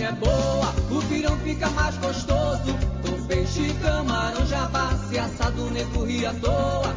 [0.00, 2.74] é boa, o pirão fica mais gostoso.
[3.02, 6.94] Com peixe, camarão, javassi, assado, negro ri à toa.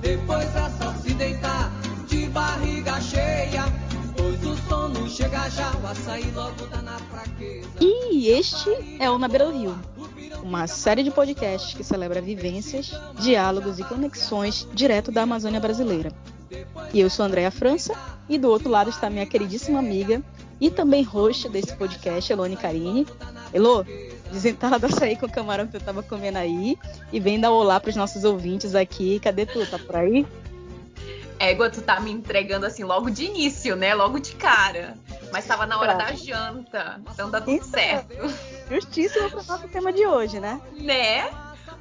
[0.00, 1.70] Depois é só se deitar
[2.06, 3.64] de barriga cheia.
[4.16, 7.68] Pois o sono chega já, o açaí logo tá na fraqueza.
[7.80, 9.78] E este é o Na Beira do Rio,
[10.42, 16.12] uma série de podcasts que celebra vivências, diálogos e conexões direto da Amazônia brasileira.
[16.92, 17.94] E eu sou Andréa França,
[18.28, 20.22] e do outro lado está minha queridíssima amiga
[20.60, 23.06] e também host desse podcast, Elone Carine.
[23.52, 26.78] Elô, do açaí com o camarão que eu tava comendo aí
[27.12, 29.18] e vem dar olá pros nossos ouvintes aqui.
[29.20, 29.66] Cadê tu?
[29.66, 30.26] Tá por aí?
[31.38, 33.94] Égua, tu tá me entregando assim logo de início, né?
[33.94, 34.94] Logo de cara.
[35.32, 37.70] Mas tava na hora da janta, então dá tudo Isso.
[37.70, 38.14] certo.
[38.70, 40.60] Justíssimo pro nosso tema de hoje, né?
[40.76, 41.30] Né?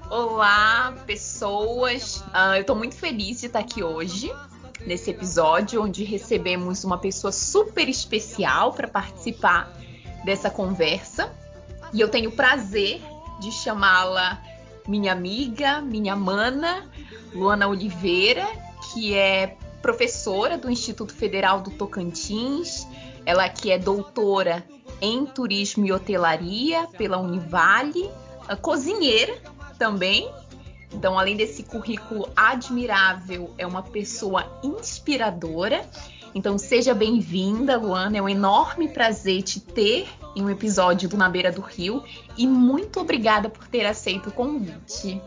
[0.09, 2.23] Olá, pessoas.
[2.31, 4.31] Ah, eu tô muito feliz de estar aqui hoje,
[4.85, 9.73] nesse episódio, onde recebemos uma pessoa super especial para participar
[10.23, 11.31] dessa conversa.
[11.93, 13.01] E eu tenho o prazer
[13.39, 14.41] de chamá-la
[14.87, 16.89] minha amiga, minha mana,
[17.33, 18.47] Luana Oliveira,
[18.91, 22.87] que é professora do Instituto Federal do Tocantins.
[23.25, 24.63] Ela que é doutora
[25.01, 28.09] em turismo e hotelaria pela Univale,
[28.61, 29.37] cozinheira
[29.77, 30.29] também.
[30.91, 35.87] Então, além desse currículo admirável, é uma pessoa inspiradora.
[36.33, 38.17] Então, seja bem-vinda, Luana.
[38.17, 42.03] É um enorme prazer te ter em um episódio do Na Beira do Rio.
[42.37, 45.21] E muito obrigada por ter aceito o convite.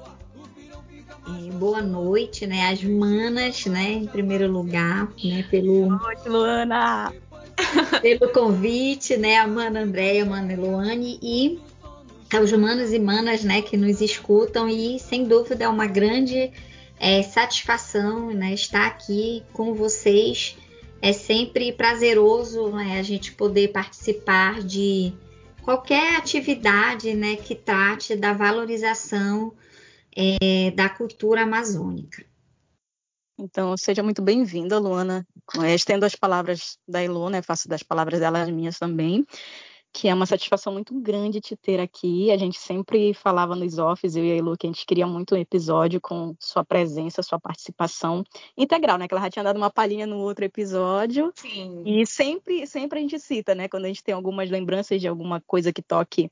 [1.27, 2.68] É, boa noite, né?
[2.68, 3.92] As manas, né?
[3.92, 5.44] Em primeiro lugar, né?
[5.48, 7.12] Pelo, Noite, Luana!
[8.00, 9.36] pelo convite, né?
[9.36, 11.60] A mana Andréia, a mana Eloane e
[12.36, 13.62] aos manos e manas, né?
[13.62, 16.52] Que nos escutam e sem dúvida é uma grande
[16.98, 18.52] é, satisfação, né?
[18.55, 20.56] Estar aqui com vocês.
[21.01, 22.98] É sempre prazeroso, né?
[22.98, 25.12] A gente poder participar de
[25.62, 27.36] qualquer atividade, né?
[27.36, 29.52] Que trate da valorização
[30.17, 32.24] é, da cultura amazônica.
[33.39, 35.27] Então, seja muito bem-vinda, Luana.
[35.61, 37.42] É, Estendo as palavras da Elô, né?
[37.42, 39.27] Faço das palavras dela as minhas também.
[39.92, 42.30] Que é uma satisfação muito grande te ter aqui.
[42.30, 45.35] A gente sempre falava nos offs, eu e a Elô, que a gente queria muito
[45.35, 48.25] um episódio com sua presença, sua participação
[48.57, 49.07] integral, né?
[49.07, 51.30] Que ela já tinha dado uma palhinha no outro episódio.
[51.36, 51.83] Sim.
[51.85, 53.69] E sempre, sempre a gente cita, né?
[53.69, 56.30] Quando a gente tem algumas lembranças de alguma coisa que toque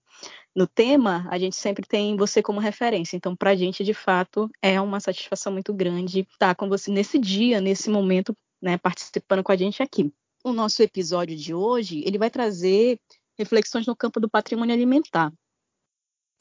[0.56, 3.16] no tema, a gente sempre tem você como referência.
[3.16, 7.19] Então, para a gente, de fato, é uma satisfação muito grande estar com você nesse
[7.19, 8.78] dia, nesse momento, né?
[8.78, 10.10] Participando com a gente aqui.
[10.42, 12.98] O nosso episódio de hoje, ele vai trazer
[13.40, 15.32] reflexões no campo do patrimônio alimentar.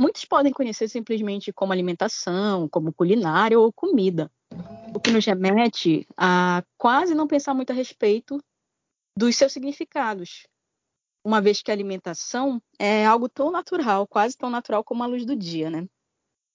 [0.02, 4.30] Muitos podem conhecer simplesmente como alimentação, como culinária ou comida,
[4.94, 8.42] o que nos remete a quase não pensar muito a respeito
[9.16, 10.46] dos seus significados,
[11.24, 15.26] uma vez que a alimentação é algo tão natural, quase tão natural como a luz
[15.26, 15.88] do dia, né?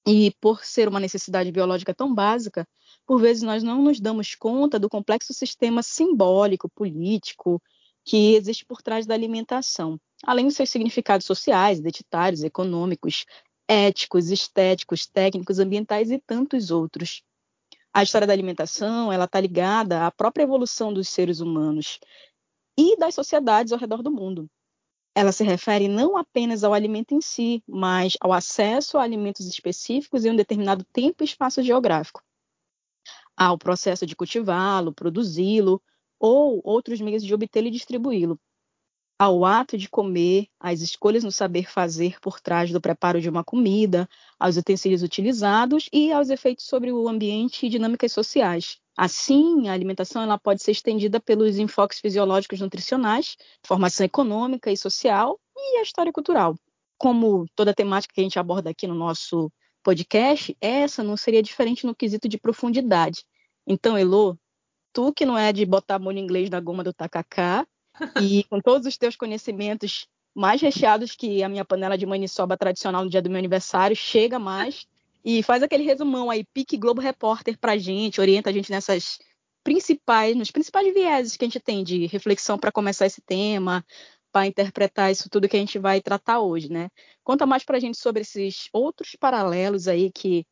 [0.06, 2.66] E por ser uma necessidade biológica tão básica,
[3.06, 7.62] por vezes nós não nos damos conta do complexo sistema simbólico, político,
[8.04, 13.24] que existe por trás da alimentação, além dos seus significados sociais, identitários, econômicos,
[13.66, 17.22] éticos, estéticos, técnicos, ambientais e tantos outros.
[17.92, 21.98] A história da alimentação, ela está ligada à própria evolução dos seres humanos
[22.76, 24.50] e das sociedades ao redor do mundo.
[25.14, 30.24] Ela se refere não apenas ao alimento em si, mas ao acesso a alimentos específicos
[30.24, 32.20] em um determinado tempo e espaço geográfico,
[33.36, 35.80] ao processo de cultivá-lo, produzi-lo
[36.26, 38.40] ou outros meios de obtê-lo e distribuí-lo,
[39.18, 43.44] ao ato de comer, às escolhas no saber fazer por trás do preparo de uma
[43.44, 44.08] comida,
[44.40, 48.78] aos utensílios utilizados e aos efeitos sobre o ambiente e dinâmicas sociais.
[48.96, 55.38] Assim, a alimentação ela pode ser estendida pelos enfoques fisiológicos nutricionais, formação econômica e social
[55.54, 56.56] e a história cultural.
[56.96, 59.52] Como toda a temática que a gente aborda aqui no nosso
[59.82, 63.26] podcast, essa não seria diferente no quesito de profundidade.
[63.66, 64.38] Então, Elô,
[64.94, 67.66] tu que não é de botar molho inglês na goma do tacacá,
[68.22, 73.04] e com todos os teus conhecimentos mais recheados que a minha panela de maniçoba tradicional
[73.04, 74.86] no dia do meu aniversário, chega mais
[75.24, 79.18] e faz aquele resumão aí, pique Globo Repórter pra gente, orienta a gente nessas
[79.62, 83.84] principais, nos principais vieses que a gente tem de reflexão para começar esse tema,
[84.30, 86.88] para interpretar isso tudo que a gente vai tratar hoje, né?
[87.22, 90.44] Conta mais pra gente sobre esses outros paralelos aí que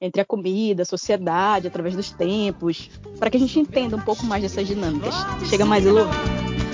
[0.00, 4.24] entre a comida, a sociedade, através dos tempos, para que a gente entenda um pouco
[4.24, 5.14] mais dessas dinâmicas.
[5.48, 6.06] Chega mais, Elô.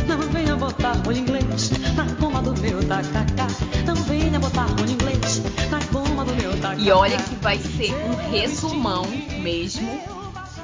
[0.06, 3.48] Não venha botar molho inglês na goma do meu tacacá.
[3.84, 6.80] Não venha botar molho inglês na goma do meu tacacá.
[6.80, 9.04] E olha que vai ser um resumão
[9.42, 10.00] mesmo,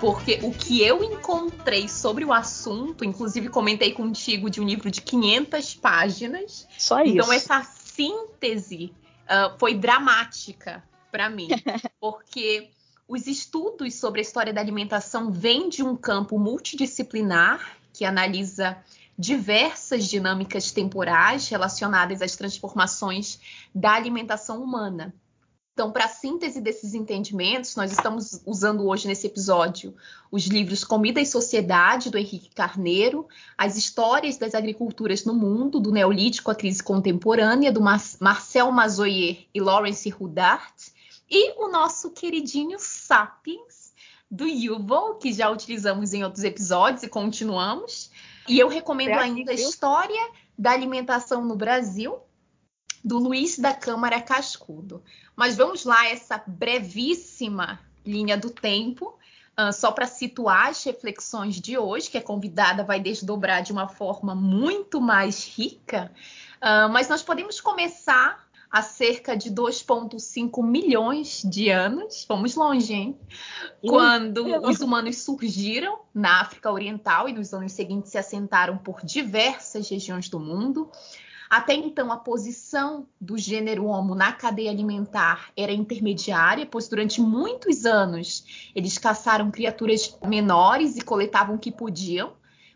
[0.01, 5.01] porque o que eu encontrei sobre o assunto, inclusive comentei contigo de um livro de
[5.01, 6.69] 500 páginas.
[6.79, 7.15] Só isso.
[7.15, 8.93] Então essa síntese
[9.25, 11.49] uh, foi dramática para mim,
[12.01, 12.71] porque
[13.07, 18.83] os estudos sobre a história da alimentação vêm de um campo multidisciplinar que analisa
[19.19, 23.39] diversas dinâmicas temporais relacionadas às transformações
[23.75, 25.15] da alimentação humana.
[25.75, 29.95] Então, para a síntese desses entendimentos, nós estamos usando hoje nesse episódio
[30.31, 33.27] os livros Comida e Sociedade, do Henrique Carneiro,
[33.57, 39.61] As Histórias das Agriculturas no Mundo, do Neolítico à Crise Contemporânea, do Marcel Mazoyer e
[39.61, 40.92] Lawrence Hudart,
[41.33, 43.95] e o nosso queridinho Sapiens,
[44.31, 48.11] do Yuval, que já utilizamos em outros episódios e continuamos.
[48.47, 52.19] E eu recomendo ainda a História da Alimentação no Brasil,
[53.03, 55.03] do Luiz da Câmara Cascudo.
[55.35, 59.19] Mas vamos lá, essa brevíssima linha do tempo,
[59.59, 63.89] uh, só para situar as reflexões de hoje, que a convidada vai desdobrar de uma
[63.89, 66.13] forma muito mais rica.
[66.57, 73.21] Uh, mas nós podemos começar há cerca de 2,5 milhões de anos, fomos longe, hein?
[73.87, 79.91] Quando os humanos surgiram na África Oriental e nos anos seguintes se assentaram por diversas
[79.91, 80.91] regiões do mundo.
[81.51, 87.85] Até então, a posição do gênero Homo na cadeia alimentar era intermediária, pois durante muitos
[87.85, 92.33] anos eles caçaram criaturas menores e coletavam o que podiam,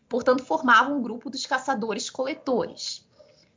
[0.07, 3.06] portanto, formavam um grupo dos caçadores-coletores.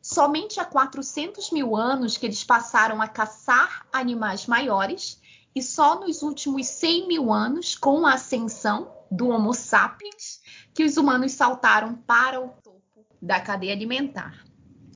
[0.02, 5.20] Somente há 400 mil anos que eles passaram a caçar animais maiores,
[5.54, 10.40] e só nos últimos 100 mil anos, com a ascensão do Homo sapiens,
[10.74, 14.46] que os humanos saltaram para o topo da cadeia alimentar.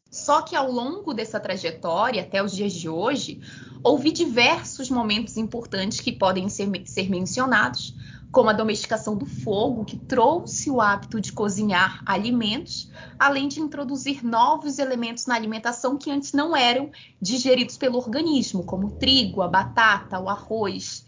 [0.10, 3.42] Só que ao longo dessa trajetória, até os dias de hoje,
[3.84, 7.96] houve diversos momentos importantes que podem ser, ser mencionados,
[8.34, 14.26] como a domesticação do fogo, que trouxe o hábito de cozinhar alimentos, além de introduzir
[14.26, 16.92] novos elementos na alimentação que antes não eram
[17.22, 21.06] digeridos pelo organismo, como o trigo, a batata, o arroz.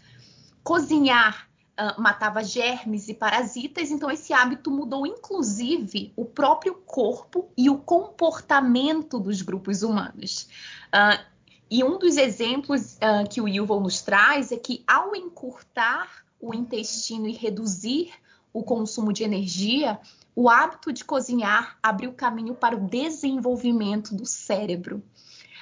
[0.62, 7.68] Cozinhar uh, matava germes e parasitas, então esse hábito mudou inclusive o próprio corpo e
[7.68, 10.48] o comportamento dos grupos humanos.
[10.94, 11.20] Uh,
[11.68, 16.54] e um dos exemplos uh, que o Yuval nos traz é que ao encurtar o
[16.54, 18.12] intestino e reduzir
[18.52, 19.98] o consumo de energia,
[20.34, 25.02] o hábito de cozinhar abriu caminho para o desenvolvimento do cérebro.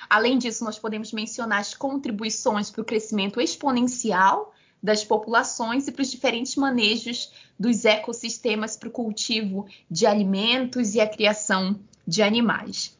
[0.08, 6.02] Além disso, nós podemos mencionar as contribuições para o crescimento exponencial das populações e para
[6.02, 12.96] os diferentes manejos dos ecossistemas para o cultivo de alimentos e a criação de animais.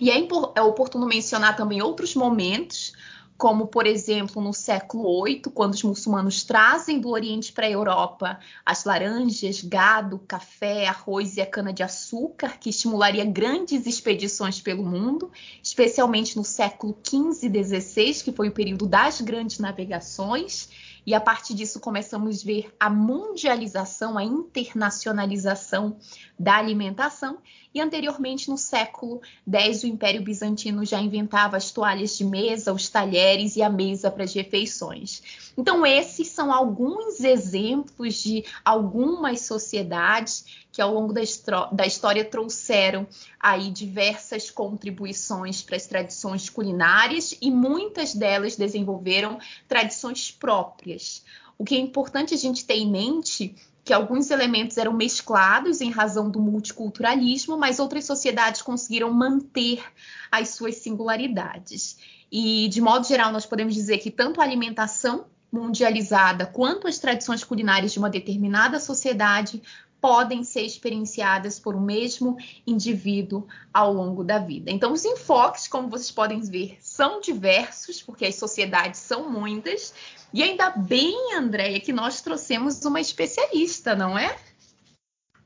[0.00, 0.18] E é,
[0.54, 2.92] é oportuno mencionar também outros momentos,
[3.38, 8.40] como, por exemplo, no século VIII, quando os muçulmanos trazem do Oriente para a Europa
[8.66, 15.30] as laranjas, gado, café, arroz e a cana-de-açúcar, que estimularia grandes expedições pelo mundo,
[15.62, 20.68] especialmente no século XV e XVI, que foi o período das grandes navegações
[21.08, 25.96] e a partir disso começamos a ver a mundialização, a internacionalização
[26.38, 27.38] da alimentação.
[27.72, 32.90] E anteriormente, no século X, o Império Bizantino já inventava as toalhas de mesa, os
[32.90, 35.47] talheres e a mesa para as refeições.
[35.58, 43.08] Então, esses são alguns exemplos de algumas sociedades que ao longo da, história trouxeram
[43.40, 51.24] aí diversas contribuições para as tradições culinárias e muitas delas desenvolveram tradições próprias.
[51.58, 55.90] O que é importante a gente ter em mente que alguns elementos eram mesclados em
[55.90, 59.82] razão do multiculturalismo, mas outras sociedades conseguiram manter
[60.30, 61.98] as suas singularidades.
[62.30, 67.42] E, de modo geral, nós podemos dizer que tanto a alimentação mundializada quanto as tradições
[67.42, 69.62] culinárias de uma determinada sociedade
[70.00, 72.36] podem ser experienciadas por um mesmo
[72.66, 74.70] indivíduo ao longo da vida.
[74.70, 79.92] Então, os enfoques, como vocês podem ver, são diversos, porque as sociedades são muitas,
[80.32, 84.36] e ainda bem, Andréia, que nós trouxemos uma especialista, não é?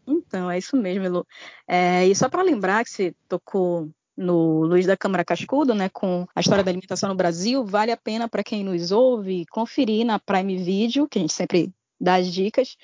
[0.06, 1.26] Então, é isso mesmo, Lu.
[1.66, 6.26] É, e só para lembrar que você tocou no Luiz da Câmara Cascudo, né, com
[6.34, 10.18] a história da alimentação no Brasil, vale a pena para quem nos ouve conferir na
[10.18, 12.76] Prime Video, que a gente sempre dá as dicas,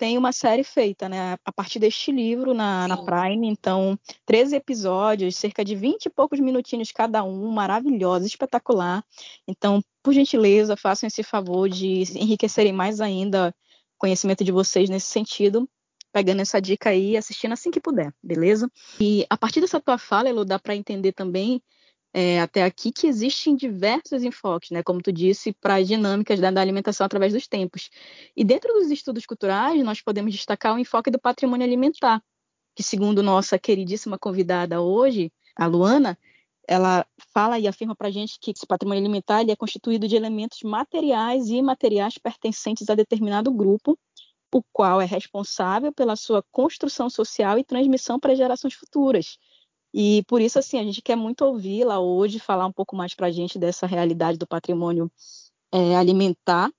[0.00, 3.46] tem uma série feita, né, a partir deste livro na, na, Prime.
[3.46, 9.04] Então, 13 episódios, cerca de 20 e poucos minutinhos cada um, maravilhoso, espetacular.
[9.46, 13.54] Então, por gentileza, façam esse favor de enriquecerem mais ainda
[13.94, 15.68] o conhecimento de vocês nesse sentido,
[16.12, 18.70] pegando essa dica aí assistindo assim que puder, beleza?
[19.00, 21.62] E a partir dessa tua fala, Elo, dá para entender também
[22.12, 26.50] é, até aqui que existem diversos enfoques, né, como tu disse, para as dinâmicas da,
[26.50, 27.88] da, alimentação através dos tempos.
[28.36, 32.20] E dentro dos estudos culturais, nós podemos destacar o enfoque do patrimônio alimentar,
[32.74, 36.18] que segundo nossa queridíssima convidada hoje, a Luana,
[36.66, 40.62] ela fala e afirma para a gente que esse patrimônio alimentar é constituído de elementos
[40.62, 43.98] materiais e imateriais pertencentes a determinado grupo,
[44.58, 49.38] o qual é responsável pela sua construção social e transmissão para gerações futuras.
[49.92, 53.26] E por isso, assim, a gente quer muito ouvi-la hoje, falar um pouco mais para
[53.26, 55.10] a gente dessa realidade do patrimônio
[55.72, 56.70] é, alimentar.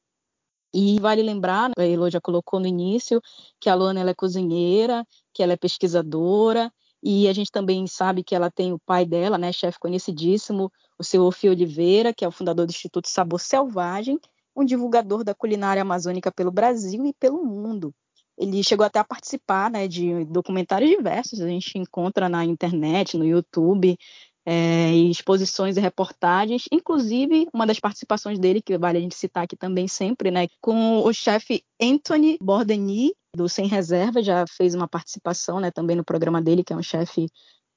[0.73, 3.21] E vale lembrar, a Elo já colocou no início,
[3.59, 6.71] que a Luana é cozinheira, que ela é pesquisadora,
[7.03, 11.03] e a gente também sabe que ela tem o pai dela, né, chefe conhecidíssimo, o
[11.03, 14.17] seu Ofi Oliveira, que é o fundador do Instituto Sabor Selvagem,
[14.55, 17.93] um divulgador da culinária amazônica pelo Brasil e pelo mundo.
[18.37, 23.25] Ele chegou até a participar né, de documentários diversos, a gente encontra na internet, no
[23.25, 23.97] YouTube,
[24.45, 29.55] é, exposições e reportagens, inclusive uma das participações dele, que vale a gente citar aqui
[29.55, 35.59] também sempre, né, com o chefe Anthony Bordeni, do Sem Reserva, já fez uma participação
[35.59, 37.27] né, também no programa dele, que é um chefe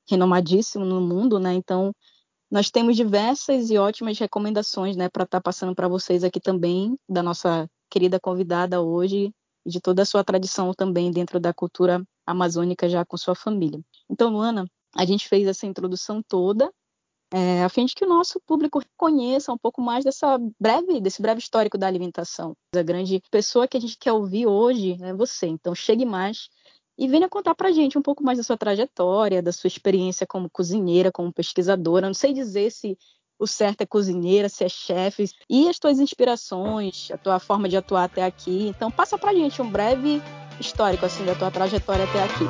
[0.08, 1.94] renomadíssimo no mundo, né, então
[2.54, 6.96] nós temos diversas e ótimas recomendações né, para estar tá passando para vocês aqui também,
[7.08, 9.34] da nossa querida convidada hoje,
[9.66, 13.80] e de toda a sua tradição também dentro da cultura amazônica já com sua família.
[14.08, 16.72] Então, Luana, a gente fez essa introdução toda
[17.32, 21.20] é, a fim de que o nosso público conheça um pouco mais dessa breve, desse
[21.20, 22.56] breve histórico da alimentação.
[22.72, 25.48] A grande pessoa que a gente quer ouvir hoje é você.
[25.48, 26.48] Então, chegue mais
[26.96, 30.26] e venha contar para a gente um pouco mais da sua trajetória, da sua experiência
[30.26, 32.06] como cozinheira, como pesquisadora.
[32.06, 32.96] Não sei dizer se
[33.38, 37.76] o certo é cozinheira, se é chefe, e as tuas inspirações, a tua forma de
[37.76, 38.68] atuar até aqui.
[38.68, 40.22] Então, passa para a gente um breve
[40.60, 42.44] histórico assim da tua trajetória até aqui.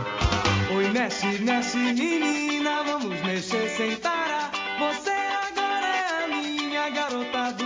[0.77, 4.53] Oi, mexe, mexe, menina, vamos mexer sem parar.
[4.79, 7.65] Você agora é a minha garota do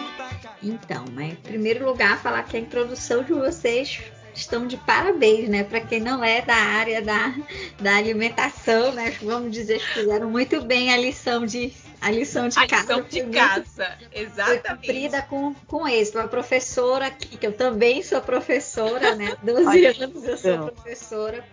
[0.62, 4.00] Então, né, em primeiro lugar, falar que a introdução de vocês
[4.38, 5.64] estão de parabéns, né?
[5.64, 7.34] Para quem não é da área da,
[7.80, 9.14] da alimentação, né?
[9.22, 12.94] Vamos dizer que fizeram muito bem a lição de a lição de a casa.
[12.94, 14.60] Lição de casa, exatamente.
[14.60, 16.18] Foi cumprida com, com êxito.
[16.18, 19.36] A professora aqui, que eu também sou professora, né?
[19.42, 21.44] 12 anos eu sou professora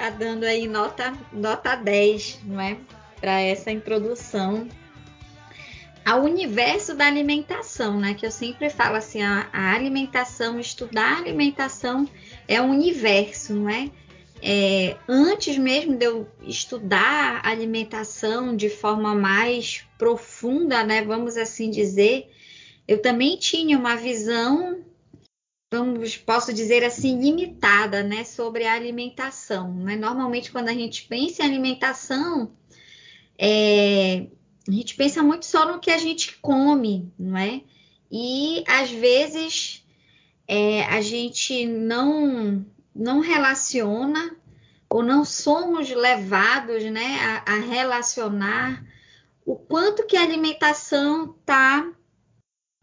[0.00, 2.76] tá dando aí nota, nota 10, não é?
[3.20, 4.66] Para essa introdução
[6.04, 8.14] ao universo da alimentação, né?
[8.14, 12.08] Que eu sempre falo assim, a, a alimentação, estudar a alimentação
[12.48, 13.90] é um universo, não é?
[14.42, 14.96] é?
[15.08, 21.02] Antes mesmo de eu estudar a alimentação de forma mais profunda, né?
[21.02, 22.30] Vamos assim dizer,
[22.88, 24.84] eu também tinha uma visão
[25.72, 29.72] vamos, posso dizer assim, limitada, né, sobre a alimentação.
[29.72, 29.94] Né?
[29.94, 32.50] Normalmente, quando a gente pensa em alimentação,
[33.38, 34.26] é,
[34.68, 37.62] a gente pensa muito só no que a gente come, não é?
[38.10, 39.84] E às vezes
[40.46, 42.64] é, a gente não
[42.94, 44.36] não relaciona
[44.88, 48.84] ou não somos levados, né, a, a relacionar
[49.46, 51.88] o quanto que a alimentação está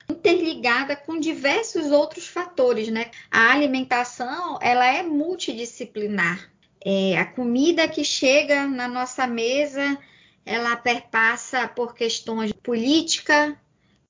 [0.10, 3.12] interligada com diversos outros fatores, né?
[3.30, 6.50] A alimentação, ela é multidisciplinar.
[6.84, 9.98] É, a comida que chega na nossa mesa,
[10.48, 13.60] ela perpassa por questões política,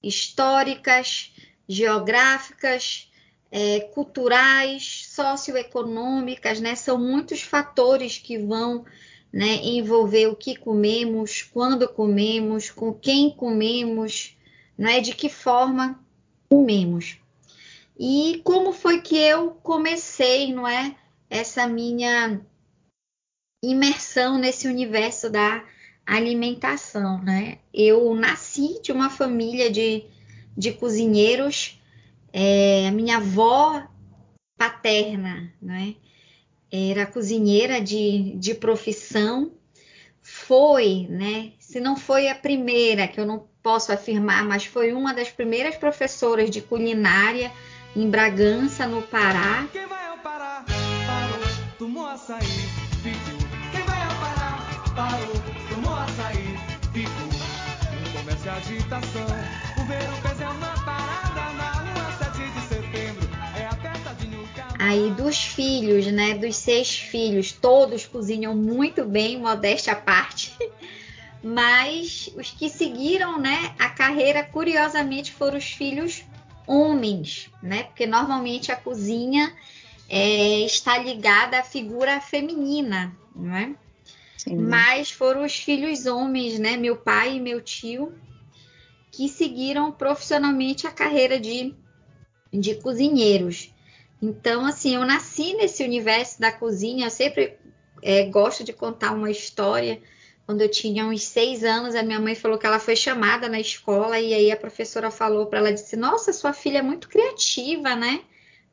[0.04, 1.34] históricas,
[1.68, 3.12] geográficas,
[3.52, 6.76] é, culturais, socioeconômicas, né?
[6.76, 8.86] São muitos fatores que vão
[9.34, 14.38] né, envolver o que comemos, quando comemos, com quem comemos,
[14.78, 15.00] não é?
[15.00, 16.00] De que forma
[16.48, 17.18] comemos.
[18.00, 20.96] E como foi que eu comecei, não é?
[21.32, 22.40] Essa minha
[23.64, 25.66] imersão nesse universo da
[26.08, 27.58] alimentação, né?
[27.74, 30.06] Eu nasci de uma família de,
[30.58, 31.80] de cozinheiros.
[32.32, 33.84] É, minha avó
[34.58, 35.96] paterna, né?
[36.72, 39.52] Era cozinheira de, de profissão.
[40.22, 41.52] Foi, né?
[41.60, 45.76] Se não foi a primeira, que eu não posso afirmar, mas foi uma das primeiras
[45.76, 47.52] professoras de culinária
[47.96, 49.68] em Bragança, no Pará?
[58.88, 59.28] Comércio agitação,
[59.78, 63.30] o verão fez é uma parada na rua 7 de setembro.
[63.56, 64.28] É a festa de
[64.80, 70.56] Aí dos filhos, né, dos seis filhos, todos cozinham muito bem, modéstia à parte.
[71.44, 76.24] mas os que seguiram, né, a carreira, curiosamente, foram os filhos
[76.66, 77.84] homens, né?
[77.84, 79.54] Porque normalmente a cozinha
[80.10, 83.74] é, está ligada à figura feminina, não é?
[84.38, 84.58] Sim.
[84.58, 86.76] Mas foram os filhos homens, né?
[86.76, 88.14] Meu pai e meu tio,
[89.12, 91.74] que seguiram profissionalmente a carreira de,
[92.52, 93.74] de cozinheiros.
[94.22, 97.58] Então, assim, eu nasci nesse universo da cozinha, eu sempre
[98.02, 100.02] é, gosto de contar uma história
[100.48, 103.60] quando eu tinha uns seis anos, a minha mãe falou que ela foi chamada na
[103.60, 107.98] escola e aí a professora falou para ela, disse, nossa, sua filha é muito criativa,
[107.98, 108.22] né?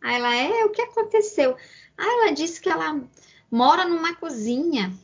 [0.01, 1.57] Aí ela, é, o que aconteceu?
[1.99, 3.03] Aí ela disse que ela
[3.51, 4.97] mora numa cozinha,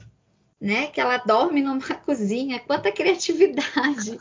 [0.60, 0.88] né?
[0.88, 4.18] Que ela dorme numa cozinha, quanta criatividade.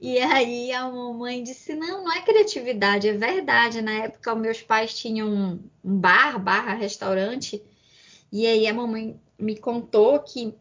[0.00, 3.82] e aí a mamãe disse: não, não é criatividade, é verdade.
[3.82, 7.62] Na época, meus pais tinham um bar, barra restaurante,
[8.32, 10.54] e aí a mamãe me contou que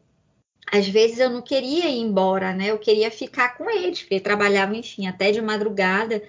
[0.71, 2.71] às vezes eu não queria ir embora, né?
[2.71, 6.21] Eu queria ficar com eles, porque trabalhavam, enfim, até de madrugada.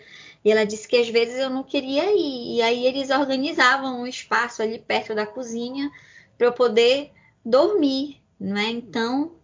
[0.44, 2.56] E ela disse que às vezes eu não queria ir.
[2.56, 5.90] E aí eles organizavam um espaço ali perto da cozinha
[6.36, 7.12] para eu poder
[7.44, 8.68] dormir, não é?
[8.70, 9.36] Então,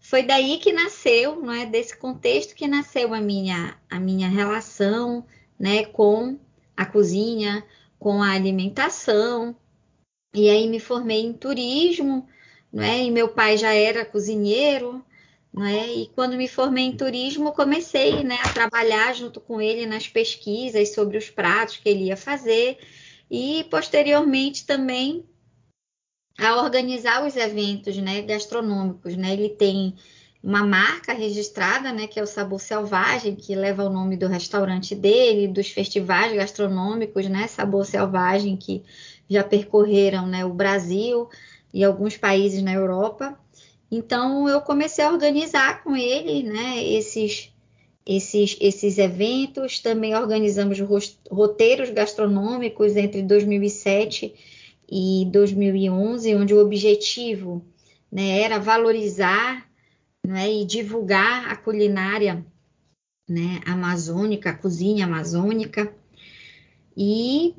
[0.00, 1.66] foi daí que nasceu, não é?
[1.66, 5.26] Desse contexto que nasceu a minha a minha relação,
[5.58, 6.38] né, com
[6.76, 7.64] a cozinha,
[7.98, 9.56] com a alimentação.
[10.34, 12.28] E aí me formei em turismo,
[12.72, 13.02] não é?
[13.04, 15.04] E meu pai já era cozinheiro,
[15.52, 15.86] não é?
[15.94, 20.94] E quando me formei em turismo, comecei, né, a trabalhar junto com ele nas pesquisas
[20.94, 22.78] sobre os pratos que ele ia fazer
[23.30, 25.24] e posteriormente também
[26.38, 29.32] a organizar os eventos, né, gastronômicos, né?
[29.32, 29.94] Ele tem
[30.42, 34.94] uma marca registrada, né, que é o Sabor Selvagem, que leva o nome do restaurante
[34.94, 38.84] dele, dos festivais gastronômicos, né, Sabor Selvagem, que
[39.28, 41.28] já percorreram, né, o Brasil,
[41.74, 43.36] e alguns países na Europa.
[43.90, 47.52] Então eu comecei a organizar com ele, né, esses
[48.06, 50.78] esses esses eventos, também organizamos
[51.30, 54.34] roteiros gastronômicos entre 2007
[54.90, 57.64] e 2011, onde o objetivo
[58.10, 59.68] né, era valorizar
[60.26, 62.44] né, e divulgar a culinária
[63.28, 65.92] né, amazônica, a cozinha amazônica.
[66.96, 67.54] E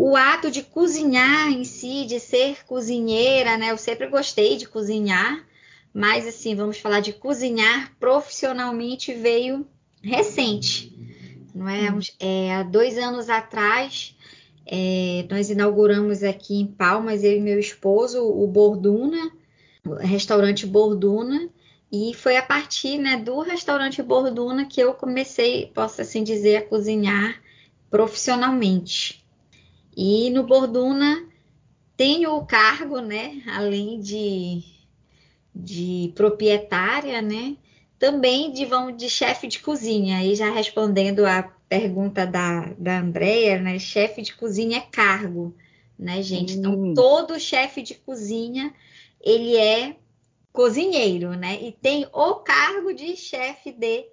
[0.00, 3.72] o ato de cozinhar em si, de ser cozinheira, né?
[3.72, 5.44] Eu sempre gostei de cozinhar,
[5.92, 9.66] mas assim, vamos falar de cozinhar profissionalmente veio
[10.00, 10.96] recente,
[11.52, 11.90] não é?
[11.90, 11.98] Hum.
[12.20, 14.16] é há dois anos atrás,
[14.70, 19.32] é, nós inauguramos aqui em Palmas, eu e meu esposo, o Borduna,
[19.86, 21.48] o restaurante Borduna,
[21.90, 26.66] e foi a partir né, do restaurante Borduna que eu comecei, posso assim dizer, a
[26.66, 27.40] cozinhar
[27.90, 29.24] profissionalmente.
[29.96, 31.26] E no Borduna
[31.96, 34.62] tenho o cargo, né, além de,
[35.54, 37.56] de proprietária, né,
[37.98, 40.22] também de, de chefe de cozinha.
[40.22, 45.54] E já respondendo a pergunta da, da Andrea, né, chefe de cozinha é cargo,
[45.98, 46.54] né, gente?
[46.54, 46.94] Então, hum.
[46.94, 48.72] todo chefe de cozinha,
[49.20, 49.96] ele é
[50.52, 51.58] cozinheiro, né?
[51.60, 54.06] E tem o cargo de chefe de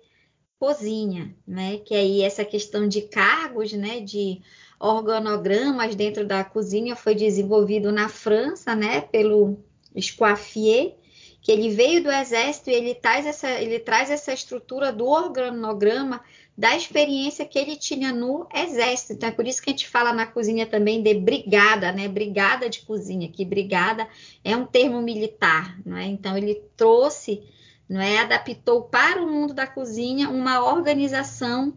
[0.60, 1.78] cozinha, né?
[1.78, 4.00] Que aí essa questão de cargos, né?
[4.00, 4.42] De
[4.80, 9.58] organogramas dentro da cozinha foi desenvolvido na França, né, pelo
[9.96, 10.96] Escoiffier,
[11.42, 16.22] que ele veio do exército e ele traz essa, ele traz essa estrutura do organograma
[16.58, 19.14] da experiência que ele tinha no exército.
[19.14, 22.08] Então é por isso que a gente fala na cozinha também de brigada, né?
[22.08, 24.08] Brigada de cozinha, que brigada
[24.44, 26.06] é um termo militar, não é?
[26.06, 27.44] Então ele trouxe,
[27.90, 28.20] não é?
[28.20, 31.74] Adaptou para o mundo da cozinha uma organização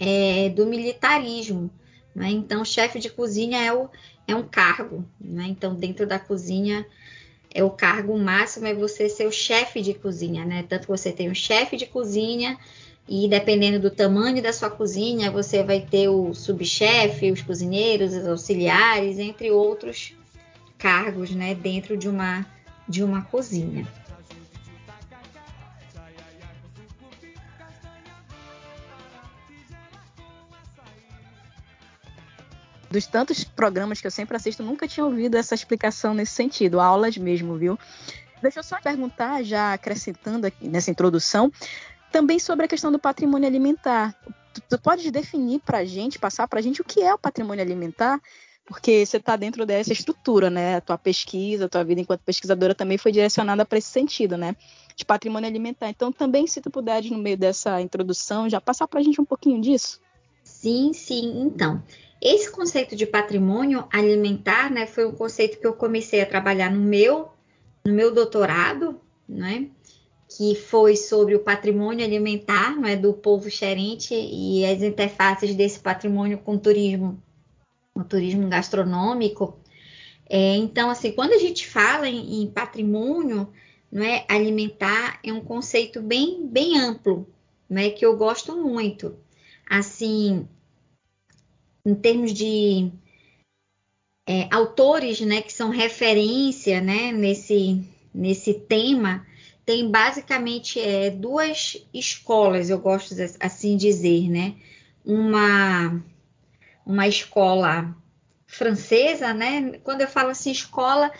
[0.00, 1.70] é, do militarismo,
[2.14, 2.30] né?
[2.30, 3.88] Então, chefe de cozinha é, o,
[4.26, 5.04] é um cargo.
[5.20, 5.46] Né?
[5.48, 6.86] Então, dentro da cozinha,
[7.52, 10.44] é o cargo máximo é você ser o chefe de cozinha.
[10.44, 10.64] Né?
[10.68, 12.58] Tanto você tem o chefe de cozinha,
[13.08, 18.26] e dependendo do tamanho da sua cozinha, você vai ter o subchefe, os cozinheiros, os
[18.26, 20.14] auxiliares, entre outros
[20.78, 21.54] cargos né?
[21.54, 22.46] dentro de uma,
[22.88, 23.86] de uma cozinha.
[32.90, 37.16] dos tantos programas que eu sempre assisto, nunca tinha ouvido essa explicação nesse sentido, aulas
[37.16, 37.78] mesmo, viu?
[38.42, 41.52] Deixa eu só perguntar, já acrescentando aqui nessa introdução,
[42.10, 44.14] também sobre a questão do patrimônio alimentar.
[44.52, 47.18] Tu, tu pode definir para a gente, passar para a gente o que é o
[47.18, 48.20] patrimônio alimentar?
[48.64, 50.76] Porque você está dentro dessa estrutura, né?
[50.76, 54.54] A tua pesquisa, a tua vida enquanto pesquisadora também foi direcionada para esse sentido, né?
[54.94, 55.88] De patrimônio alimentar.
[55.88, 59.24] Então, também, se tu puderes, no meio dessa introdução, já passar para a gente um
[59.24, 60.00] pouquinho disso.
[60.44, 61.42] Sim, sim.
[61.42, 61.82] Então,
[62.20, 66.80] esse conceito de patrimônio alimentar, né, foi um conceito que eu comecei a trabalhar no
[66.80, 67.30] meu,
[67.84, 69.68] no meu doutorado, né,
[70.36, 76.38] que foi sobre o patrimônio alimentar, né, do povo xerente e as interfaces desse patrimônio
[76.38, 77.20] com o turismo,
[77.94, 79.58] o turismo gastronômico.
[80.28, 83.48] É, então, assim, quando a gente fala em, em patrimônio,
[83.90, 87.26] não é alimentar é um conceito bem bem amplo,
[87.68, 89.16] né, que eu gosto muito.
[89.68, 90.48] Assim,
[91.84, 92.92] em termos de
[94.28, 99.26] é, autores né, que são referência né, nesse, nesse tema,
[99.64, 104.54] tem basicamente é, duas escolas, eu gosto de, assim dizer, né?
[105.04, 106.02] Uma,
[106.84, 107.94] uma escola
[108.46, 109.78] francesa, né?
[109.84, 111.12] Quando eu falo assim, escola,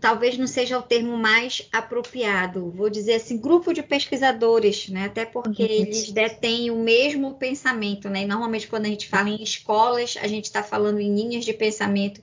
[0.00, 2.70] talvez não seja o termo mais apropriado.
[2.70, 5.04] Vou dizer assim, grupo de pesquisadores, né?
[5.04, 5.68] Até porque uhum.
[5.68, 8.22] eles detêm o mesmo pensamento, né?
[8.22, 11.52] E normalmente quando a gente fala em escolas, a gente está falando em linhas de
[11.52, 12.20] pensamento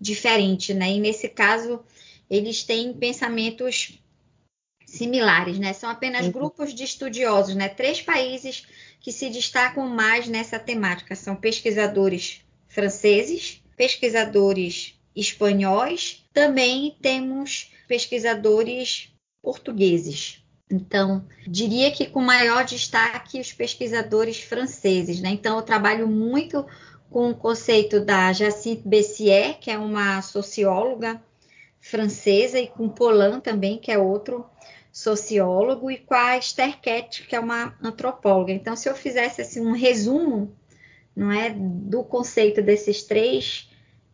[0.00, 0.90] diferentes, né?
[0.92, 1.80] E nesse caso,
[2.28, 3.98] eles têm pensamentos
[4.94, 5.72] similares, né?
[5.72, 6.32] São apenas uhum.
[6.32, 7.68] grupos de estudiosos, né?
[7.68, 8.66] Três países
[9.00, 20.42] que se destacam mais nessa temática são pesquisadores franceses, pesquisadores espanhóis, também temos pesquisadores portugueses.
[20.70, 25.30] Então, diria que com maior destaque os pesquisadores franceses, né?
[25.30, 26.66] Então, eu trabalho muito
[27.10, 31.22] com o conceito da Jacinthe Bessier, que é uma socióloga
[31.80, 34.44] francesa, e com Polan também, que é outro
[34.94, 38.52] sociólogo, e com a Esther Kett, que é uma antropóloga.
[38.52, 40.56] Então, se eu fizesse assim, um resumo
[41.16, 43.68] não é, do conceito desses três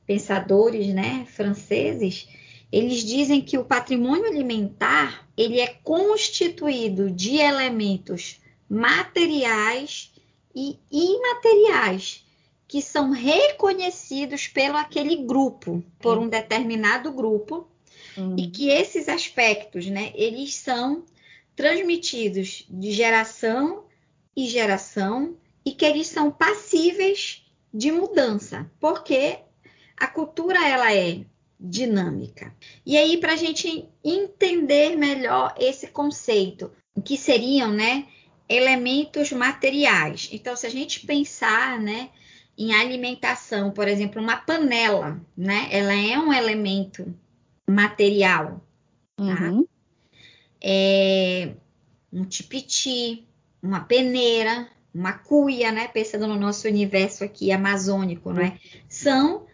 [0.06, 2.26] pensadores né, franceses,
[2.72, 10.10] eles dizem que o patrimônio alimentar ele é constituído de elementos materiais
[10.54, 12.24] e imateriais
[12.66, 17.68] que são reconhecidos pelo aquele grupo, por um determinado grupo,
[18.16, 18.36] uhum.
[18.38, 21.04] e que esses aspectos, né, eles são
[21.54, 23.84] transmitidos de geração
[24.36, 29.38] e geração e que eles são passíveis de mudança, porque
[29.96, 31.20] a cultura ela é
[31.58, 32.54] dinâmica.
[32.86, 38.06] E aí, para a gente entender melhor esse conceito, o que seriam, né,
[38.48, 40.28] elementos materiais.
[40.32, 42.10] Então, se a gente pensar, né,
[42.56, 47.14] em alimentação, por exemplo, uma panela, né, ela é um elemento
[47.70, 48.64] material.
[49.16, 49.24] Tá?
[49.24, 49.66] Uhum.
[50.62, 51.54] É
[52.12, 53.26] um tipiti,
[53.62, 55.88] uma peneira, uma cuia, né?
[55.88, 58.59] Pensando no nosso universo aqui amazônico, né?
[58.88, 59.46] São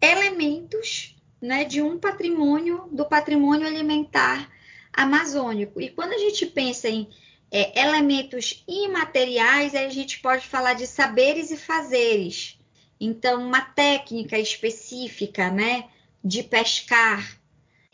[0.00, 4.50] elementos, né, de um patrimônio, do patrimônio alimentar
[4.92, 5.80] amazônico.
[5.80, 7.08] E quando a gente pensa em
[7.50, 12.58] é, elementos imateriais, a gente pode falar de saberes e fazeres.
[13.00, 15.84] Então, uma técnica específica, né,
[16.24, 17.37] de pescar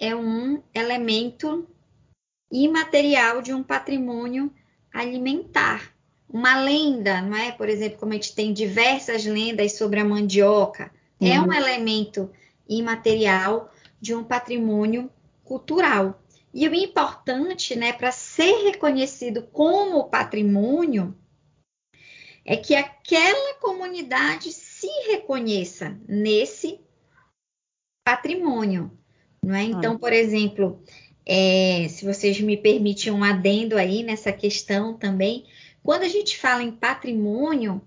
[0.05, 1.67] é um elemento
[2.53, 4.53] imaterial de um patrimônio
[4.93, 5.95] alimentar
[6.29, 7.53] uma lenda, não é?
[7.53, 11.29] Por exemplo, como a gente tem diversas lendas sobre a mandioca, uhum.
[11.29, 12.31] é um elemento
[12.69, 15.11] imaterial de um patrimônio
[15.43, 16.23] cultural.
[16.53, 21.17] E o importante, né, para ser reconhecido como patrimônio,
[22.45, 26.79] é que aquela comunidade se reconheça nesse
[28.05, 28.91] patrimônio,
[29.45, 29.65] não é?
[29.65, 30.83] Então, por exemplo,
[31.27, 35.45] é, se vocês me permitem um adendo aí nessa questão também,
[35.83, 37.81] quando a gente fala em patrimônio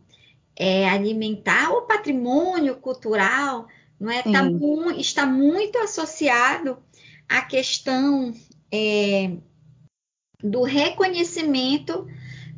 [0.55, 3.67] é, alimentar ou patrimônio cultural,
[3.99, 4.21] não é?
[4.21, 6.77] Tá mu está muito associado
[7.27, 8.33] à questão
[8.71, 9.31] é,
[10.43, 12.07] do reconhecimento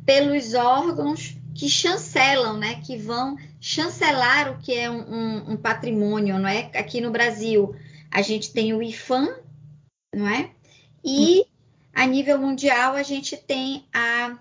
[0.04, 2.80] pelos órgãos que chancelam, né?
[2.86, 6.70] Que vão chancelar o que é um, um, um patrimônio, não é?
[6.74, 7.74] Aqui no Brasil
[8.10, 9.28] a gente tem o IFAM,
[10.14, 10.50] não é?
[11.04, 11.46] E
[11.92, 14.38] a nível mundial a gente tem a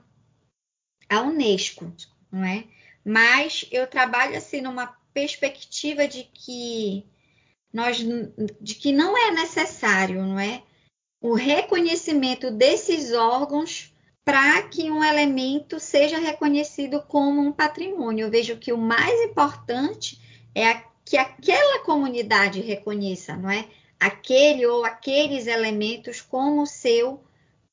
[1.09, 1.91] a Unesco,
[2.31, 2.65] não é?
[3.03, 7.05] Mas eu trabalho assim numa perspectiva de que
[7.73, 7.97] nós
[8.61, 10.63] de que não é necessário, não é?
[11.21, 18.25] O reconhecimento desses órgãos para que um elemento seja reconhecido como um patrimônio.
[18.25, 20.21] Eu vejo que o mais importante
[20.53, 23.65] é que aquela comunidade reconheça, não é?
[23.99, 27.19] Aquele ou aqueles elementos como seu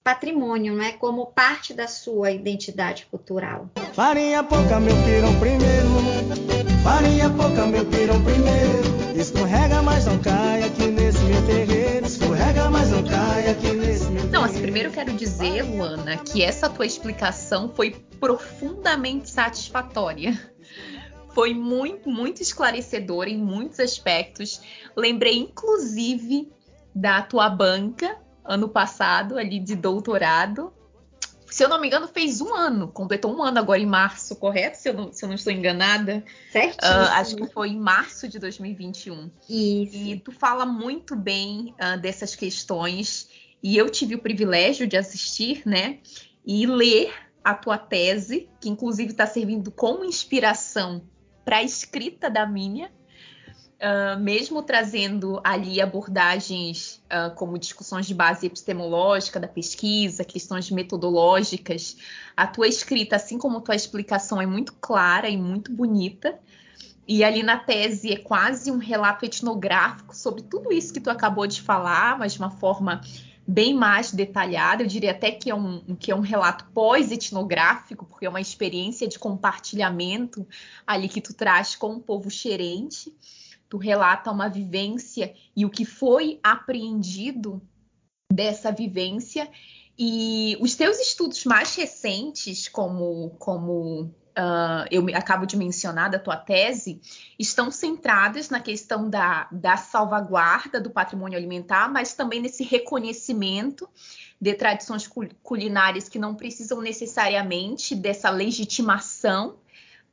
[0.02, 0.92] patrimônio, não é?
[0.92, 3.68] Como parte da sua identidade cultural.
[3.92, 6.82] Farinha pouca, meu pirão primeiro.
[6.82, 9.20] Farinha pouca, meu pirão primeiro.
[9.20, 12.06] Escorrega, mas não cai aqui nesse meu terreiro.
[12.06, 16.42] Escorrega, mas não cai aqui nesse meu Não, assim, primeiro eu quero dizer, Luana, que
[16.42, 20.55] essa tua explicação foi profundamente satisfatória
[21.36, 24.58] foi muito, muito esclarecedora em muitos aspectos.
[24.96, 26.50] Lembrei, inclusive,
[26.94, 30.72] da tua banca, ano passado, ali de doutorado.
[31.46, 34.78] Se eu não me engano, fez um ano, completou um ano agora em março, correto?
[34.78, 36.24] Se eu não, se eu não estou enganada.
[36.50, 36.82] Certo.
[36.82, 39.30] Uh, ah, acho que foi em março de 2021.
[39.46, 39.94] Isso.
[39.94, 43.28] E tu fala muito bem uh, dessas questões.
[43.62, 45.98] E eu tive o privilégio de assistir, né?
[46.46, 47.12] E ler
[47.44, 51.02] a tua tese, que inclusive está servindo como inspiração
[51.46, 52.90] para a escrita da minha.
[53.76, 61.96] uh, mesmo trazendo ali abordagens uh, como discussões de base epistemológica da pesquisa, questões metodológicas,
[62.36, 66.36] a tua escrita, assim como tua explicação, é muito clara e muito bonita.
[67.06, 71.46] E ali na tese é quase um relato etnográfico sobre tudo isso que tu acabou
[71.46, 73.00] de falar, mas de uma forma
[73.46, 74.82] bem mais detalhada.
[74.82, 79.06] Eu diria até que é um, que é um relato pós-etnográfico, porque é uma experiência
[79.06, 80.46] de compartilhamento
[80.86, 83.14] ali que tu traz com o povo xerente
[83.68, 87.60] tu relata uma vivência e o que foi apreendido
[88.32, 89.50] dessa vivência.
[89.98, 96.36] E os teus estudos mais recentes, como, como uh, eu acabo de mencionar da tua
[96.36, 97.00] tese,
[97.38, 103.88] estão centradas na questão da, da salvaguarda do patrimônio alimentar, mas também nesse reconhecimento
[104.40, 105.08] de tradições
[105.42, 109.56] culinárias que não precisam necessariamente dessa legitimação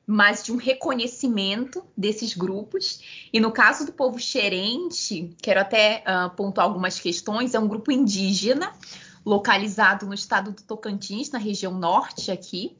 [0.05, 3.27] mas de um reconhecimento desses grupos.
[3.31, 7.89] E no caso do povo xerente, quero até uh, pontuar algumas questões, é um grupo
[7.89, 8.73] indígena
[9.25, 12.75] localizado no estado do Tocantins, na região norte aqui.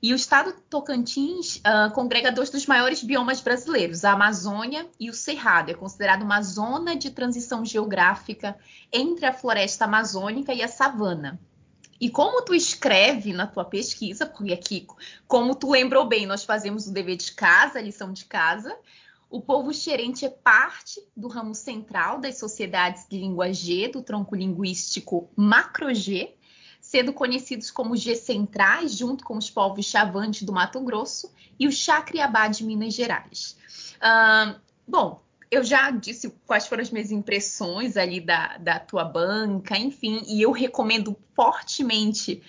[0.00, 5.10] E o estado do Tocantins uh, congrega dois dos maiores biomas brasileiros, a Amazônia e
[5.10, 5.70] o Cerrado.
[5.70, 8.56] É considerado uma zona de transição geográfica
[8.92, 11.40] entre a floresta amazônica e a savana.
[12.00, 14.86] E como tu escreve na tua pesquisa, porque aqui,
[15.26, 18.76] como tu lembrou bem, nós fazemos o dever de casa, a lição de casa,
[19.30, 24.34] o povo xerente é parte do ramo central das sociedades de língua G, do tronco
[24.34, 26.34] linguístico macro-G,
[26.80, 31.72] sendo conhecidos como G centrais, junto com os povos Chavante do Mato Grosso e o
[31.72, 33.56] Chacriabá de Minas Gerais.
[33.96, 39.76] Uh, bom, eu já disse quais foram as minhas impressões ali da, da tua banca,
[39.76, 42.42] enfim, e eu recomendo fortemente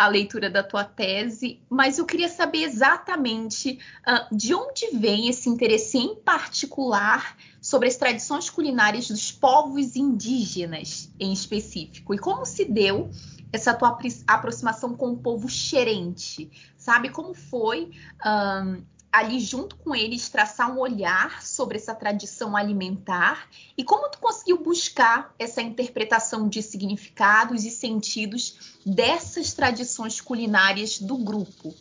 [0.00, 5.46] a leitura da tua tese, mas eu queria saber exatamente uh, de onde vem esse
[5.46, 12.64] interesse em particular sobre as tradições culinárias dos povos indígenas em específico e como se
[12.64, 13.10] deu
[13.52, 17.10] essa tua aproximação com o povo xerente, sabe?
[17.10, 17.90] Como foi
[18.24, 24.18] um, ali junto com eles traçar um olhar sobre essa tradição alimentar e como tu
[24.18, 31.74] conseguiu buscar essa interpretação de significados e sentidos dessas tradições culinárias do grupo.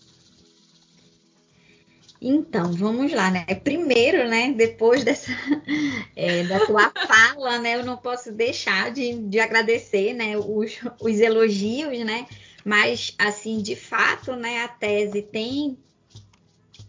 [2.21, 3.45] Então, vamos lá, né?
[3.63, 5.31] Primeiro, né, depois dessa
[6.15, 11.19] é, da tua fala, né, eu não posso deixar de, de agradecer, né, os, os
[11.19, 12.27] elogios, né,
[12.65, 15.77] mas, assim, de fato, né, a tese tem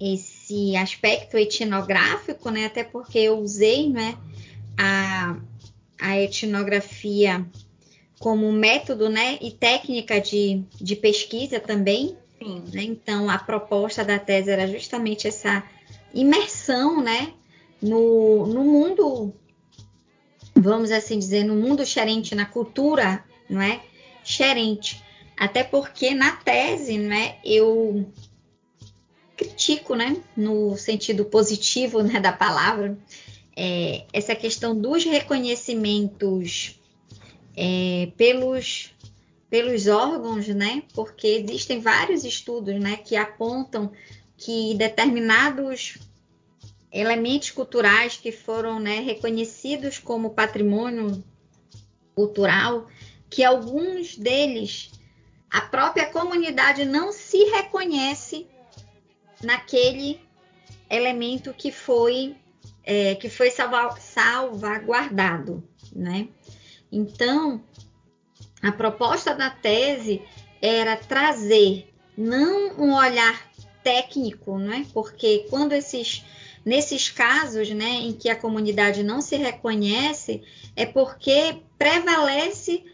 [0.01, 2.67] esse aspecto etnográfico, né?
[2.67, 4.17] Até porque eu usei, né,
[4.79, 5.37] a,
[6.01, 7.47] a etnografia
[8.19, 12.17] como método, né, e técnica de, de pesquisa também.
[12.73, 12.83] Né?
[12.83, 15.63] Então, a proposta da tese era justamente essa
[16.13, 17.33] imersão, né,
[17.81, 19.35] no, no mundo,
[20.55, 23.81] vamos assim dizer, no mundo xerente, na cultura, não é,
[24.25, 25.03] xerente.
[25.37, 28.07] Até porque na tese, né, eu
[29.41, 32.99] critico, né, no sentido positivo né, da palavra,
[33.57, 36.79] é, essa questão dos reconhecimentos
[37.57, 38.95] é, pelos,
[39.49, 43.91] pelos órgãos, né, porque existem vários estudos né, que apontam
[44.37, 45.97] que determinados
[46.93, 51.25] elementos culturais que foram né, reconhecidos como patrimônio
[52.15, 52.89] cultural,
[53.31, 54.91] que alguns deles
[55.49, 58.47] a própria comunidade não se reconhece
[59.43, 60.21] naquele
[60.89, 62.37] elemento que foi
[62.83, 65.63] é, que foi salva, salvaguardado,
[65.95, 66.29] né?
[66.91, 67.63] Então,
[68.63, 70.23] a proposta da tese
[70.61, 73.51] era trazer não um olhar
[73.83, 74.87] técnico, né?
[74.93, 76.25] Porque quando esses
[76.65, 80.43] nesses casos, né, em que a comunidade não se reconhece,
[80.77, 82.85] é porque prevalece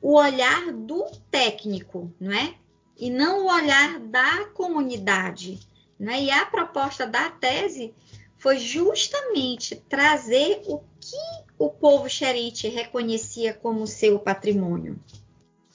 [0.00, 2.54] o olhar do técnico, não é?
[2.96, 5.58] E não o olhar da comunidade.
[5.98, 6.24] Né?
[6.24, 7.94] E a proposta da tese
[8.38, 14.98] foi justamente trazer o que o povo xerente reconhecia como seu patrimônio.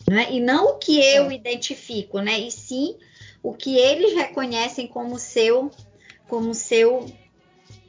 [0.08, 0.28] Né?
[0.32, 2.40] E não o que eu identifico, né?
[2.40, 2.98] e sim
[3.42, 5.72] o que eles reconhecem como seu,
[6.28, 7.06] como seu,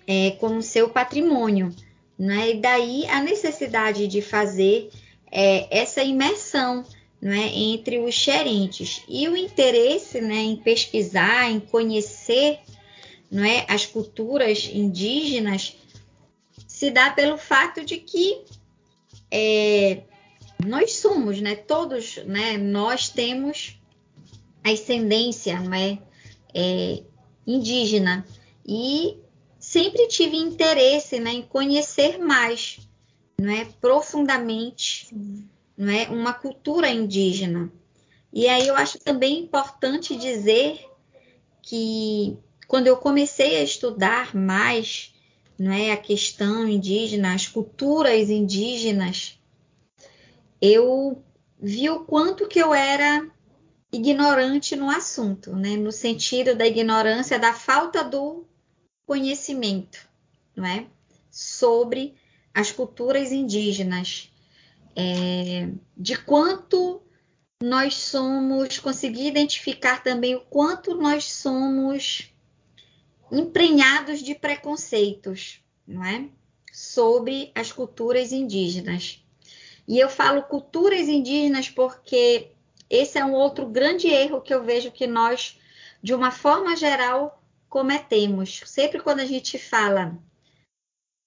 [0.06, 1.74] é, como seu patrimônio.
[2.18, 2.50] Né?
[2.50, 4.90] E daí a necessidade de fazer
[5.30, 6.84] é, essa imersão
[7.22, 9.04] né, entre os gerentes.
[9.08, 12.58] E o interesse né, em pesquisar, em conhecer
[13.32, 15.76] é, as culturas indígenas
[16.66, 18.42] se dá pelo fato de que
[19.30, 20.02] é,
[20.66, 23.78] nós somos, né, todos, né, nós temos
[24.64, 25.98] ascendência é,
[26.52, 27.02] é
[27.46, 28.26] indígena.
[28.66, 29.16] E
[29.60, 32.80] sempre tive interesse né, em conhecer mais,
[33.38, 35.08] não é, profundamente,
[35.78, 37.72] é, uma cultura indígena.
[38.32, 40.80] E aí eu acho também importante dizer
[41.62, 45.14] que quando eu comecei a estudar mais,
[45.58, 49.38] não é, a questão indígena, as culturas indígenas,
[50.60, 51.22] eu
[51.60, 53.30] vi o quanto que eu era
[53.92, 55.76] ignorante no assunto, né?
[55.76, 58.46] No sentido da ignorância, da falta do
[59.04, 60.08] conhecimento,
[60.56, 60.86] não é?
[61.30, 62.14] Sobre
[62.54, 64.31] as culturas indígenas,
[64.96, 67.02] é, de quanto
[67.62, 72.32] nós somos, conseguir identificar também o quanto nós somos
[73.30, 76.28] emprenhados de preconceitos, não é?
[76.72, 79.24] Sobre as culturas indígenas.
[79.86, 82.50] E eu falo culturas indígenas porque
[82.90, 85.58] esse é um outro grande erro que eu vejo que nós,
[86.02, 88.60] de uma forma geral, cometemos.
[88.66, 90.18] Sempre quando a gente fala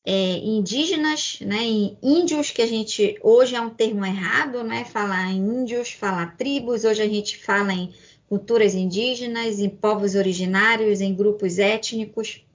[0.05, 1.63] é, indígenas, né,
[2.01, 7.01] índios, que a gente hoje é um termo errado, né, falar índios, falar tribos, hoje
[7.01, 7.91] a gente fala em
[8.29, 12.45] culturas indígenas, em povos originários, em grupos étnicos.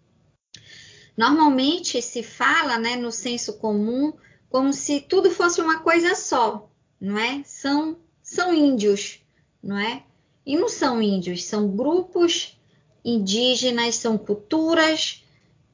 [1.16, 4.12] Normalmente se fala, né, no senso comum,
[4.48, 7.42] como se tudo fosse uma coisa só, não é?
[7.44, 9.20] São são índios,
[9.60, 10.04] não é?
[10.46, 12.56] E não são índios, são grupos
[13.04, 15.24] indígenas, são culturas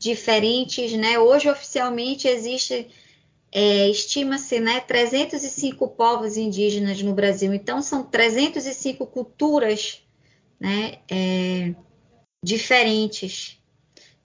[0.07, 1.19] diferentes, né?
[1.19, 2.89] Hoje oficialmente existe,
[3.51, 7.53] é, estima-se, né, 305 povos indígenas no Brasil.
[7.53, 10.03] Então são 305 culturas,
[10.61, 11.75] né, é,
[12.43, 13.61] diferentes.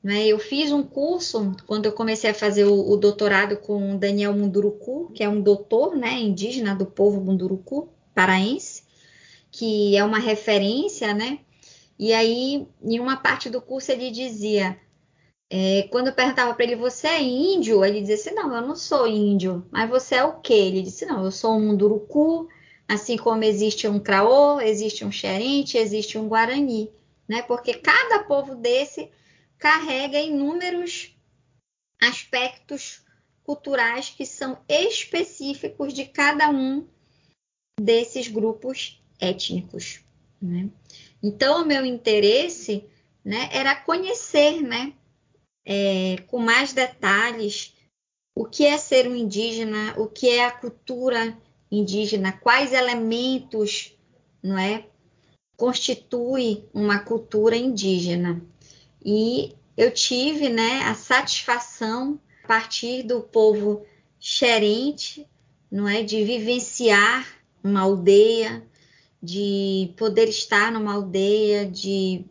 [0.03, 0.27] Né?
[0.27, 5.11] Eu fiz um curso quando eu comecei a fazer o, o doutorado com Daniel Munduruku,
[5.13, 8.83] que é um doutor, né, indígena do povo Munduruku paraense,
[9.51, 11.39] que é uma referência, né?
[11.97, 14.79] E aí, em uma parte do curso, ele dizia:
[15.53, 17.83] é, quando eu perguntava para ele, você é índio?
[17.83, 20.53] Ele dizia assim: não, eu não sou índio, mas você é o quê?
[20.53, 22.47] Ele disse: não, eu sou um munduruku,
[22.87, 26.89] assim como existe um craô, existe um xerente, existe um guarani,
[27.27, 27.41] né?
[27.41, 29.11] Porque cada povo desse
[29.57, 31.13] carrega inúmeros
[32.01, 33.03] aspectos
[33.43, 36.87] culturais que são específicos de cada um
[37.77, 39.99] desses grupos étnicos.
[40.41, 40.69] Né?
[41.21, 42.85] Então, o meu interesse
[43.23, 44.93] né, era conhecer né,
[45.65, 47.73] é, com mais detalhes
[48.35, 51.37] o que é ser um indígena, o que é a cultura
[51.71, 53.95] indígena, quais elementos
[54.41, 54.85] não é,
[55.55, 58.41] constitui uma cultura indígena.
[59.03, 63.85] E eu tive né, a satisfação, a partir do povo
[64.19, 65.27] xerente,
[65.71, 67.27] não é, de vivenciar
[67.63, 68.65] uma aldeia,
[69.21, 72.25] de poder estar numa aldeia, de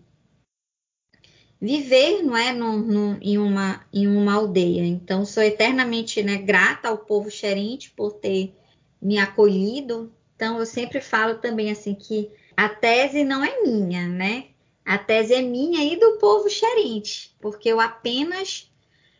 [1.60, 4.82] viver, não é, num, num, em, uma, em uma aldeia.
[4.86, 8.54] Então, sou eternamente né, grata ao povo xerente por ter
[9.00, 10.12] me acolhido.
[10.34, 14.46] Então, eu sempre falo também assim que a tese não é minha, né?
[14.84, 18.70] A tese é minha e do povo xerente, porque eu apenas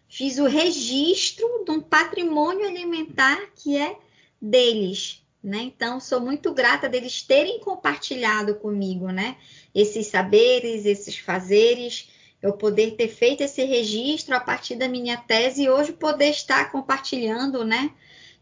[0.08, 3.96] fiz o registro de um patrimônio alimentar que é
[4.40, 5.58] deles, né?
[5.58, 9.36] Então, sou muito grata deles terem compartilhado comigo, né?
[9.74, 12.08] Esses saberes, esses fazeres,
[12.42, 16.70] eu poder ter feito esse registro a partir da minha tese e hoje poder estar
[16.72, 17.92] compartilhando, né?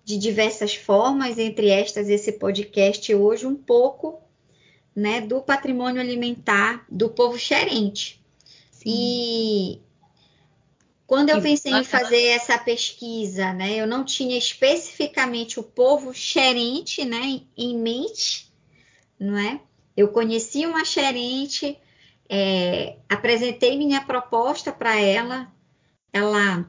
[0.05, 4.21] De diversas formas, entre estas esse podcast hoje, um pouco,
[4.95, 5.21] né?
[5.21, 8.23] Do patrimônio alimentar do povo xerente.
[8.71, 8.85] Sim.
[8.87, 9.81] E
[11.09, 17.03] quando eu pensei em fazer essa pesquisa, né, eu não tinha especificamente o povo xerente,
[17.03, 18.53] né, em mente,
[19.19, 19.59] não é?
[19.97, 21.79] Eu conheci uma xerente,
[22.29, 25.53] é, apresentei minha proposta para ela,
[26.13, 26.69] ela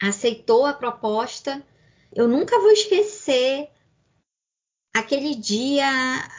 [0.00, 1.62] aceitou a proposta.
[2.14, 3.68] Eu nunca vou esquecer
[4.94, 5.88] aquele dia,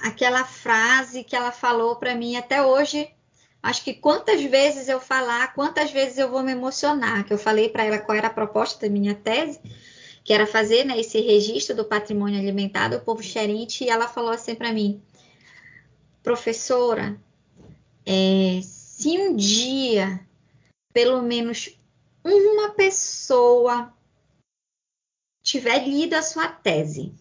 [0.03, 3.13] aquela frase que ela falou para mim até hoje
[3.61, 7.69] acho que quantas vezes eu falar, quantas vezes eu vou me emocionar, que eu falei
[7.69, 9.59] para ela qual era a proposta da minha tese,
[10.23, 14.31] que era fazer né, esse registro do patrimônio alimentar do povo xerente, e ela falou
[14.31, 15.01] assim para mim,
[16.23, 17.19] professora,
[18.09, 20.25] é, se um dia,
[20.93, 21.77] pelo menos
[22.23, 23.93] uma pessoa
[25.43, 27.13] tiver lido a sua tese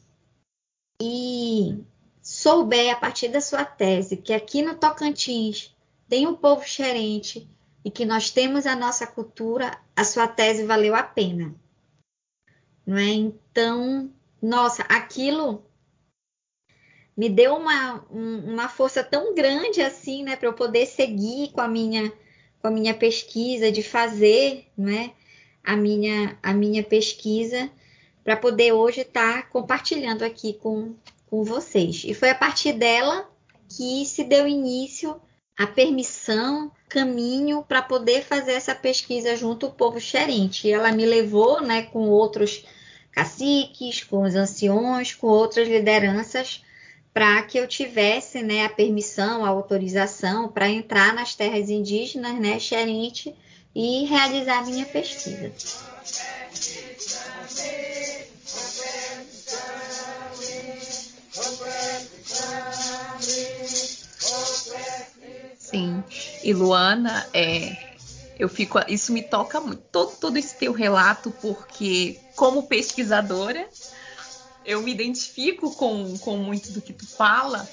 [1.02, 1.84] e
[2.22, 5.76] souber a partir da sua tese que aqui no Tocantins
[6.08, 7.50] tem um povo xerente
[7.84, 11.52] e que nós temos a nossa cultura, a sua tese valeu a pena.
[12.86, 13.10] Não é?
[13.10, 15.65] Então, nossa, aquilo
[17.16, 21.68] me deu uma, uma força tão grande assim, né, para eu poder seguir com a
[21.68, 22.12] minha
[22.66, 25.12] com a minha pesquisa, de fazer né,
[25.62, 27.70] a, minha, a minha pesquisa,
[28.24, 30.94] para poder hoje estar tá compartilhando aqui com,
[31.30, 32.02] com vocês.
[32.04, 33.30] E foi a partir dela
[33.68, 35.20] que se deu início
[35.56, 40.66] a permissão, caminho para poder fazer essa pesquisa junto ao povo xerente.
[40.66, 42.64] E ela me levou, né, com outros
[43.12, 46.64] caciques, com os anciões, com outras lideranças,
[47.16, 52.58] para que eu tivesse, né, a permissão, a autorização para entrar nas terras indígenas, né,
[52.60, 53.34] xerente,
[53.74, 55.50] e realizar minha pesquisa.
[65.58, 66.04] Sim.
[66.44, 67.94] E Luana, é,
[68.38, 73.66] eu fico, isso me toca muito, todo, todo esse teu relato, porque como pesquisadora,
[74.66, 77.66] eu me identifico com, com muito do que tu fala,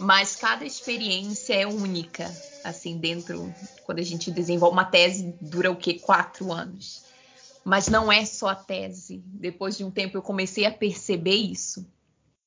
[0.00, 2.34] mas cada experiência é única,
[2.64, 5.94] assim, dentro, quando a gente desenvolve uma tese, dura o quê?
[5.94, 7.04] Quatro anos.
[7.62, 9.22] Mas não é só a tese.
[9.26, 11.86] Depois de um tempo eu comecei a perceber isso.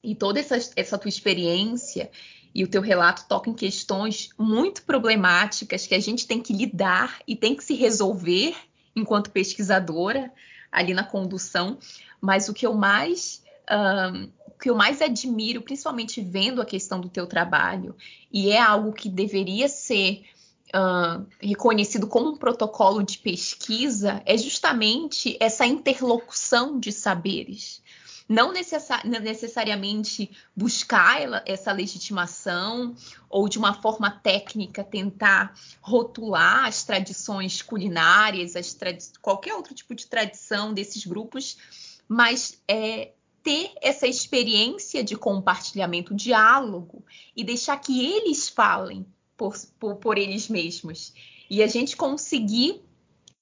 [0.03, 2.09] E toda essa, essa tua experiência
[2.55, 7.19] e o teu relato toca em questões muito problemáticas que a gente tem que lidar
[7.27, 8.55] e tem que se resolver
[8.95, 10.33] enquanto pesquisadora
[10.71, 11.77] ali na condução.
[12.19, 14.31] Mas o que eu mais um,
[14.61, 17.95] que eu mais admiro, principalmente vendo a questão do teu trabalho,
[18.31, 20.23] e é algo que deveria ser
[20.75, 27.81] uh, reconhecido como um protocolo de pesquisa, é justamente essa interlocução de saberes.
[28.29, 32.95] Não necessariamente buscar essa legitimação
[33.29, 39.93] ou de uma forma técnica tentar rotular as tradições culinárias, as tradi qualquer outro tipo
[39.93, 41.57] de tradição desses grupos,
[42.07, 43.11] mas é,
[43.43, 47.03] ter essa experiência de compartilhamento, diálogo
[47.35, 51.13] e deixar que eles falem por, por, por eles mesmos
[51.49, 52.81] e a gente conseguir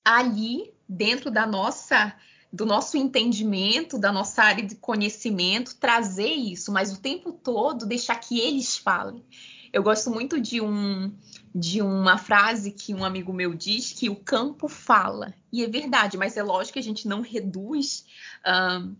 [0.03, 2.15] ali dentro da nossa
[2.51, 8.15] do nosso entendimento, da nossa área de conhecimento, trazer isso, mas o tempo todo deixar
[8.15, 9.23] que eles falem.
[9.71, 11.11] Eu gosto muito de um
[11.53, 15.33] de uma frase que um amigo meu diz que o campo fala.
[15.51, 18.05] E é verdade, mas é lógico que a gente não reduz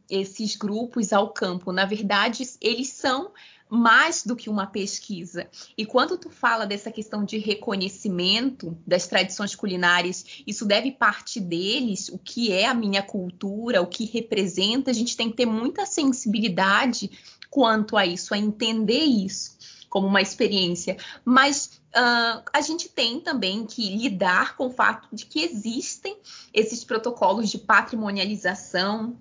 [0.09, 1.71] esses grupos ao campo.
[1.71, 3.31] Na verdade, eles são
[3.69, 5.47] mais do que uma pesquisa.
[5.77, 12.09] E quando tu fala dessa questão de reconhecimento das tradições culinárias, isso deve partir deles,
[12.09, 15.85] o que é a minha cultura, o que representa, a gente tem que ter muita
[15.85, 17.11] sensibilidade
[17.47, 19.59] quanto a isso, a entender isso
[19.89, 20.97] como uma experiência.
[21.25, 26.17] Mas uh, a gente tem também que lidar com o fato de que existem
[26.53, 29.17] esses protocolos de patrimonialização,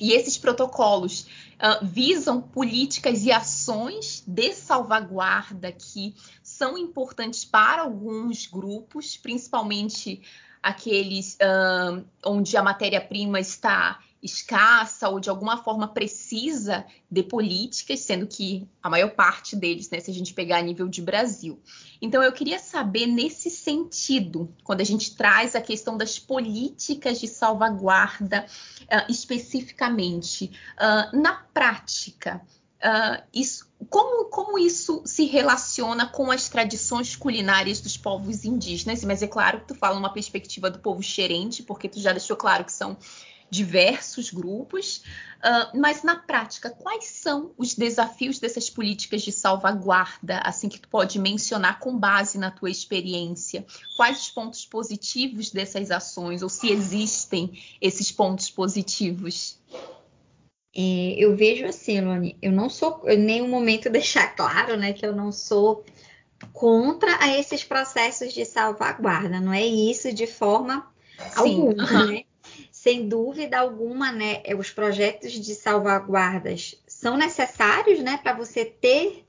[0.00, 8.46] e esses protocolos uh, visam políticas e ações de salvaguarda que são importantes para alguns
[8.46, 10.22] grupos, principalmente
[10.62, 18.26] aqueles uh, onde a matéria-prima está escassa ou de alguma forma precisa de políticas, sendo
[18.26, 21.58] que a maior parte deles, né, se a gente pegar a nível de Brasil.
[22.00, 27.28] Então eu queria saber nesse sentido, quando a gente traz a questão das políticas de
[27.28, 28.46] salvaguarda
[28.82, 32.42] uh, especificamente, uh, na prática,
[32.80, 39.02] uh, isso, como, como isso se relaciona com as tradições culinárias dos povos indígenas?
[39.04, 42.36] Mas é claro que tu fala uma perspectiva do povo xerente, porque tu já deixou
[42.36, 42.96] claro que são
[43.50, 45.02] diversos grupos,
[45.38, 50.88] uh, mas na prática, quais são os desafios dessas políticas de salvaguarda, assim que tu
[50.88, 53.66] pode mencionar com base na tua experiência?
[53.96, 59.58] Quais os pontos positivos dessas ações, ou se existem esses pontos positivos?
[60.74, 65.04] É, eu vejo assim, Loni, eu não sou, em nenhum momento deixar claro, né, que
[65.04, 65.84] eu não sou
[66.52, 70.88] contra a esses processos de salvaguarda, não é isso de forma
[71.18, 71.36] Sim.
[71.36, 72.24] alguma, né?
[72.82, 79.26] Sem dúvida alguma, né, é, os projetos de salvaguardas são necessários, né, para você ter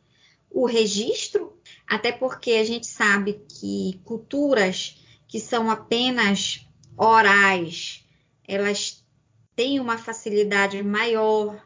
[0.49, 6.65] o registro, até porque a gente sabe que culturas que são apenas
[6.97, 8.05] orais,
[8.47, 9.05] elas
[9.53, 11.61] têm uma facilidade maior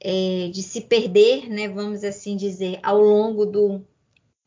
[0.00, 3.84] é, de se perder, né, vamos assim dizer, ao longo do,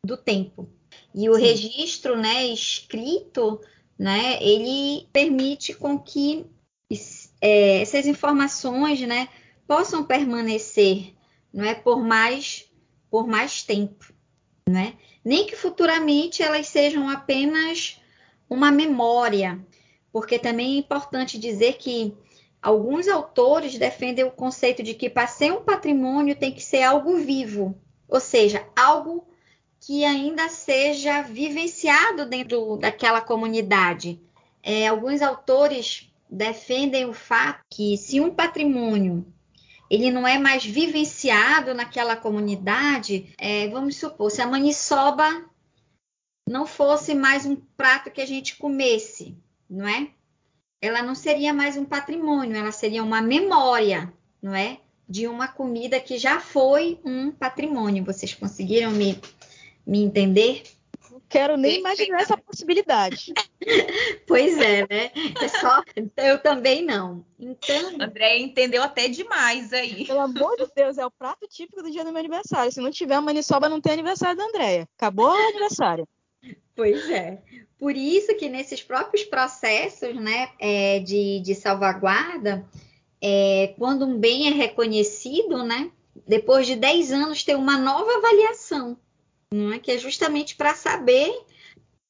[0.04, 0.68] do tempo.
[1.14, 1.42] E o Sim.
[1.42, 3.62] registro, né, escrito,
[4.00, 6.44] né, ele permite com que
[7.42, 9.28] é, essas informações, né,
[9.68, 11.14] possam permanecer,
[11.54, 12.70] não é, por mais
[13.10, 14.14] por mais tempo,
[14.68, 14.96] né?
[15.24, 18.02] Nem que futuramente elas sejam apenas
[18.50, 19.66] uma memória,
[20.12, 22.14] porque também é importante dizer que
[22.62, 27.16] alguns autores defendem o conceito de que para ser um patrimônio tem que ser algo
[27.18, 27.74] vivo,
[28.08, 29.26] ou seja, algo
[29.80, 34.20] que ainda seja vivenciado dentro daquela comunidade.
[34.62, 39.26] É, alguns autores defendem o fato que se um patrimônio
[39.90, 45.46] ele não é mais vivenciado naquela comunidade, é, vamos supor, se a maniçoba
[46.48, 49.38] não fosse mais um prato que a gente comesse,
[49.70, 50.10] não é?
[50.82, 54.80] Ela não seria mais um patrimônio, ela seria uma memória, não é?
[55.08, 58.04] De uma comida que já foi um patrimônio.
[58.04, 59.20] Vocês conseguiram me,
[59.86, 60.64] me entender?
[61.30, 63.34] Quero nem imaginar essa possibilidade.
[64.28, 65.12] pois é, né?
[65.42, 65.84] É só
[66.18, 67.26] eu também não.
[67.40, 70.06] Então, André entendeu até demais aí.
[70.06, 72.72] Pelo amor de Deus, é o prato típico do dia do meu aniversário.
[72.72, 74.88] Se não tiver uma maniçoba, não tem aniversário da Andréia.
[74.98, 76.08] Acabou o aniversário.
[76.76, 77.42] Pois é.
[77.78, 82.66] Por isso que nesses próprios processos, né, é, de, de salvaguarda,
[83.22, 85.92] é, quando um bem é reconhecido, né,
[86.28, 88.98] depois de 10 anos tem uma nova avaliação
[89.56, 89.80] não é?
[89.80, 91.34] que é justamente para saber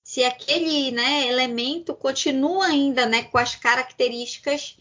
[0.04, 4.78] se aquele né, elemento continua ainda né, com as características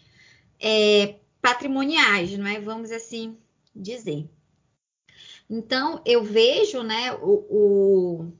[0.60, 2.60] é, patrimoniais, não é?
[2.60, 3.36] vamos assim
[3.74, 4.28] dizer.
[5.48, 8.32] Então, eu vejo né, o, o,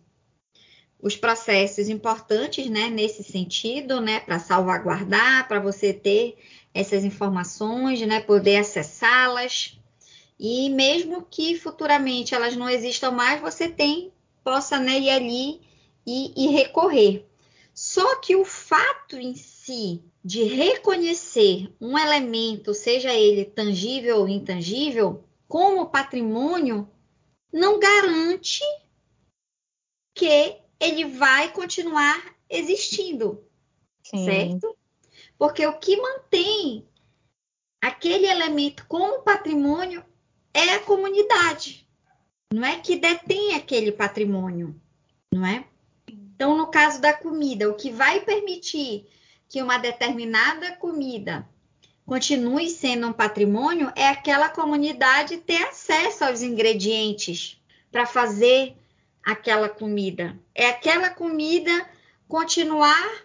[1.00, 6.36] os processos importantes né, nesse sentido, né, para salvaguardar, para você ter
[6.72, 9.78] essas informações, né, poder acessá-las.
[10.38, 14.12] E mesmo que futuramente elas não existam mais, você tem
[14.44, 15.60] possa né, ir ali
[16.06, 17.26] e, e recorrer.
[17.72, 25.24] Só que o fato em si de reconhecer um elemento, seja ele tangível ou intangível,
[25.48, 26.88] como patrimônio,
[27.52, 28.62] não garante
[30.14, 33.44] que ele vai continuar existindo,
[34.02, 34.24] Sim.
[34.24, 34.76] certo?
[35.36, 36.86] Porque o que mantém
[37.82, 40.04] aquele elemento como patrimônio
[40.52, 41.83] é a comunidade
[42.54, 44.80] não é que detém aquele patrimônio,
[45.32, 45.64] não é?
[46.08, 49.08] Então, no caso da comida, o que vai permitir
[49.48, 51.48] que uma determinada comida
[52.06, 58.76] continue sendo um patrimônio é aquela comunidade ter acesso aos ingredientes para fazer
[59.24, 60.38] aquela comida.
[60.54, 61.88] É aquela comida
[62.28, 63.24] continuar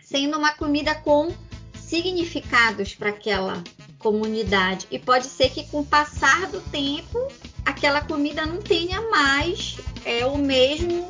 [0.00, 1.34] sendo uma comida com
[1.74, 3.64] significados para aquela
[3.98, 4.86] comunidade.
[4.88, 7.18] E pode ser que com o passar do tempo
[7.66, 11.08] aquela comida não tenha mais é, o mesmo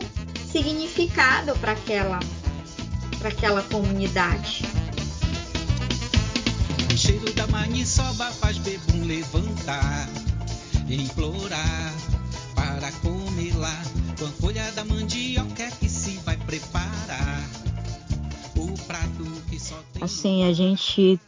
[0.51, 2.19] significado para aquela,
[3.19, 4.65] para aquela comunidade.
[6.93, 10.09] O cheiro da maniçoba faz bebum levantar,
[10.89, 11.95] implorar
[12.55, 13.83] para comer lá.
[14.19, 17.51] Com a folha da mandioca é que se vai preparar
[18.57, 20.03] o prato que só tem.
[20.03, 21.21] Assim, a gente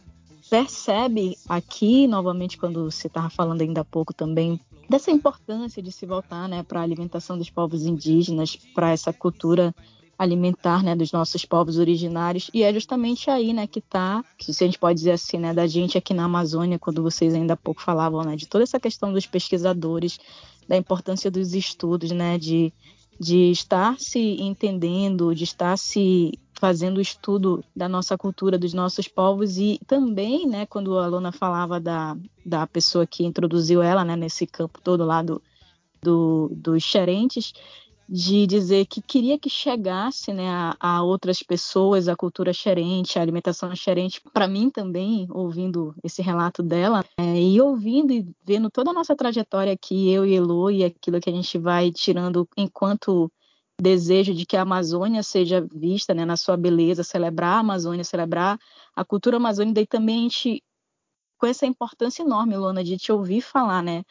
[0.49, 4.59] percebe aqui, novamente, quando você estava falando ainda há pouco também,
[4.89, 9.73] dessa importância de se voltar né, para a alimentação dos povos indígenas, para essa cultura
[10.17, 12.49] alimentar né, dos nossos povos originários.
[12.53, 15.65] E é justamente aí né, que está, se a gente pode dizer assim, né, da
[15.65, 19.13] gente aqui na Amazônia, quando vocês ainda há pouco falavam né, de toda essa questão
[19.13, 20.19] dos pesquisadores,
[20.67, 22.73] da importância dos estudos, né, de,
[23.19, 29.07] de estar se entendendo, de estar se fazendo o estudo da nossa cultura, dos nossos
[29.07, 34.15] povos e também, né, quando a Luna falava da, da pessoa que introduziu ela, né,
[34.17, 35.41] nesse campo todo lá do,
[36.01, 37.53] do, dos xerentes,
[38.09, 43.21] de dizer que queria que chegasse né, a, a, outras pessoas a cultura xerente, a
[43.21, 48.89] alimentação xerente, para mim também, ouvindo esse relato dela, é, e ouvindo e vendo toda
[48.89, 53.31] a nossa trajetória aqui, eu e Elo, e aquilo que a gente vai tirando enquanto
[53.79, 58.59] desejo de que a Amazônia seja vista né, na sua beleza, celebrar a Amazônia, celebrar
[58.95, 60.63] a cultura amazônica, e também a gente,
[61.37, 64.03] com essa importância enorme, Luana, de te ouvir falar, né,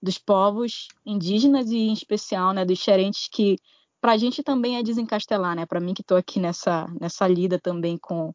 [0.00, 3.56] dos povos indígenas e em especial, né, dos xerentes que
[4.00, 7.58] para a gente também é desencastelar, né, para mim que estou aqui nessa, nessa lida
[7.58, 8.32] também com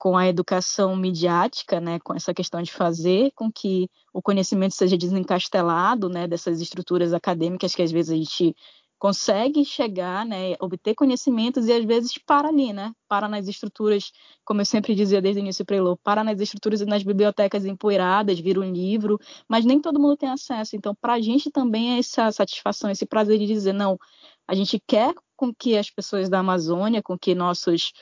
[0.00, 4.96] com a educação midiática, né, com essa questão de fazer com que o conhecimento seja
[4.96, 8.56] desencastelado, né, dessas estruturas acadêmicas que às vezes a gente
[9.00, 14.12] consegue chegar, né, obter conhecimentos e às vezes para ali, né, para nas estruturas,
[14.44, 18.38] como eu sempre dizia desde o início Prelô, para nas estruturas e nas bibliotecas empoeiradas,
[18.38, 20.76] vira um livro, mas nem todo mundo tem acesso.
[20.76, 23.98] Então, para a gente também é essa satisfação, esse prazer de dizer, não,
[24.46, 27.92] a gente quer com que as pessoas da Amazônia, com que nossos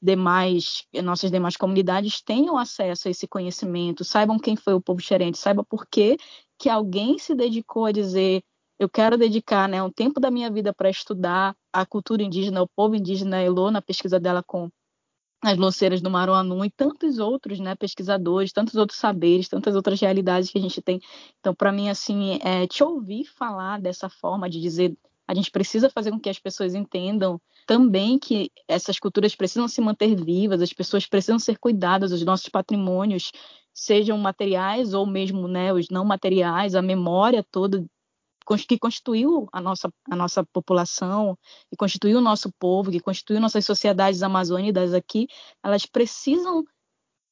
[0.00, 5.36] demais, nossas demais comunidades tenham acesso a esse conhecimento, saibam quem foi o povo xerente,
[5.36, 6.16] saiba por que
[6.70, 8.42] alguém se dedicou a dizer
[8.78, 12.68] eu quero dedicar né, um tempo da minha vida para estudar a cultura indígena, o
[12.68, 14.70] povo indígena Elô, na pesquisa dela com
[15.42, 20.50] as loceiras do Maruanu e tantos outros né, pesquisadores, tantos outros saberes, tantas outras realidades
[20.50, 21.00] que a gente tem.
[21.40, 24.96] Então, para mim, assim, é, te ouvir falar dessa forma, de dizer
[25.28, 29.80] A gente precisa fazer com que as pessoas entendam também que essas culturas precisam se
[29.80, 33.32] manter vivas, as pessoas precisam ser cuidadas, os nossos patrimônios,
[33.74, 37.84] sejam materiais ou mesmo né, os não materiais, a memória toda
[38.66, 41.36] que constituiu a nossa, a nossa população,
[41.70, 45.26] que constituiu o nosso povo, que constituiu nossas sociedades amazônicas aqui,
[45.62, 46.64] elas precisam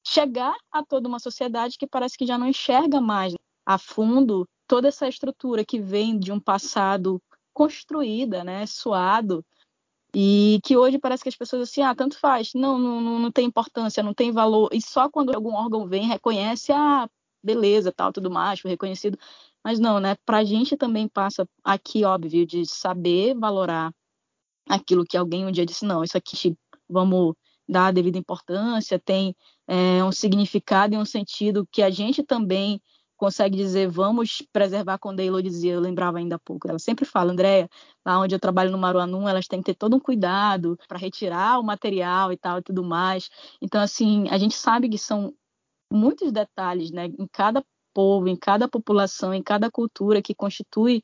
[0.07, 3.35] chegar a toda uma sociedade que parece que já não enxerga mais
[3.65, 7.21] a fundo toda essa estrutura que vem de um passado
[7.53, 9.45] construída, né, suado,
[10.15, 13.47] e que hoje parece que as pessoas assim, ah, tanto faz, não, não, não tem
[13.47, 17.09] importância, não tem valor, e só quando algum órgão vem, reconhece, ah,
[17.43, 19.19] beleza, tal, tudo mais, foi reconhecido,
[19.65, 20.17] mas não, né?
[20.27, 23.93] Para a gente também passa aqui, óbvio, de saber valorar
[24.69, 26.57] aquilo que alguém um dia disse, não, isso aqui
[26.89, 27.35] vamos
[27.69, 29.35] dar a devida importância, tem
[29.67, 32.81] é, um significado e um sentido que a gente também
[33.17, 37.05] consegue dizer, vamos preservar, quando a Elo dizia, eu lembrava ainda há pouco, ela sempre
[37.05, 37.71] fala, Andréia,
[38.05, 41.59] lá onde eu trabalho no Maruanum, elas têm que ter todo um cuidado para retirar
[41.59, 43.31] o material e tal e tudo mais.
[43.63, 45.33] Então, assim, a gente sabe que são
[45.91, 51.03] muitos detalhes, né, em cada povo, em cada população, em cada cultura que constitui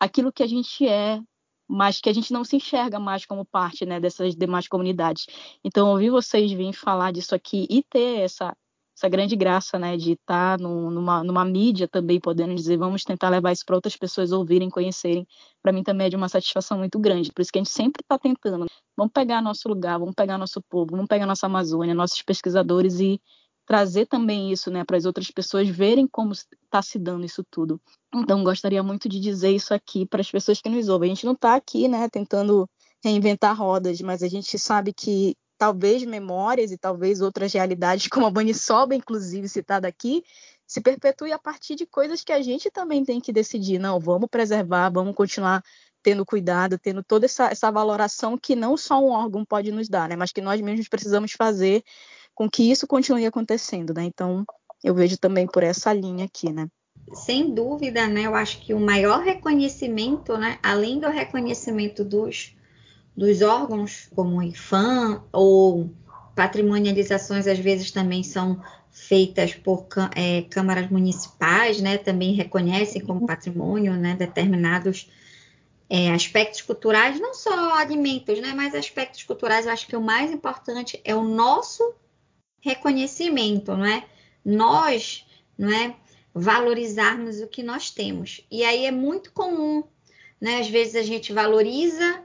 [0.00, 1.20] aquilo que a gente é,
[1.68, 5.26] mas que a gente não se enxerga mais como parte né, dessas demais comunidades.
[5.64, 8.54] Então, ouvir vocês virem falar disso aqui e ter essa,
[8.96, 13.30] essa grande graça né, de estar no, numa, numa mídia também podendo dizer vamos tentar
[13.30, 15.26] levar isso para outras pessoas ouvirem, conhecerem,
[15.62, 17.32] para mim também é de uma satisfação muito grande.
[17.32, 18.66] Por isso que a gente sempre está tentando.
[18.96, 23.20] Vamos pegar nosso lugar, vamos pegar nosso povo, vamos pegar nossa Amazônia, nossos pesquisadores e
[23.66, 27.80] trazer também isso né, para as outras pessoas verem como está se dando isso tudo.
[28.14, 31.10] Então, gostaria muito de dizer isso aqui para as pessoas que nos ouvem.
[31.10, 32.68] A gente não está aqui né, tentando
[33.02, 38.30] reinventar rodas, mas a gente sabe que talvez memórias e talvez outras realidades, como a
[38.30, 40.22] Banisoba, inclusive citada aqui,
[40.66, 43.78] se perpetue a partir de coisas que a gente também tem que decidir.
[43.78, 45.62] Não, vamos preservar, vamos continuar
[46.02, 50.08] tendo cuidado, tendo toda essa, essa valoração que não só um órgão pode nos dar,
[50.08, 51.82] né, mas que nós mesmos precisamos fazer
[52.34, 54.04] com que isso continue acontecendo, né?
[54.04, 54.44] Então,
[54.82, 56.68] eu vejo também por essa linha aqui, né?
[57.12, 58.22] Sem dúvida, né?
[58.26, 60.58] Eu acho que o maior reconhecimento, né?
[60.62, 62.54] Além do reconhecimento dos,
[63.16, 65.90] dos órgãos, como o IFAM, ou
[66.34, 68.60] patrimonializações às vezes também são
[68.90, 71.98] feitas por é, câmaras municipais, né?
[71.98, 74.14] Também reconhecem como patrimônio, né?
[74.16, 75.10] Determinados
[75.88, 78.52] é, aspectos culturais, não só alimentos, né?
[78.54, 81.94] Mas aspectos culturais, eu acho que o mais importante é o nosso
[82.64, 84.04] reconhecimento, não é?
[84.44, 85.94] Nós, não é?
[86.34, 88.40] Valorizarmos o que nós temos.
[88.50, 89.84] E aí é muito comum,
[90.40, 90.58] né?
[90.58, 92.22] Às vezes a gente valoriza,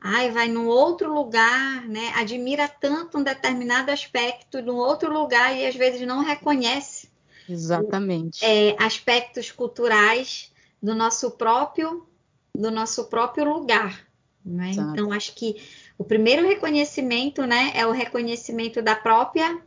[0.00, 2.12] ai, vai num outro lugar, né?
[2.14, 7.10] Admira tanto um determinado aspecto num outro lugar e às vezes não reconhece.
[7.48, 8.42] Exatamente.
[8.44, 12.06] É, aspectos culturais do nosso próprio
[12.54, 14.06] do nosso próprio lugar.
[14.44, 14.72] Né?
[14.74, 15.62] Então, acho que
[15.96, 19.60] o primeiro reconhecimento né, é o reconhecimento da própria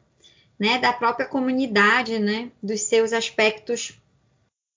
[0.60, 4.00] né, da própria comunidade, né, dos seus aspectos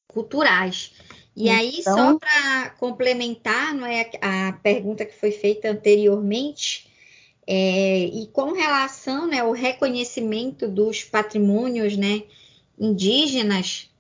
[0.07, 0.93] culturais.
[1.37, 1.57] E então...
[1.57, 6.89] aí, só para complementar não é, a pergunta que foi feita anteriormente,
[7.47, 12.24] é, e com relação né, ao reconhecimento dos patrimônios né,
[12.79, 13.91] indígenas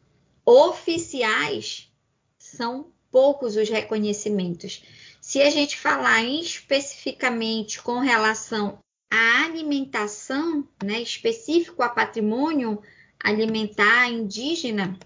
[0.44, 1.90] oficiais,
[2.38, 4.82] são poucos os reconhecimentos.
[5.20, 8.78] Se a gente falar especificamente com relação
[9.10, 12.80] a alimentação, né, específico a patrimônio
[13.22, 14.98] alimentar indígena,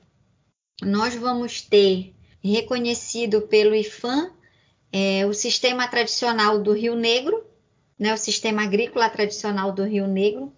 [0.83, 4.33] nós vamos ter reconhecido pelo IFAM
[4.93, 7.45] é, o sistema tradicional do Rio Negro,
[7.99, 10.53] né, o sistema agrícola tradicional do Rio Negro,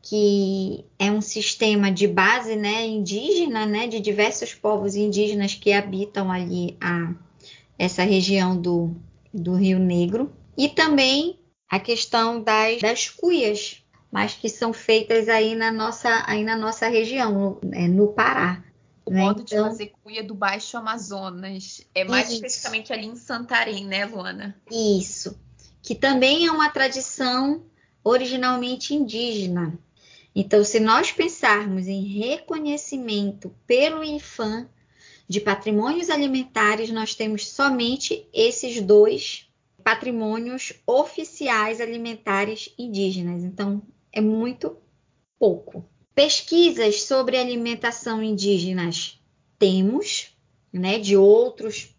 [0.00, 6.30] que é um sistema de base né, indígena, né, de diversos povos indígenas que habitam
[6.30, 7.12] ali a,
[7.78, 8.94] essa região do,
[9.34, 11.38] do Rio Negro, e também
[11.68, 16.88] a questão das, das cuias, mas que são feitas aí na nossa, aí na nossa
[16.88, 18.62] região, no, é, no Pará.
[19.04, 19.20] O né?
[19.20, 22.34] modo então, de fazer cuia do Baixo Amazonas é mais isso.
[22.34, 24.60] especificamente ali em Santarém, né, Luana?
[24.70, 25.38] Isso,
[25.80, 27.64] que também é uma tradição
[28.02, 29.78] originalmente indígena.
[30.34, 34.68] Então, se nós pensarmos em reconhecimento pelo IFAM
[35.28, 39.45] de patrimônios alimentares, nós temos somente esses dois
[39.86, 43.44] patrimônios oficiais alimentares indígenas.
[43.44, 43.80] Então,
[44.10, 44.76] é muito
[45.38, 45.88] pouco.
[46.12, 49.20] Pesquisas sobre alimentação indígenas
[49.56, 50.36] temos,
[50.72, 51.94] né, de outros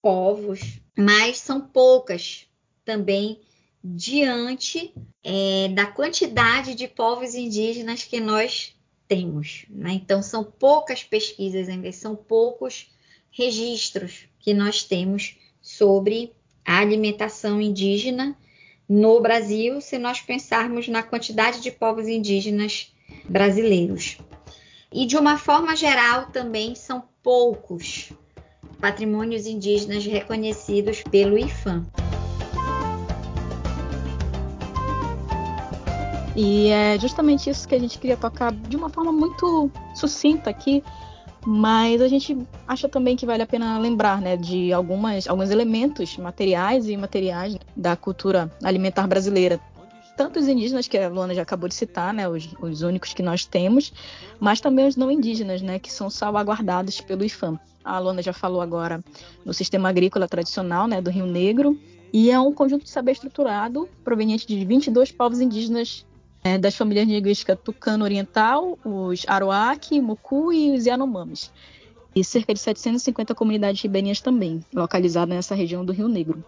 [0.00, 2.46] povos, mas são poucas
[2.84, 3.40] também
[3.82, 8.76] diante é, da quantidade de povos indígenas que nós
[9.08, 9.66] temos.
[9.70, 9.94] Né?
[9.94, 12.92] Então, são poucas pesquisas ainda, são poucos
[13.32, 16.32] registros que nós temos sobre
[16.64, 18.36] a alimentação indígena
[18.88, 22.94] no Brasil, se nós pensarmos na quantidade de povos indígenas
[23.28, 24.18] brasileiros.
[24.92, 28.12] E de uma forma geral, também são poucos
[28.80, 31.86] patrimônios indígenas reconhecidos pelo IFAM.
[36.36, 40.82] E é justamente isso que a gente queria tocar de uma forma muito sucinta aqui,
[41.46, 42.36] mas a gente
[42.66, 47.56] acha também que vale a pena lembrar né, de algumas, alguns elementos materiais e imateriais
[47.76, 49.60] da cultura alimentar brasileira.
[50.16, 53.22] Tanto os indígenas, que a Luana já acabou de citar, né, os, os únicos que
[53.22, 53.92] nós temos,
[54.38, 57.58] mas também os não indígenas, né, que são salvaguardados pelo IFAM.
[57.84, 59.02] A Luana já falou agora
[59.44, 61.78] no sistema agrícola tradicional né, do Rio Negro,
[62.12, 66.06] e é um conjunto de saber estruturado proveniente de 22 povos indígenas
[66.44, 71.50] é, das famílias linguísticas Tucano Oriental, os Aroaki, Mucu e os Yanomamis.
[72.14, 76.44] E cerca de 750 comunidades ribeirinhas também, localizadas nessa região do Rio Negro.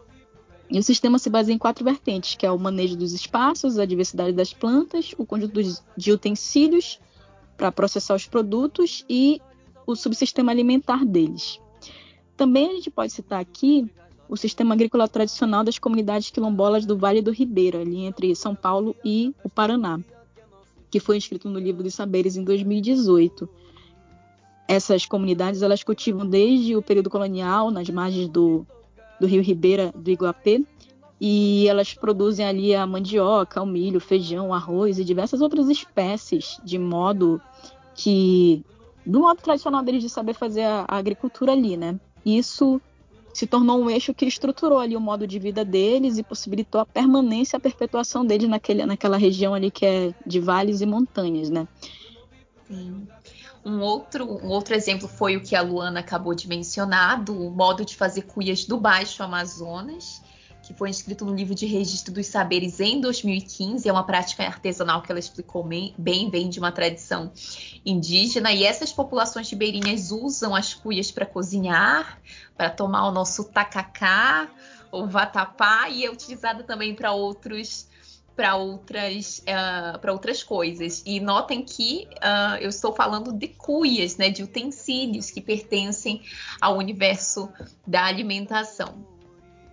[0.71, 3.87] E o sistema se baseia em quatro vertentes, que é o manejo dos espaços, a
[3.87, 5.61] diversidade das plantas, o conjunto
[5.97, 7.01] de utensílios
[7.57, 9.41] para processar os produtos e
[9.87, 11.59] o subsistema alimentar deles.
[12.37, 13.91] Também a gente pode citar aqui
[14.29, 18.95] o sistema agrícola tradicional das comunidades quilombolas do Vale do Ribeira, ali entre São Paulo
[19.05, 20.01] e o Paraná,
[20.91, 23.49] que foi inscrito no Livro dos Saberes em 2018.
[24.69, 28.67] Essas comunidades elas cultivam desde o período colonial nas margens do,
[29.21, 30.61] do Rio Ribeira do Iguapé
[31.21, 35.69] e elas produzem ali a mandioca, o milho, o feijão, o arroz e diversas outras
[35.69, 37.41] espécies de modo
[37.95, 38.65] que
[39.05, 41.99] do modo tradicional deles de saber fazer a, a agricultura ali, né?
[42.25, 42.81] Isso
[43.37, 46.87] se tornou um eixo que estruturou ali o modo de vida deles e possibilitou a
[46.87, 51.69] permanência, a perpetuação deles naquele, naquela região ali que é de vales e montanhas, né?
[52.67, 53.07] Sim.
[53.63, 57.85] Um outro, um outro exemplo foi o que a Luana acabou de mencionar, do modo
[57.85, 60.23] de fazer cuias do Baixo Amazonas,
[60.67, 63.89] que foi inscrito no livro de registro dos saberes em 2015.
[63.89, 65.95] É uma prática artesanal que ela explicou bem,
[66.29, 67.31] vem de uma tradição
[67.85, 68.53] indígena.
[68.53, 72.21] E essas populações ribeirinhas usam as cuias para cozinhar,
[72.57, 74.51] para tomar o nosso tacacá
[74.91, 77.89] ou vatapá, e é utilizada também para outros
[78.35, 81.03] para outras, uh, para outras coisas.
[81.07, 86.21] E notem que uh, eu estou falando de cuias, né, de utensílios que pertencem
[86.61, 87.49] ao universo
[87.87, 89.16] da alimentação.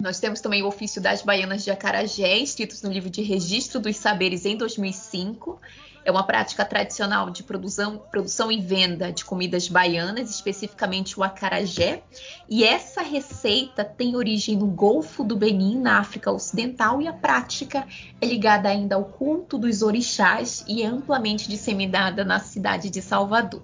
[0.03, 3.95] Nós temos também o ofício das baianas de Acarajé, inscritos no livro de registro dos
[3.95, 5.61] saberes em 2005.
[6.03, 12.03] É uma prática tradicional de produção, produção e venda de comidas baianas, especificamente o acarajé.
[12.49, 17.87] E essa receita tem origem no Golfo do Benin, na África Ocidental, e a prática
[18.19, 23.63] é ligada ainda ao culto dos orixás e é amplamente disseminada na cidade de Salvador.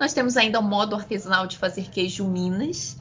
[0.00, 2.96] Nós temos ainda o modo artesanal de fazer queijo Minas,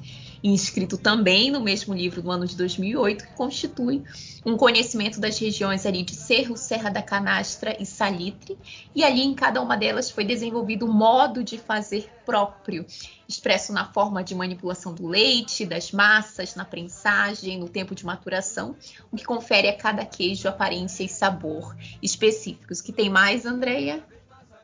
[0.53, 4.03] inscrito também no mesmo livro do ano de 2008, que constitui
[4.45, 8.57] um conhecimento das regiões ali de Cerro, Serra da Canastra e Salitre,
[8.93, 12.85] e ali em cada uma delas foi desenvolvido o modo de fazer próprio,
[13.27, 18.75] expresso na forma de manipulação do leite, das massas, na prensagem, no tempo de maturação,
[19.11, 22.81] o que confere a cada queijo aparência e sabor específicos.
[22.81, 24.03] Que tem mais, Andreia?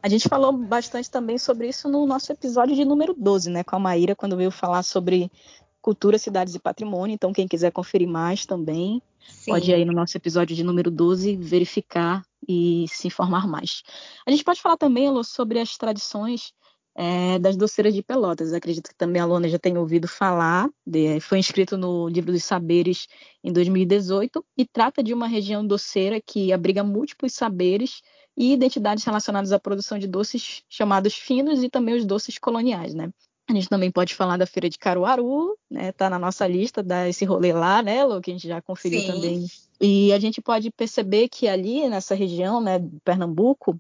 [0.03, 3.75] A gente falou bastante também sobre isso no nosso episódio de número 12, né, com
[3.75, 5.31] a Maíra, quando veio falar sobre
[5.81, 7.13] Cultura, Cidades e Patrimônio.
[7.13, 9.51] Então, quem quiser conferir mais também, Sim.
[9.51, 13.83] pode ir aí no nosso episódio de número 12 verificar e se informar mais.
[14.25, 16.53] A gente pode falar também, Alô, sobre as tradições
[16.95, 18.53] é, das doceiras de Pelotas.
[18.53, 20.69] Acredito que também a Lona já tenha ouvido falar.
[20.85, 23.07] De, foi inscrito no Livro dos Saberes
[23.43, 28.01] em 2018 e trata de uma região doceira que abriga múltiplos saberes
[28.37, 33.11] e identidades relacionadas à produção de doces chamados finos e também os doces coloniais, né?
[33.49, 35.91] A gente também pode falar da Feira de Caruaru, né?
[35.91, 39.01] Tá na nossa lista, dá esse rolê lá, né, Lu, que a gente já conferiu
[39.01, 39.07] Sim.
[39.07, 39.47] também.
[39.79, 43.79] E a gente pode perceber que ali nessa região, né, Pernambuco,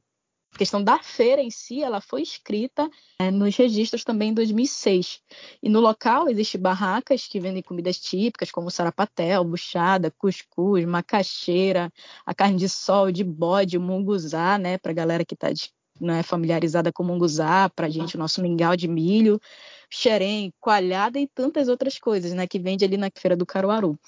[0.53, 2.89] a questão da feira em si, ela foi escrita
[3.19, 5.21] é, nos registros também em 2006.
[5.63, 11.91] E no local existem barracas que vendem comidas típicas, como sarapatel, buchada, cuscuz, macaxeira,
[12.25, 16.23] a carne de sol, de bode, munguzá, né, para a galera que está não é
[16.23, 19.39] familiarizada com munguzá, para a gente o nosso mingau de milho,
[19.89, 23.99] xerém, coalhada e tantas outras coisas, né, que vende ali na feira do Caruaru.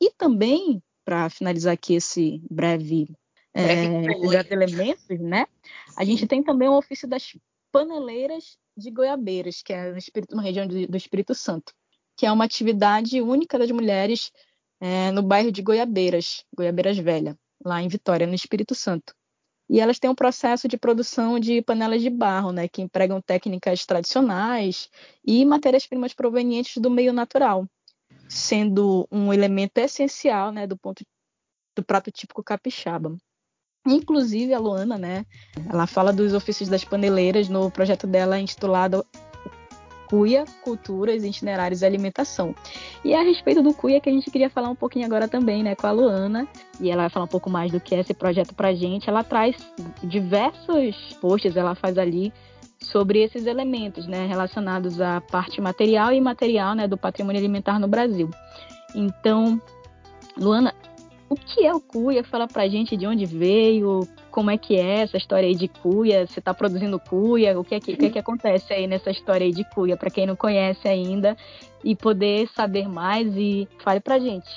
[0.00, 3.08] E também, para finalizar aqui esse breve,
[3.52, 3.84] é,
[4.50, 5.46] elementos, né,
[5.96, 7.36] a gente tem também o ofício das
[7.72, 11.72] paneleiras de goiabeiras, que é no Espírito, uma região do, do Espírito Santo,
[12.16, 14.30] que é uma atividade única das mulheres
[14.80, 19.14] é, no bairro de Goiabeiras, Goiabeiras Velha, lá em Vitória, no Espírito Santo.
[19.68, 23.84] E elas têm um processo de produção de panelas de barro, né, que empregam técnicas
[23.84, 24.88] tradicionais
[25.24, 27.66] e matérias-primas provenientes do meio natural.
[28.28, 31.02] sendo um elemento essencial, né, do ponto
[31.74, 33.16] do prato típico capixaba.
[33.86, 35.24] Inclusive a Luana, né,
[35.70, 39.04] ela fala dos ofícios das paneleiras no projeto dela intitulado
[40.08, 42.54] Cuia, Culturas, Itinerários e Alimentação.
[43.04, 45.74] E a respeito do Cuia que a gente queria falar um pouquinho agora também, né,
[45.74, 46.48] com a Luana,
[46.80, 49.08] e ela vai falar um pouco mais do que é esse projeto pra gente.
[49.08, 49.56] Ela traz
[50.02, 52.32] diversos posts, ela faz ali
[52.80, 57.88] sobre esses elementos, né, relacionados à parte material e imaterial, né, do patrimônio alimentar no
[57.88, 58.30] Brasil.
[58.94, 59.60] Então,
[60.36, 60.72] Luana,
[61.28, 62.24] o que é o cuia?
[62.24, 66.26] Fala pra gente de onde veio, como é que é essa história aí de cuia,
[66.26, 69.10] você está produzindo cuia, o que é que, o que, é que acontece aí nessa
[69.10, 71.36] história aí de cuia, para quem não conhece ainda,
[71.84, 74.48] e poder saber mais e fale pra gente,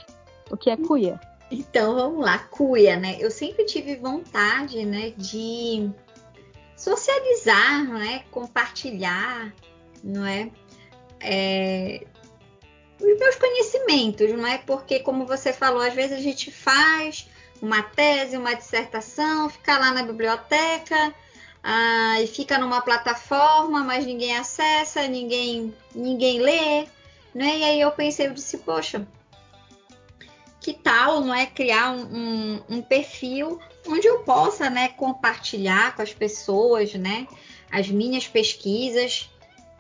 [0.49, 1.19] o que é cuia?
[1.51, 3.17] Então, vamos lá, cuia, né?
[3.19, 5.89] Eu sempre tive vontade, né, de
[6.77, 8.23] socializar, não é?
[8.31, 9.53] Compartilhar,
[10.01, 10.49] não é?
[11.19, 12.07] é
[13.01, 14.57] os meus conhecimentos, não é?
[14.59, 17.27] Porque, como você falou, às vezes a gente faz
[17.61, 21.13] uma tese, uma dissertação, fica lá na biblioteca
[21.63, 26.87] ah, e fica numa plataforma, mas ninguém acessa, ninguém, ninguém lê,
[27.33, 27.57] né?
[27.57, 29.07] E aí eu pensei, eu disse, poxa,
[30.59, 36.03] que tal, não é, criar um, um, um perfil onde eu possa, né, compartilhar com
[36.03, 37.27] as pessoas, né,
[37.71, 39.29] as minhas pesquisas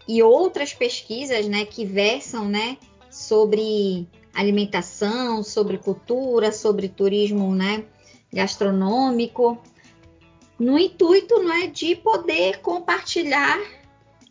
[0.07, 2.77] e outras pesquisas, né, que versam, né,
[3.11, 7.83] sobre alimentação, sobre cultura, sobre turismo né,
[8.31, 9.61] gastronômico,
[10.57, 13.59] no intuito não é, de poder compartilhar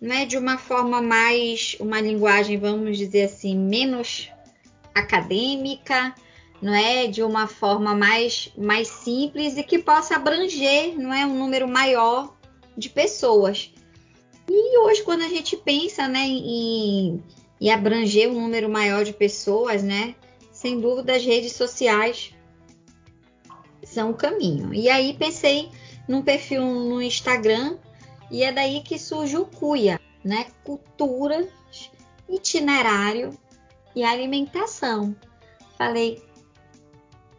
[0.01, 4.31] né, de uma forma mais, uma linguagem, vamos dizer assim, menos
[4.95, 6.15] acadêmica,
[6.63, 11.39] não é, de uma forma mais, mais simples e que possa abranger, não é, um
[11.39, 12.35] número maior
[12.77, 13.73] de pessoas.
[14.49, 17.23] E hoje, quando a gente pensa, né, em
[17.61, 20.15] e abranger um número maior de pessoas, né?
[20.51, 22.35] Sem dúvida, as redes sociais
[23.83, 24.73] são o caminho.
[24.73, 25.71] E aí pensei
[26.09, 27.77] num perfil no Instagram
[28.31, 30.47] e é daí que surge o Cuia, né?
[30.65, 31.47] Cultura,
[32.29, 33.39] itinerário
[33.95, 35.15] e alimentação.
[35.77, 36.23] Falei,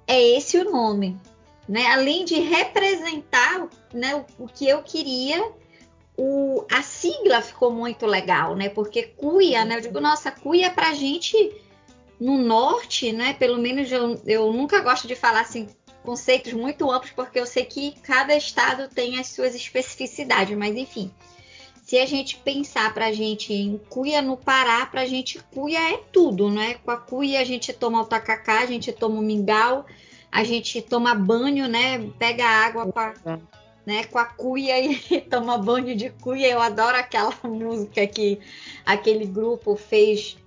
[0.05, 1.19] é esse o nome,
[1.67, 1.88] né?
[1.88, 5.51] Além de representar né, o, o que eu queria
[6.18, 8.70] o, a sigla ficou muito legal, né?
[8.70, 9.78] Porque cuia, né?
[9.78, 11.55] Eu digo, nossa, cuia pra gente
[12.20, 13.34] no norte, né?
[13.34, 15.68] Pelo menos eu, eu nunca gosto de falar assim
[16.03, 21.12] conceitos muito amplos, porque eu sei que cada estado tem as suas especificidades, mas enfim.
[21.84, 26.49] Se a gente pensar pra gente em cuia no Pará, pra gente cuia é tudo,
[26.49, 26.76] né?
[26.76, 29.86] Com a cuia a gente toma o tacacá, a gente toma o mingau,
[30.32, 31.99] a gente toma banho, né?
[32.18, 33.14] Pega água com a,
[33.86, 36.47] né, com a cuia e toma banho de cuia.
[36.47, 38.39] Eu adoro aquela música que
[38.86, 40.38] aquele grupo fez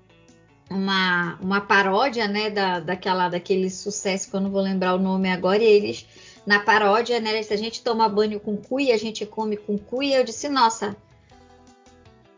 [0.70, 5.30] uma, uma paródia, né, da, daquela, daquele sucesso que eu não vou lembrar o nome
[5.30, 6.07] agora, e eles,
[6.47, 10.18] na paródia, né, se a gente toma banho com cuia, a gente come com cuia,
[10.18, 10.97] eu disse, nossa,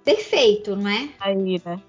[0.05, 1.09] perfeito, não é?
[1.21, 1.81] Aí, né?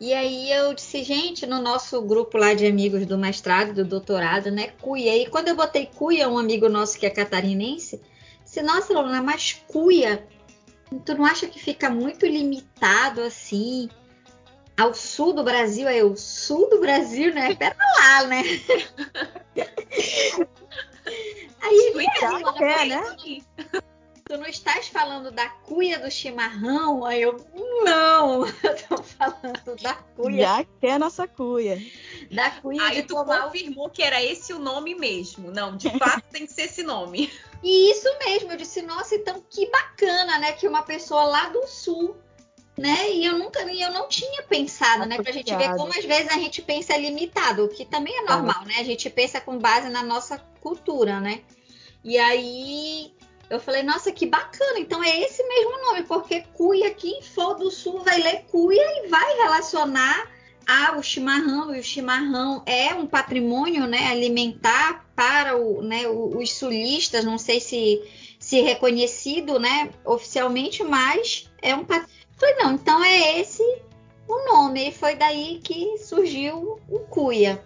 [0.00, 4.50] E aí eu disse, gente, no nosso grupo lá de amigos do mestrado, do doutorado,
[4.50, 8.00] né, cuia, e quando eu botei cuia, um amigo nosso que é catarinense,
[8.48, 10.26] se nossa, Luna, mas cuia,
[11.04, 13.90] tu não acha que fica muito limitado assim
[14.74, 15.86] ao sul do Brasil?
[15.86, 17.54] Aí o sul do Brasil, né?
[17.54, 18.42] Pera lá, né?
[21.60, 21.92] Aí
[22.58, 23.02] é, né?
[24.28, 27.02] Tu não estás falando da cuia do chimarrão?
[27.02, 27.42] Aí eu,
[27.82, 30.42] não, eu tô falando da cuia.
[30.42, 31.82] Já que é a nossa cuia.
[32.30, 33.44] Da cuia Aí tu tomar...
[33.44, 35.50] confirmou que era esse o nome mesmo.
[35.50, 37.32] Não, de fato tem que ser esse nome.
[37.60, 40.52] E isso mesmo, eu disse, nossa, então que bacana, né?
[40.52, 42.16] Que uma pessoa lá do sul,
[42.76, 43.10] né?
[43.10, 45.20] E eu nunca, eu não tinha pensado, né?
[45.20, 48.64] Pra gente ver como às vezes a gente pensa limitado, o que também é normal,
[48.64, 48.74] né?
[48.78, 51.42] A gente pensa com base na nossa cultura, né?
[52.04, 53.12] E aí
[53.50, 57.70] eu falei, nossa, que bacana, então é esse mesmo nome, porque cuia, quem for do
[57.70, 60.30] sul vai ler cuia e vai relacionar
[60.66, 67.24] ao chimarrão, e o chimarrão é um patrimônio né, alimentar para o, né, os sulistas,
[67.24, 68.02] não sei se,
[68.38, 72.18] se reconhecido né, oficialmente, mas é um patrimônio.
[72.36, 73.62] Falei, não, então é esse
[74.28, 77.64] o nome, e foi daí que surgiu o Cuia.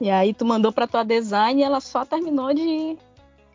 [0.00, 2.98] E aí tu mandou para tua design e ela só terminou de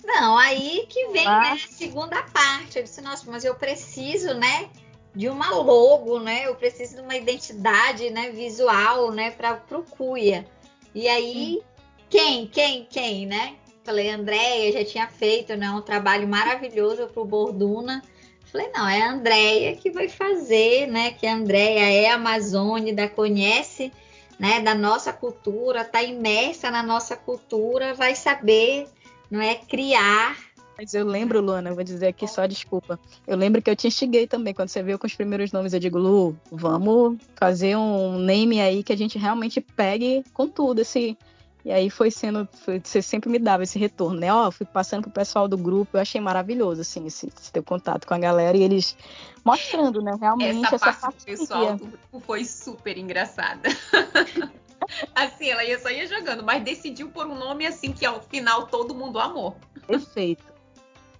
[0.09, 2.77] não, aí que vem né, a segunda parte.
[2.77, 4.69] Eu disse, nossa, mas eu preciso, né,
[5.15, 6.47] de uma logo, né?
[6.47, 10.45] Eu preciso de uma identidade, né, visual, né, para o Cuia.
[10.93, 11.63] E aí, hum.
[12.09, 13.55] quem, quem, quem, né?
[13.83, 18.03] Falei, Andréia já tinha feito, né, um trabalho maravilhoso para o Borduna.
[18.51, 21.11] Falei, não, é a Andréia que vai fazer, né?
[21.11, 23.91] Que a Andréia é amazônida, conhece
[24.39, 28.87] né, da nossa cultura, está imersa na nossa cultura, vai saber,
[29.29, 30.37] não é, criar.
[30.77, 32.97] Mas eu lembro, Luana, eu vou dizer aqui só desculpa.
[33.27, 35.73] Eu lembro que eu te instiguei também quando você veio com os primeiros nomes.
[35.73, 40.79] Eu digo, Lu, vamos fazer um name aí que a gente realmente pegue com tudo
[40.79, 41.17] esse
[41.63, 44.33] e aí foi sendo, foi, você sempre me dava esse retorno, né?
[44.33, 47.61] Ó, oh, fui passando pro pessoal do grupo, eu achei maravilhoso, assim, esse, esse teu
[47.61, 48.95] contato com a galera e eles
[49.43, 53.69] mostrando, né, realmente essa, essa parte do pessoal do grupo foi super engraçada.
[55.15, 58.67] assim, ela ia, só ia jogando, mas decidiu por um nome assim que ao final
[58.67, 59.55] todo mundo amou.
[59.87, 60.43] Perfeito.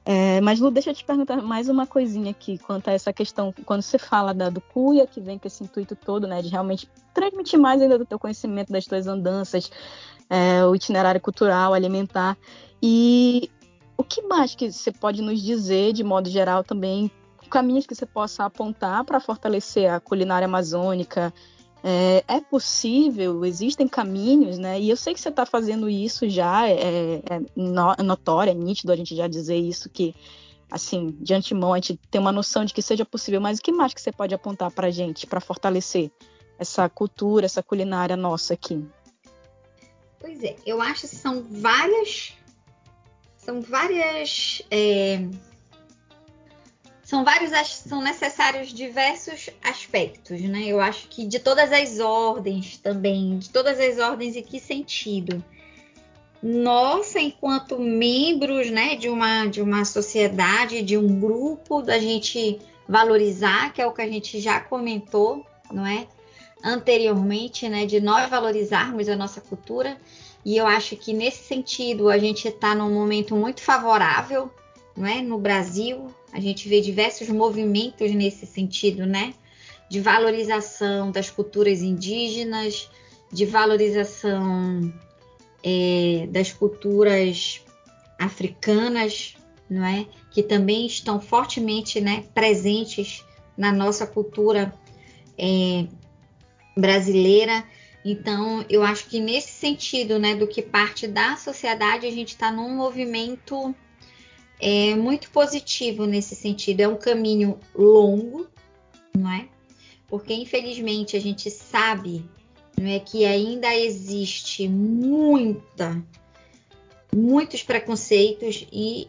[0.06, 3.54] É, mas Lu, deixa eu te perguntar mais uma coisinha aqui quanto a essa questão,
[3.66, 6.90] quando você fala da, do Cuia, que vem com esse intuito todo, né, de realmente
[7.14, 9.70] transmitir mais ainda do teu conhecimento das tuas andanças,
[10.30, 12.38] é, o itinerário cultural, alimentar.
[12.82, 13.52] E
[13.98, 17.12] o que mais que você pode nos dizer, de modo geral, também,
[17.50, 21.34] caminhos que você possa apontar para fortalecer a culinária amazônica?
[21.82, 24.80] É, é, possível, existem caminhos, né?
[24.80, 28.96] E eu sei que você está fazendo isso já, é, é, notório, é nítido a
[28.96, 30.14] gente já dizer isso, que,
[30.70, 33.72] assim, de antemão a gente tem uma noção de que seja possível, mas o que
[33.72, 36.12] mais que você pode apontar para a gente, para fortalecer
[36.58, 38.86] essa cultura, essa culinária nossa aqui?
[40.20, 42.34] Pois é, eu acho que são várias.
[43.38, 44.62] São várias.
[44.70, 45.26] É,
[47.10, 47.52] são vários.
[47.68, 50.68] São necessários diversos aspectos, né?
[50.68, 55.44] Eu acho que de todas as ordens também, de todas as ordens, em que sentido?
[56.42, 63.74] Nós, enquanto membros né, de, uma, de uma sociedade, de um grupo, da gente valorizar,
[63.74, 66.08] que é o que a gente já comentou, não é?
[66.64, 69.98] anteriormente, né, de nós valorizarmos a nossa cultura.
[70.46, 74.52] E eu acho que nesse sentido a gente está num momento muito favorável,
[74.96, 75.22] não é?
[75.22, 79.34] No Brasil, a gente vê diversos movimentos nesse sentido, né?
[79.90, 82.90] De valorização das culturas indígenas,
[83.32, 84.94] de valorização
[85.64, 87.62] é, das culturas
[88.18, 89.36] africanas,
[89.70, 90.06] não é?
[90.32, 93.24] Que também estão fortemente, né, presentes
[93.58, 94.74] na nossa cultura
[95.38, 95.88] é,
[96.78, 97.64] brasileira.
[98.04, 102.52] Então, eu acho que nesse sentido, né, do que parte da sociedade, a gente está
[102.52, 103.76] num movimento
[104.60, 106.82] é, muito positivo nesse sentido.
[106.82, 108.48] É um caminho longo,
[109.18, 109.48] não é?
[110.08, 112.26] Porque infelizmente a gente sabe,
[112.78, 116.04] não é, que ainda existe muita,
[117.16, 119.08] muitos preconceitos e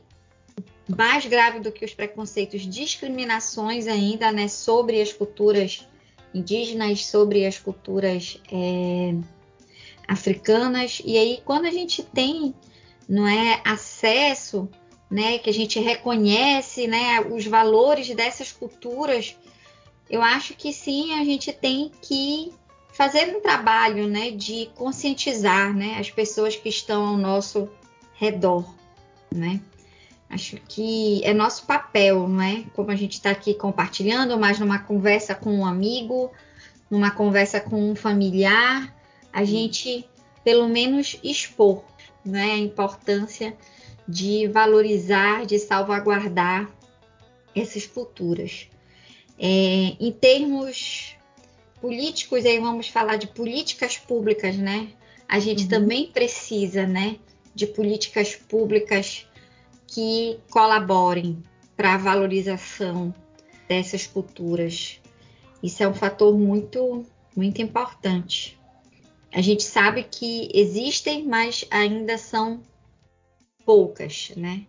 [0.89, 5.87] mais grave do que os preconceitos, discriminações ainda, né, sobre as culturas
[6.35, 9.15] indígenas, sobre as culturas é,
[10.07, 11.01] africanas.
[11.05, 12.55] E aí, quando a gente tem
[13.09, 14.69] não é, acesso,
[15.11, 19.37] né, que a gente reconhece né, os valores dessas culturas,
[20.09, 22.53] eu acho que sim, a gente tem que
[22.93, 27.69] fazer um trabalho né, de conscientizar né, as pessoas que estão ao nosso
[28.15, 28.65] redor.
[29.33, 29.61] Né?
[30.29, 32.65] Acho que é nosso papel, não é?
[32.75, 36.31] Como a gente está aqui compartilhando, mas numa conversa com um amigo,
[36.89, 38.95] numa conversa com um familiar,
[39.33, 40.09] a gente
[40.45, 41.83] pelo menos expor
[42.25, 43.57] né, a importância
[44.11, 46.69] de valorizar, de salvaguardar
[47.55, 48.69] essas culturas.
[49.39, 51.17] É, em termos
[51.81, 54.89] políticos, aí vamos falar de políticas públicas, né?
[55.29, 55.69] A gente uhum.
[55.69, 57.17] também precisa, né,
[57.55, 59.27] de políticas públicas
[59.87, 61.43] que colaborem
[61.77, 63.15] para a valorização
[63.69, 65.01] dessas culturas.
[65.63, 67.07] Isso é um fator muito,
[67.37, 68.59] muito importante.
[69.33, 72.61] A gente sabe que existem, mas ainda são
[73.65, 74.67] poucas, né?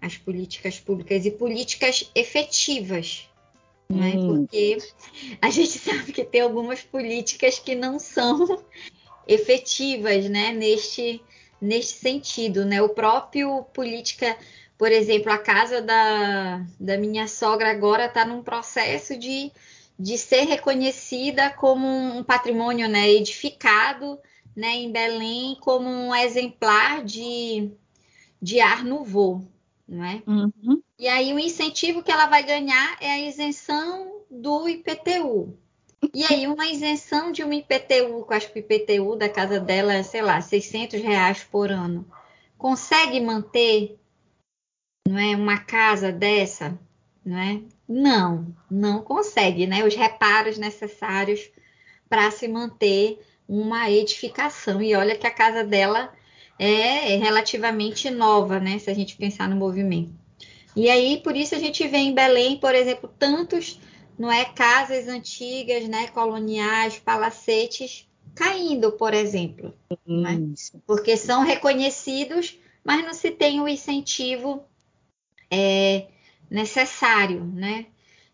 [0.00, 3.28] As políticas públicas e políticas efetivas,
[3.88, 4.12] né?
[4.12, 4.78] Porque
[5.40, 8.62] a gente sabe que tem algumas políticas que não são
[9.26, 10.52] efetivas, né?
[10.52, 11.22] Neste,
[11.60, 12.82] neste sentido, né?
[12.82, 14.36] O próprio política
[14.82, 19.52] por exemplo, a casa da, da minha sogra agora está num processo de,
[19.96, 24.18] de ser reconhecida como um patrimônio né, edificado
[24.56, 27.70] né, em Belém como um exemplar de,
[28.42, 29.46] de ar nouveau.
[29.88, 30.22] Não é?
[30.26, 30.82] Uhum.
[30.98, 35.56] E aí o incentivo que ela vai ganhar é a isenção do IPTU.
[36.12, 39.60] E aí uma isenção de um IPTU, que eu acho que o IPTU da casa
[39.60, 42.06] dela é, sei lá, 600 reais por ano,
[42.58, 43.98] consegue manter
[45.08, 46.78] não é uma casa dessa,
[47.24, 47.60] não é?
[47.88, 49.84] Não, não consegue, né?
[49.84, 51.50] Os reparos necessários
[52.08, 54.80] para se manter uma edificação.
[54.80, 56.12] E olha que a casa dela
[56.64, 58.78] é relativamente nova, né?
[58.78, 60.12] Se a gente pensar no movimento.
[60.76, 63.80] E aí, por isso a gente vê em Belém, por exemplo, tantos,
[64.18, 69.74] não é, casas antigas, né, coloniais, palacetes caindo, por exemplo.
[70.06, 70.54] Né?
[70.86, 74.64] Porque são reconhecidos, mas não se tem o incentivo
[75.50, 76.06] é,
[76.50, 77.86] necessário, né?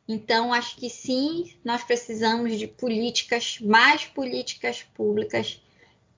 [0.07, 5.61] Então, acho que sim, nós precisamos de políticas, mais políticas públicas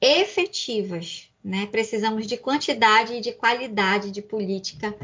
[0.01, 1.67] efetivas, né?
[1.67, 4.95] Precisamos de quantidade e de qualidade de política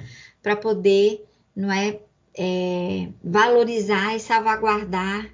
[0.42, 1.24] para poder,
[1.54, 1.98] não é,
[2.36, 5.30] é, valorizar e salvaguardar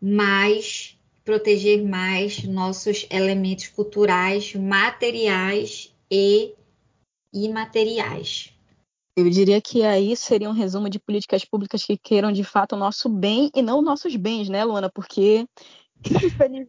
[0.00, 6.54] mais, proteger mais nossos elementos culturais, materiais e
[7.32, 8.52] imateriais.
[9.16, 12.78] Eu diria que aí seria um resumo de políticas públicas que queiram de fato o
[12.78, 14.88] nosso bem e não nossos bens, né, Luana?
[14.88, 15.44] Porque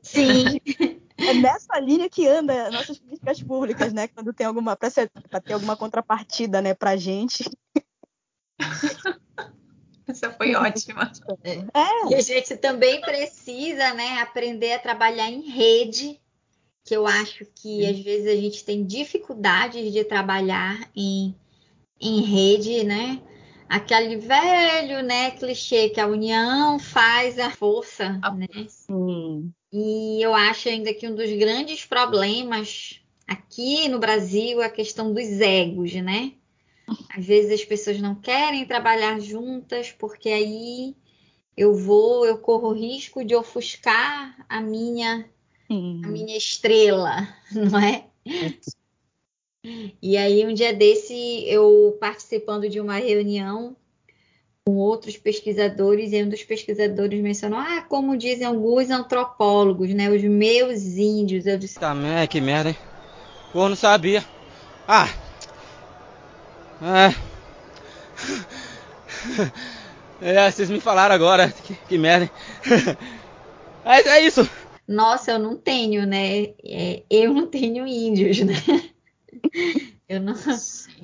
[0.02, 0.60] Sim.
[1.30, 4.08] é nessa linha que anda nossas políticas públicas, né?
[4.08, 7.50] Quando tem alguma para ter alguma contrapartida, né, para gente.
[10.08, 11.12] Essa foi ótima.
[11.44, 12.12] É.
[12.12, 16.20] E a gente também precisa, né, aprender a trabalhar em rede,
[16.84, 21.36] que eu acho que às vezes a gente tem dificuldades de trabalhar em,
[22.02, 23.22] em rede, né?
[23.70, 28.48] Aquele velho, né, clichê que a união faz a força, a né?
[28.68, 29.54] Sim.
[29.72, 35.14] E eu acho ainda que um dos grandes problemas aqui no Brasil é a questão
[35.14, 36.34] dos egos, né?
[37.16, 40.96] Às vezes as pessoas não querem trabalhar juntas porque aí
[41.56, 45.30] eu vou, eu corro risco de ofuscar a minha
[45.70, 48.08] a minha estrela, não é?
[50.02, 53.76] E aí um dia desse eu participando de uma reunião
[54.66, 60.24] com outros pesquisadores e um dos pesquisadores mencionou, ah, como dizem alguns antropólogos, né, os
[60.24, 61.46] meus índios.
[61.46, 61.96] Eu disse, tá,
[62.30, 62.78] que merda, hein?
[63.52, 64.24] Pô, não sabia.
[64.88, 65.10] Ah,
[66.82, 67.14] é.
[70.22, 70.52] é.
[70.52, 71.52] vocês me falaram agora.
[71.52, 72.32] Que, que merda.
[73.84, 74.50] Mas é isso.
[74.88, 76.54] Nossa, eu não tenho, né?
[76.64, 78.54] É, eu não tenho índios, né?
[80.10, 80.34] Eu não,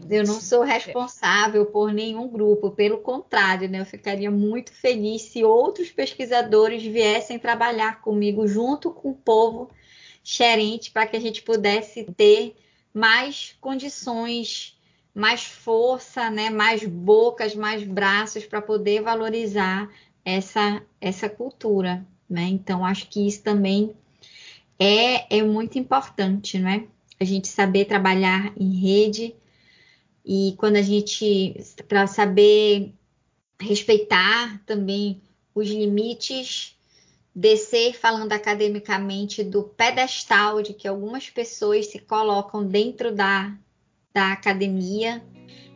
[0.10, 3.80] eu não sou responsável por nenhum grupo, pelo contrário, né?
[3.80, 9.70] Eu ficaria muito feliz se outros pesquisadores viessem trabalhar comigo junto com o povo
[10.24, 12.56] xerente para que a gente pudesse ter
[12.92, 14.76] mais condições
[15.16, 19.90] mais força, né, mais bocas, mais braços para poder valorizar
[20.26, 22.06] essa, essa cultura.
[22.30, 22.42] Né?
[22.50, 23.96] Então, acho que isso também
[24.78, 26.86] é, é muito importante, né?
[27.20, 29.36] A gente saber trabalhar em rede
[30.26, 31.56] e quando a gente,
[31.88, 32.94] para saber
[33.60, 35.22] respeitar também
[35.54, 36.76] os limites,
[37.34, 43.56] descer falando academicamente do pedestal de que algumas pessoas se colocam dentro da
[44.16, 45.22] da academia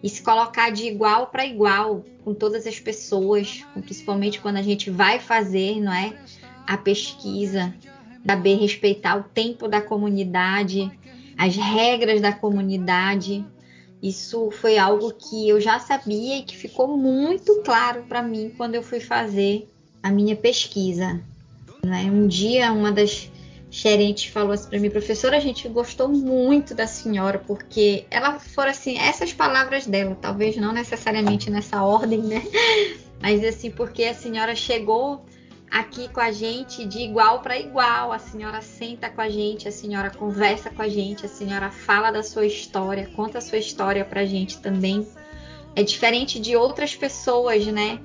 [0.01, 4.89] e se colocar de igual para igual com todas as pessoas, principalmente quando a gente
[4.89, 6.17] vai fazer, não é,
[6.65, 7.75] a pesquisa,
[8.25, 10.89] saber respeitar o tempo da comunidade,
[11.39, 13.45] as regras da comunidade.
[14.03, 18.75] Isso foi algo que eu já sabia e que ficou muito claro para mim quando
[18.75, 19.69] eu fui fazer
[20.03, 21.21] a minha pesquisa.
[21.81, 22.03] Né?
[22.11, 23.31] Um dia, uma das
[23.71, 28.71] gerente falou assim para mim, professora, a gente gostou muito da senhora, porque ela foram
[28.71, 32.43] assim, essas palavras dela, talvez não necessariamente nessa ordem, né?
[33.21, 35.23] Mas assim, porque a senhora chegou
[35.71, 39.71] aqui com a gente de igual para igual, a senhora senta com a gente, a
[39.71, 44.03] senhora conversa com a gente, a senhora fala da sua história, conta a sua história
[44.03, 45.07] pra gente também.
[45.75, 47.99] É diferente de outras pessoas, né,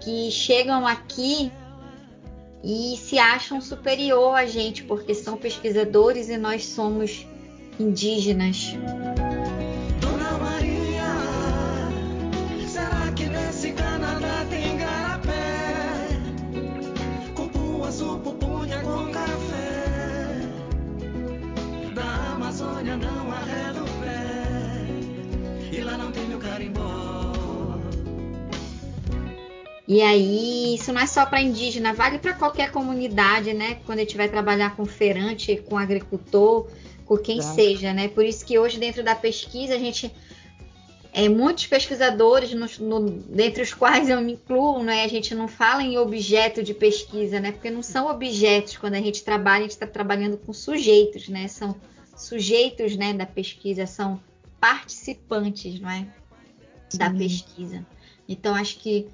[0.00, 1.52] que chegam aqui
[2.62, 7.26] e se acham superior a gente porque são pesquisadores e nós somos
[7.78, 8.74] indígenas.
[29.94, 33.76] E aí, isso não é só para indígena, vale para qualquer comunidade, né?
[33.86, 36.68] Quando a gente vai trabalhar com feirante, com agricultor,
[37.06, 38.08] com quem seja, né?
[38.08, 40.12] Por isso que hoje, dentro da pesquisa, a gente.
[41.12, 45.04] É, muitos pesquisadores, no, no, dentre os quais eu me incluo, né?
[45.04, 47.52] A gente não fala em objeto de pesquisa, né?
[47.52, 48.76] Porque não são objetos.
[48.76, 51.46] Quando a gente trabalha, a gente está trabalhando com sujeitos, né?
[51.46, 51.72] São
[52.16, 53.12] sujeitos, né?
[53.12, 54.20] Da pesquisa, são
[54.58, 56.08] participantes, não é?
[56.94, 57.86] Da pesquisa.
[58.28, 59.06] Então, acho que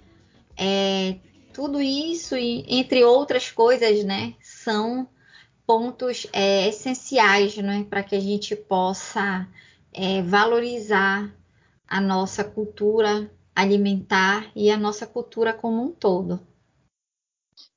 [0.60, 1.18] é,
[1.54, 5.08] tudo isso e entre outras coisas, né, são
[5.66, 9.48] pontos é, essenciais, né, para que a gente possa
[9.90, 11.34] é, valorizar
[11.88, 16.40] a nossa cultura alimentar e a nossa cultura como um todo.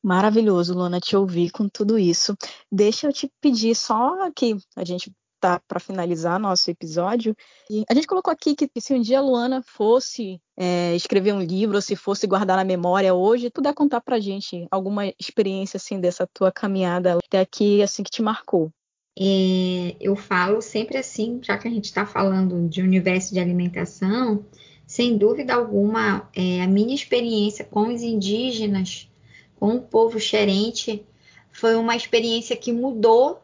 [0.02, 2.36] Maravilhoso, Luana, te ouvir com tudo isso.
[2.72, 7.36] Deixa eu te pedir só que a gente tá para finalizar nosso episódio.
[7.70, 11.42] E a gente colocou aqui que se um dia a Luana fosse é, escrever um
[11.42, 16.00] livro, se fosse guardar na memória hoje, tu dá contar pra gente alguma experiência assim
[16.00, 18.72] dessa tua caminhada até aqui, assim que te marcou.
[19.20, 24.46] É, eu falo sempre assim, já que a gente está falando de universo de alimentação,
[24.88, 29.12] sem dúvida alguma, é, a minha experiência com os indígenas,
[29.60, 31.06] com o povo xerente,
[31.52, 33.43] foi uma experiência que mudou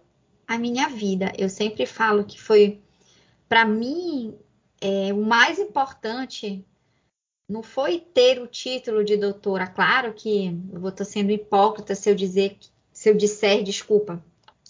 [0.50, 1.32] a minha vida.
[1.38, 2.82] Eu sempre falo que foi,
[3.48, 4.36] para mim,
[4.82, 6.66] é, o mais importante
[7.48, 9.68] não foi ter o título de doutora.
[9.68, 12.58] Claro que eu vou estar sendo hipócrita se eu dizer,
[12.92, 14.24] se eu disser, desculpa,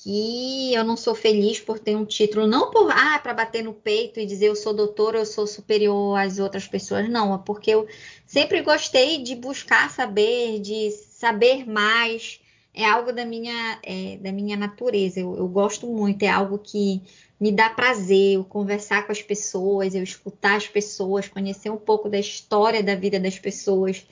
[0.04, 3.74] que eu não sou feliz por ter um título, não por ah, para bater no
[3.74, 7.72] peito e dizer eu sou doutora, eu sou superior às outras pessoas, não, é porque
[7.72, 7.88] eu
[8.26, 12.42] sempre gostei de buscar saber, de saber mais,
[12.74, 17.02] é algo da minha, é, da minha natureza, eu, eu, gosto muito, é algo que
[17.40, 22.10] me dá prazer, eu conversar com as pessoas, eu escutar as pessoas, conhecer um pouco
[22.10, 24.06] da história da vida das pessoas,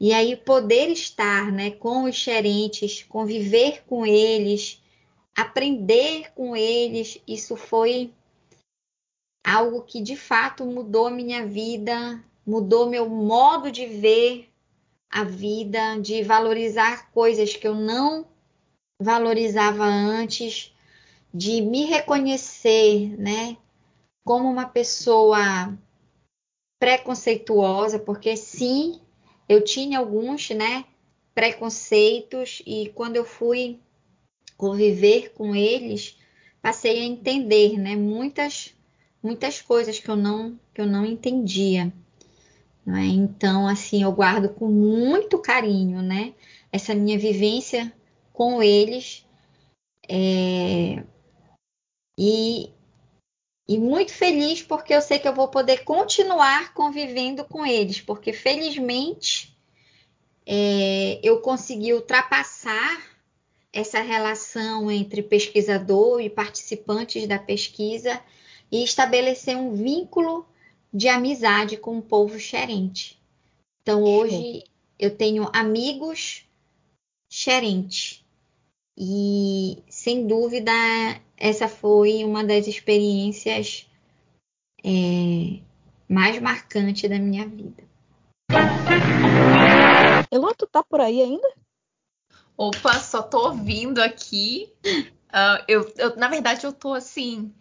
[0.00, 4.80] e aí poder estar né, com os gerentes, conviver com eles,
[5.36, 8.12] aprender com eles, isso foi
[9.44, 14.47] algo que de fato mudou a minha vida, mudou meu modo de ver
[15.10, 18.26] a vida, de valorizar coisas que eu não
[19.00, 20.74] valorizava antes,
[21.32, 23.56] de me reconhecer, né,
[24.24, 25.76] como uma pessoa
[26.78, 29.00] preconceituosa, porque sim,
[29.48, 30.84] eu tinha alguns, né,
[31.34, 33.78] preconceitos e quando eu fui
[34.56, 36.18] conviver com eles,
[36.60, 38.74] passei a entender, né, muitas
[39.22, 41.92] muitas coisas que eu não que eu não entendia.
[42.88, 43.04] Né?
[43.04, 46.32] Então, assim, eu guardo com muito carinho, né,
[46.72, 47.92] essa minha vivência
[48.32, 49.26] com eles
[50.08, 51.04] é...
[52.18, 52.72] e
[53.68, 58.32] e muito feliz porque eu sei que eu vou poder continuar convivendo com eles, porque
[58.32, 59.54] felizmente
[60.46, 63.02] é, eu consegui ultrapassar
[63.70, 68.18] essa relação entre pesquisador e participantes da pesquisa
[68.72, 70.46] e estabelecer um vínculo
[70.92, 73.18] de amizade com o povo xerente.
[73.82, 74.64] Então, hoje
[74.98, 76.46] eu tenho amigos
[77.30, 78.24] xerente.
[78.96, 80.72] E, sem dúvida,
[81.36, 83.88] essa foi uma das experiências
[84.84, 85.60] é,
[86.08, 87.84] mais marcantes da minha vida.
[90.30, 91.48] Elô, tu tá por aí ainda?
[92.56, 94.72] Opa, só tô ouvindo aqui.
[94.84, 97.54] Uh, eu, eu, na verdade, eu tô assim.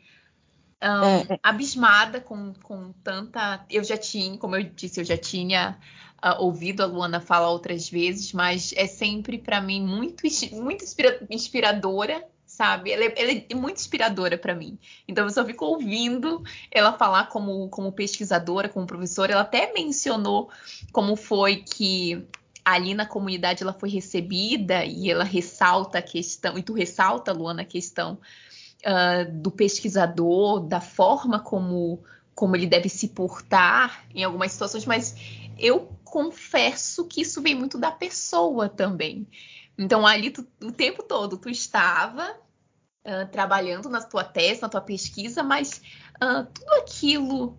[0.84, 3.66] Um, é, abismada com, com tanta.
[3.70, 5.78] Eu já tinha, como eu disse, eu já tinha
[6.24, 10.24] uh, ouvido a Luana falar outras vezes, mas é sempre para mim muito,
[10.54, 12.92] muito inspira inspiradora, sabe?
[12.92, 14.78] Ela é, ela é muito inspiradora para mim.
[15.08, 19.34] Então eu só fico ouvindo ela falar como, como pesquisadora, como professora.
[19.34, 20.52] Ela até mencionou
[20.92, 22.24] como foi que
[22.64, 27.62] ali na comunidade ela foi recebida e ela ressalta a questão, e tu ressalta, Luana,
[27.62, 28.20] a questão
[28.86, 32.04] uh, do pesquisador, da forma como,
[32.36, 35.16] como ele deve se portar em algumas situações, mas
[35.58, 39.28] eu confesso que isso vem muito da pessoa também.
[39.78, 42.32] Então, ali tu, o tempo todo tu estava
[43.06, 45.82] uh, trabalhando na tua tese, na tua pesquisa, mas
[46.16, 47.58] uh, tudo aquilo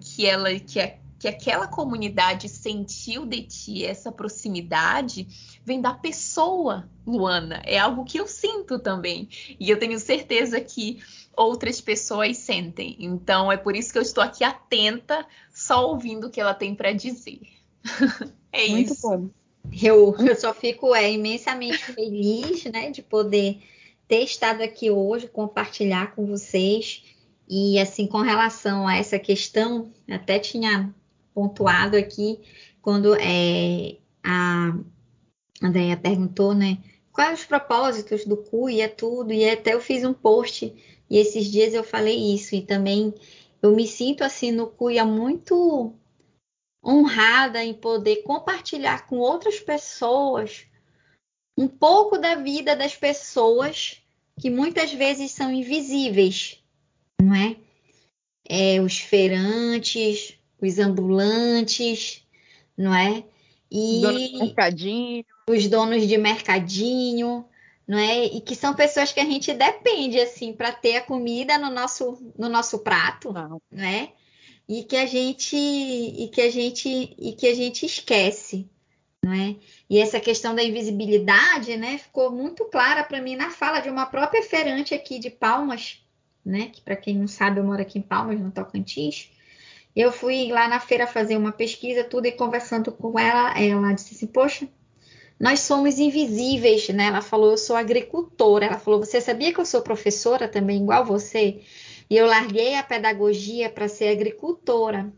[0.00, 5.28] que ela que, é que aquela comunidade sentiu de ti, essa proximidade,
[5.64, 7.62] vem da pessoa, Luana.
[7.64, 9.28] É algo que eu sinto também.
[9.60, 11.00] E eu tenho certeza que
[11.36, 12.96] outras pessoas sentem.
[12.98, 15.24] Então é por isso que eu estou aqui atenta,
[15.54, 17.38] só ouvindo o que ela tem para dizer.
[18.50, 19.08] é Muito isso.
[19.08, 19.28] Bom.
[19.80, 23.62] Eu, eu só fico é, imensamente feliz né, de poder
[24.08, 27.04] ter estado aqui hoje, compartilhar com vocês.
[27.48, 30.92] E assim, com relação a essa questão, até tinha
[31.34, 32.40] pontuado aqui
[32.80, 34.74] quando é, a
[35.62, 36.78] Andréia perguntou, né?
[37.12, 40.74] Quais os propósitos do cu e é tudo, e até eu fiz um post
[41.08, 43.14] e esses dias eu falei isso, e também
[43.60, 45.94] eu me sinto assim no Cuia muito
[46.84, 50.66] honrada em poder compartilhar com outras pessoas
[51.56, 54.02] um pouco da vida das pessoas
[54.40, 56.64] que muitas vezes são invisíveis,
[57.20, 57.56] não é?
[58.48, 62.22] é os feirantes, os ambulantes,
[62.76, 63.24] não é?
[63.70, 64.02] E
[64.38, 65.24] mercadinho.
[65.48, 67.44] os donos de mercadinho,
[67.86, 68.24] não é?
[68.24, 72.18] E que são pessoas que a gente depende assim para ter a comida no nosso
[72.38, 74.12] no nosso prato, não, não é?
[74.68, 78.68] E que a gente e que a gente e que a gente esquece,
[79.22, 79.56] não é?
[79.88, 84.06] E essa questão da invisibilidade, né, ficou muito clara para mim na fala de uma
[84.06, 86.02] própria feirante aqui de Palmas,
[86.44, 89.30] né, que para quem não sabe, eu moro aqui em Palmas, no Tocantins.
[89.94, 94.14] Eu fui lá na feira fazer uma pesquisa, tudo e conversando com ela, ela disse
[94.14, 94.68] assim: "Poxa,
[95.38, 97.06] nós somos invisíveis, né?
[97.06, 98.66] Ela falou: "Eu sou agricultora".
[98.66, 101.60] Ela falou: "Você sabia que eu sou professora também igual você?"
[102.08, 105.12] E eu larguei a pedagogia para ser agricultora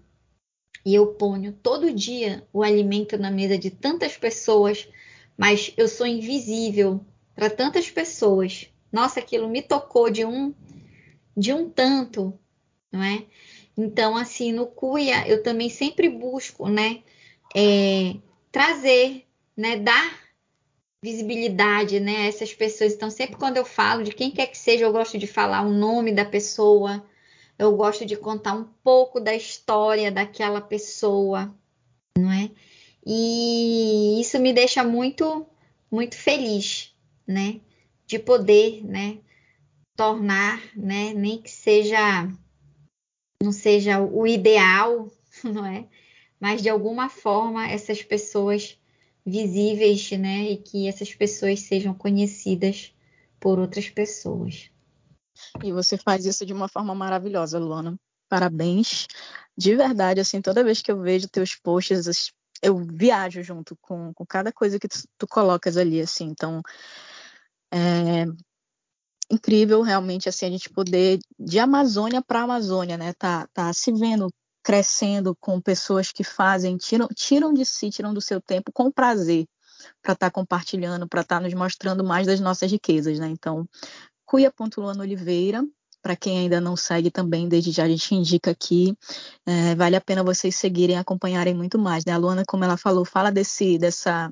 [0.84, 4.86] e eu ponho todo dia o alimento na mesa de tantas pessoas,
[5.36, 7.00] mas eu sou invisível
[7.34, 8.68] para tantas pessoas.
[8.92, 10.54] Nossa, aquilo me tocou de um
[11.36, 12.38] de um tanto,
[12.92, 13.24] não é?
[13.76, 17.02] Então, assim, no Cuia eu também sempre busco, né,
[17.54, 18.16] é,
[18.52, 19.26] trazer,
[19.56, 20.24] né, dar
[21.02, 22.94] visibilidade, né, a essas pessoas.
[22.94, 25.70] Então, sempre quando eu falo de quem quer que seja, eu gosto de falar o
[25.70, 27.04] nome da pessoa,
[27.58, 31.54] eu gosto de contar um pouco da história daquela pessoa,
[32.16, 32.50] não é?
[33.06, 35.46] E isso me deixa muito,
[35.90, 36.94] muito feliz,
[37.26, 37.60] né?
[38.06, 39.18] De poder, né?
[39.96, 41.12] Tornar, né?
[41.14, 42.28] Nem que seja,
[43.44, 45.10] não seja o ideal,
[45.44, 45.86] não é?
[46.40, 48.78] Mas de alguma forma essas pessoas
[49.24, 50.50] visíveis, né?
[50.50, 52.92] E que essas pessoas sejam conhecidas
[53.38, 54.70] por outras pessoas.
[55.62, 57.98] E você faz isso de uma forma maravilhosa, Luana.
[58.28, 59.06] Parabéns.
[59.56, 64.26] De verdade, assim, toda vez que eu vejo teus posts, eu viajo junto com, com
[64.26, 66.26] cada coisa que tu, tu colocas ali, assim.
[66.26, 66.60] Então,
[67.70, 68.26] é
[69.30, 73.12] incrível realmente, assim, a gente poder, de Amazônia para Amazônia, né?
[73.14, 74.28] Tá, tá se vendo
[74.62, 79.46] crescendo com pessoas que fazem, tiram, tiram de si, tiram do seu tempo com prazer
[80.02, 83.28] para estar tá compartilhando, para estar tá nos mostrando mais das nossas riquezas, né?
[83.28, 83.68] Então,
[84.24, 85.62] cuia.luana Oliveira,
[86.02, 88.96] para quem ainda não segue também, desde já a gente indica aqui.
[89.46, 92.04] É, vale a pena vocês seguirem, acompanharem muito mais.
[92.04, 92.12] Né?
[92.12, 94.30] A Luana, como ela falou, fala desse, dessa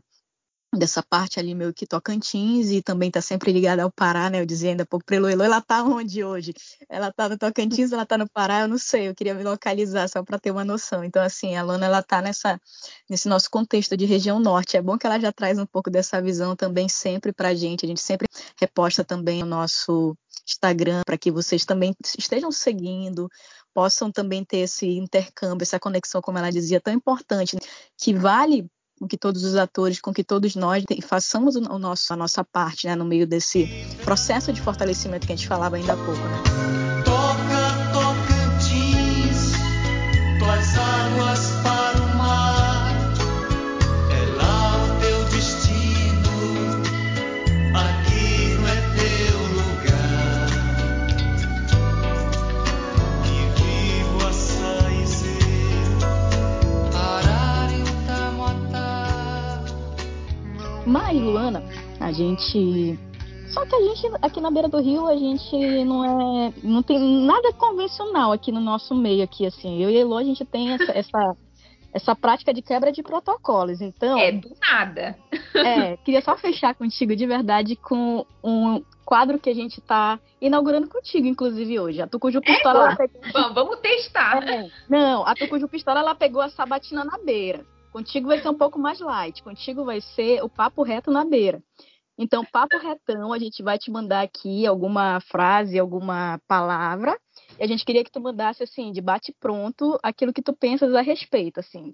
[0.74, 4.40] dessa parte ali meio que Tocantins e também está sempre ligada ao Pará, né?
[4.40, 6.55] Eu dizia ainda há pouco para Elo, ela está onde hoje?
[6.89, 10.09] Ela está no Tocantins, ela está no Pará, eu não sei, eu queria me localizar
[10.09, 11.05] só para ter uma noção.
[11.05, 12.59] Então, assim, a Luana, ela está nessa,
[13.09, 14.77] nesse nosso contexto de região norte.
[14.77, 17.85] É bom que ela já traz um pouco dessa visão também sempre para a gente,
[17.85, 18.27] a gente sempre
[18.59, 20.16] reposta também o nosso
[20.49, 23.28] Instagram para que vocês também estejam seguindo,
[23.74, 27.57] possam também ter esse intercâmbio, essa conexão, como ela dizia, tão importante,
[27.99, 28.66] que vale
[29.02, 32.86] com que todos os atores, com que todos nós façamos o nosso, a nossa parte
[32.86, 33.66] né, no meio desse
[34.04, 36.12] processo de fortalecimento que a gente falava ainda há pouco.
[36.12, 36.91] Né?
[60.93, 61.62] Mas, Luana,
[61.98, 62.98] a gente.
[63.48, 65.56] Só que a gente, aqui na beira do rio, a gente
[65.86, 66.52] não é.
[66.62, 69.82] Não tem nada convencional aqui no nosso meio, aqui, assim.
[69.82, 71.36] Eu e Elo, a gente tem essa, essa,
[71.94, 73.81] essa prática de quebra de protocolos.
[73.81, 74.19] Então.
[74.19, 75.16] É do nada.
[75.55, 80.90] É, queria só fechar contigo de verdade com um quadro que a gente está inaugurando
[80.90, 82.02] contigo, inclusive, hoje.
[82.02, 83.23] A Tucuju Pistola, ela pegou...
[83.32, 84.47] Vamos, vamos testar.
[84.47, 87.64] É, não, a Tucuju Pistola, ela pegou a sabatina na beira.
[87.93, 89.43] Contigo vai ser um pouco mais light.
[89.43, 91.62] Contigo vai ser o papo reto na beira.
[92.16, 97.19] Então, papo retão, a gente vai te mandar aqui alguma frase, alguma palavra.
[97.59, 100.94] E a gente queria que tu mandasse, assim, de bate pronto, aquilo que tu pensas
[100.94, 101.93] a respeito, assim.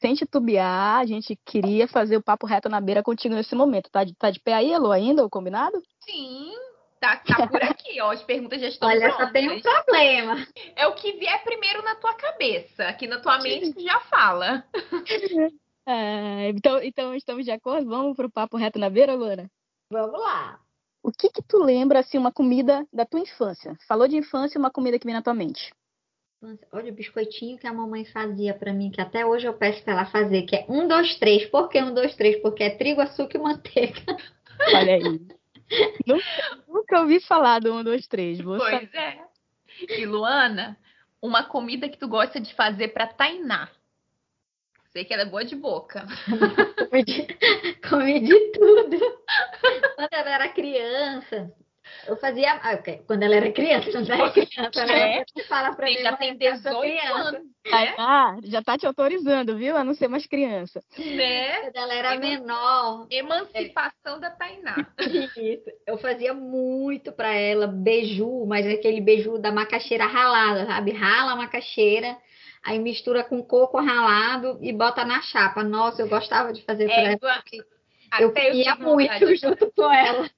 [0.00, 3.90] Sem titubear, a gente queria fazer o papo reto na beira contigo nesse momento.
[3.90, 5.80] Tá de, tá de pé aí, Elo, ainda, o combinado?
[6.04, 6.52] Sim,
[7.00, 8.10] tá, tá por aqui, ó.
[8.10, 9.26] As perguntas já estão Olha, prontas.
[9.26, 10.46] só tem um problema.
[10.76, 12.84] É o que vier primeiro na tua cabeça.
[12.84, 14.64] Aqui na tua mente tu já fala.
[15.86, 17.88] É, então, então, estamos de acordo?
[17.88, 19.50] Vamos pro papo reto na beira, Luana?
[19.90, 20.60] Vamos lá.
[21.02, 23.74] O que que tu lembra, assim, uma comida da tua infância?
[23.88, 25.72] Falou de infância, uma comida que vem na tua mente.
[26.72, 29.92] Olha o biscoitinho que a mamãe fazia pra mim, que até hoje eu peço pra
[29.92, 31.46] ela fazer, que é um, dois, três.
[31.46, 32.40] Por que um, dois, três?
[32.40, 34.00] Porque é trigo, açúcar e manteiga.
[34.74, 35.39] Olha aí.
[36.06, 36.24] nunca,
[36.68, 38.40] nunca ouvi falar do um, dois, três.
[38.40, 38.88] Vou saber.
[38.90, 39.18] Pois é.
[39.98, 40.76] E Luana,
[41.22, 43.68] uma comida que tu gosta de fazer pra Tainá.
[44.92, 46.04] Sei que ela é boa de boca.
[46.90, 47.26] Comi de,
[47.88, 48.98] comi de tudo.
[49.94, 51.52] Quando ela era criança,
[52.06, 52.52] eu fazia.
[52.62, 55.18] ah, ok, Quando ela era criança, não era criança, né?
[55.18, 55.24] É.
[55.24, 57.14] Você fala pra Tem- mim, já tem eu sou 18 criança.
[57.28, 57.94] anos, né?
[57.98, 59.76] Ah, já tá te autorizando, viu?
[59.76, 60.82] A não ser mais criança.
[60.98, 61.60] né?
[61.60, 64.76] Quando ela era Eu- menor, Emancipação da Tainá.
[65.36, 65.70] Isso.
[65.86, 70.92] Eu fazia muito pra ela beiju, mas aquele beiju da macaxeira ralada, sabe?
[70.92, 72.16] Rala a macaxeira,
[72.64, 75.62] aí mistura com coco ralado e bota na chapa.
[75.62, 77.18] Nossa, eu gostava de fazer pra ela,
[78.20, 79.24] eu comia vontade.
[79.24, 80.28] muito junto com ela.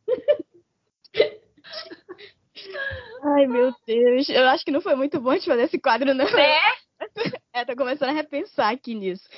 [3.24, 4.28] Ai, meu Deus.
[4.28, 6.24] Eu acho que não foi muito bom de fazer esse quadro, não.
[6.24, 6.58] Né?
[7.52, 9.28] É, tô começando a repensar aqui nisso.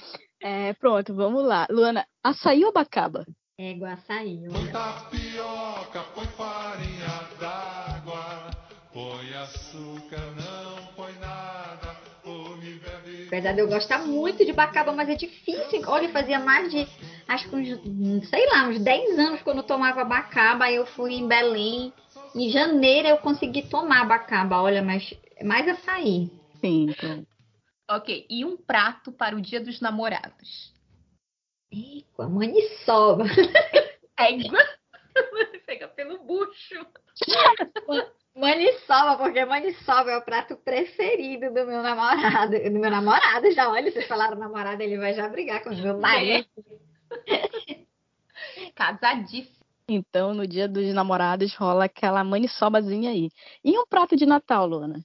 [0.41, 1.67] É, pronto, vamos lá.
[1.71, 3.27] Luana, açaí ou abacaba?
[3.59, 4.39] Égua, açaí.
[4.53, 8.51] Põe tapioca, põe farinha d'água,
[8.93, 13.27] põe açúcar, não põe nada, come bebe.
[13.29, 15.83] Apesar de eu gostar muito de bacaba, mas é difícil.
[15.87, 16.87] Olha, fazia mais de,
[17.27, 20.67] acho que uns, sei lá, uns 10 anos quando eu tomava bacaba.
[20.67, 21.93] Aí eu fui em Belém.
[22.35, 24.61] Em janeiro eu consegui tomar bacaba.
[24.61, 26.31] Olha, mas mais açaí.
[26.61, 27.29] Sim, pronto.
[27.91, 30.73] Ok, e um prato para o dia dos namorados.
[31.71, 33.25] Égua, maniçoba.
[34.19, 34.59] Égua.
[35.67, 36.87] Pega pelo bucho.
[38.37, 42.59] Maniçoba, porque maniçoba é o prato preferido do meu namorado.
[42.59, 46.01] Do meu namorado, já olha, vocês falaram namorado, ele vai já brigar com o meu
[46.01, 46.49] marido.
[48.75, 49.64] Casadíssimo.
[49.89, 53.29] Então, no dia dos namorados, rola aquela maniçobazinha aí.
[53.63, 55.05] E um prato de Natal, Luana?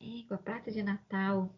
[0.00, 1.48] Égua, prato de Natal.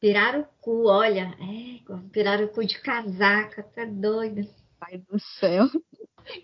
[0.00, 1.36] Pirarucu, olha.
[1.40, 4.48] Égua, pirarucu de casaca, tá doido.
[4.80, 5.66] Pai do céu.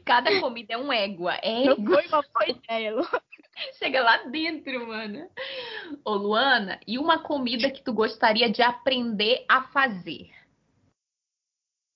[0.04, 1.38] Cada comida é um égua.
[1.42, 2.02] Não Égua.
[2.08, 2.94] uma boa ideia.
[3.78, 5.28] Chega lá dentro, mano.
[6.04, 10.30] Ô, Luana, e uma comida que tu gostaria de aprender a fazer?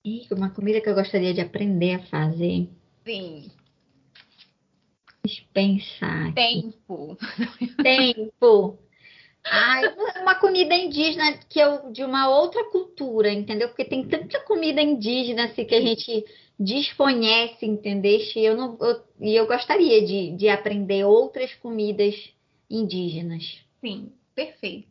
[0.05, 2.69] Égua, uma comida que eu gostaria de aprender a fazer.
[3.05, 3.51] Sim.
[5.23, 6.27] Deixa eu pensar.
[6.27, 6.33] aqui.
[6.33, 7.17] Tempo.
[7.83, 8.79] Tempo.
[9.43, 9.83] Ai,
[10.21, 13.69] uma comida indígena que eu de uma outra cultura, entendeu?
[13.69, 16.25] Porque tem tanta comida indígena assim que a gente
[16.59, 18.19] desconhece, entendeu?
[18.35, 22.15] E eu não eu, e eu gostaria de, de aprender outras comidas
[22.69, 23.59] indígenas.
[23.81, 24.89] Sim, perfeito.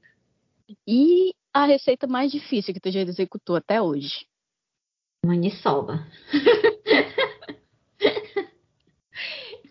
[0.87, 4.27] E a receita mais difícil que tu já executou até hoje?
[5.25, 6.07] Maniçoba.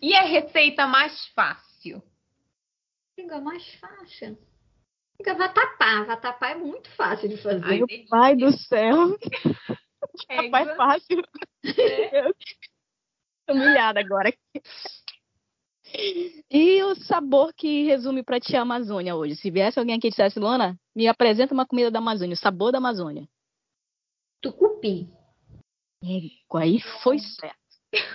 [0.00, 2.02] E a receita mais fácil?
[3.16, 4.38] Fica mais fácil.
[5.16, 6.04] Fica vatapá.
[6.04, 7.64] Vatapá é muito fácil de fazer.
[7.64, 9.18] Ai, Meu pai do céu.
[10.28, 10.58] Égua.
[10.58, 11.22] Rapaz, fácil.
[12.12, 12.34] Eu
[13.46, 14.32] tô humilhada agora.
[16.50, 19.34] E o sabor que resume pra ti a Amazônia hoje?
[19.34, 22.70] Se viesse alguém aqui e dissesse, Luana, me apresenta uma comida da Amazônia, o sabor
[22.70, 23.28] da Amazônia.
[24.40, 25.08] Tucupi.
[26.02, 27.56] Égua, Aí foi certo.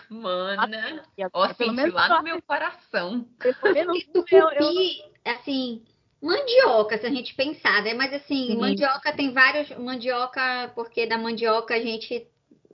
[0.10, 1.04] Mana.
[1.18, 3.28] E Ó, senti lá no meu coração.
[3.40, 5.84] pelo menos tucupi, eu- eu- assim,
[6.22, 7.94] mandioca, se a gente pensar, né?
[7.94, 8.58] Mas assim, Sim.
[8.58, 9.70] mandioca tem vários.
[9.78, 12.28] Mandioca, porque da mandioca a gente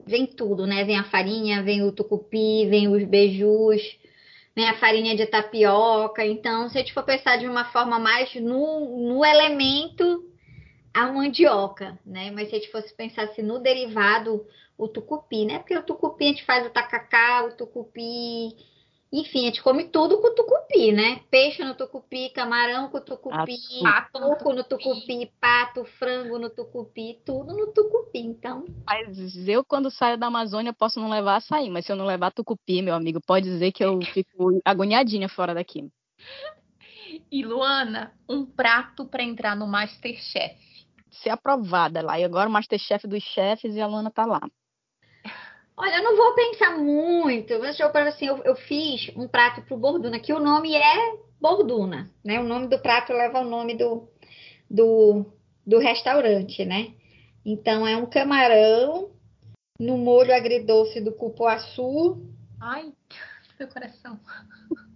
[0.06, 0.84] vem tudo, né?
[0.84, 3.80] Vem a farinha, vem o tucupi, vem os beijus,
[4.54, 6.24] vem a farinha de tapioca.
[6.24, 10.29] Então, se a gente for pensar de uma forma mais no, no elemento,
[10.92, 12.30] a mandioca, né?
[12.30, 14.46] Mas se a gente fosse pensar assim, no derivado,
[14.76, 15.58] o tucupi, né?
[15.58, 18.56] Porque o tucupi a gente faz o tacacá, o tucupi.
[19.12, 21.20] Enfim, a gente come tudo com tucupi, né?
[21.30, 23.58] Peixe no tucupi, camarão com tucupi,
[24.14, 28.20] no porco no tucupi, pato, frango no tucupi, tudo no tucupi.
[28.20, 32.06] Então, Mas eu, quando saio da Amazônia, posso não levar açaí, mas se eu não
[32.06, 35.90] levar tucupi, meu amigo, pode dizer que eu fico agoniadinha fora daqui.
[37.32, 40.69] E Luana, um prato para entrar no Masterchef.
[41.10, 42.18] Ser aprovada lá.
[42.18, 44.40] E agora o Masterchef dos chefes e a Luana tá lá.
[45.76, 47.58] olha, eu não vou pensar muito.
[47.58, 52.10] Mas eu, assim, eu, eu fiz um prato pro Borduna, que o nome é Borduna,
[52.24, 52.40] né?
[52.40, 54.08] O nome do prato leva o nome do,
[54.70, 55.26] do,
[55.66, 56.94] do restaurante, né?
[57.44, 59.10] Então, é um camarão
[59.78, 62.30] no molho agridoce do cupuaçu,
[62.60, 62.92] Ai,
[63.58, 64.20] meu coração.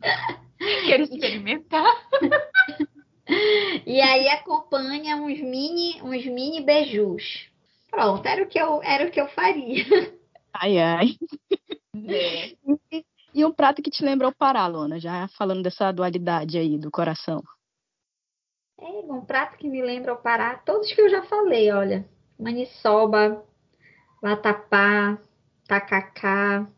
[0.86, 2.08] Quero experimentar.
[3.86, 7.48] E aí acompanha uns mini, uns mini beijus.
[7.90, 9.84] Pronto, era o que eu, era o que eu faria.
[10.56, 11.16] Ai, ai.
[12.08, 12.54] É.
[13.34, 16.92] E um prato que te lembra o Pará, Luana, já falando dessa dualidade aí do
[16.92, 17.42] coração.
[18.78, 22.08] É um prato que me lembra o Pará, todos que eu já falei, olha.
[22.38, 23.44] Maniçoba,
[24.22, 25.18] vatapá,
[25.66, 26.68] tacacá.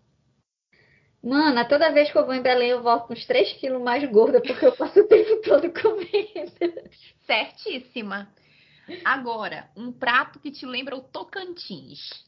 [1.27, 4.41] Mana, toda vez que eu vou em Belém eu volto uns 3 quilos mais gorda,
[4.41, 6.91] porque eu passo o tempo todo comendo.
[7.27, 8.33] Certíssima.
[9.05, 12.25] Agora, um prato que te lembra o Tocantins.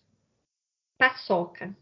[0.98, 1.72] Paçoca.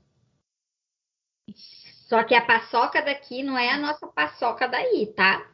[2.07, 5.51] Só que a paçoca daqui não é a nossa paçoca daí, tá?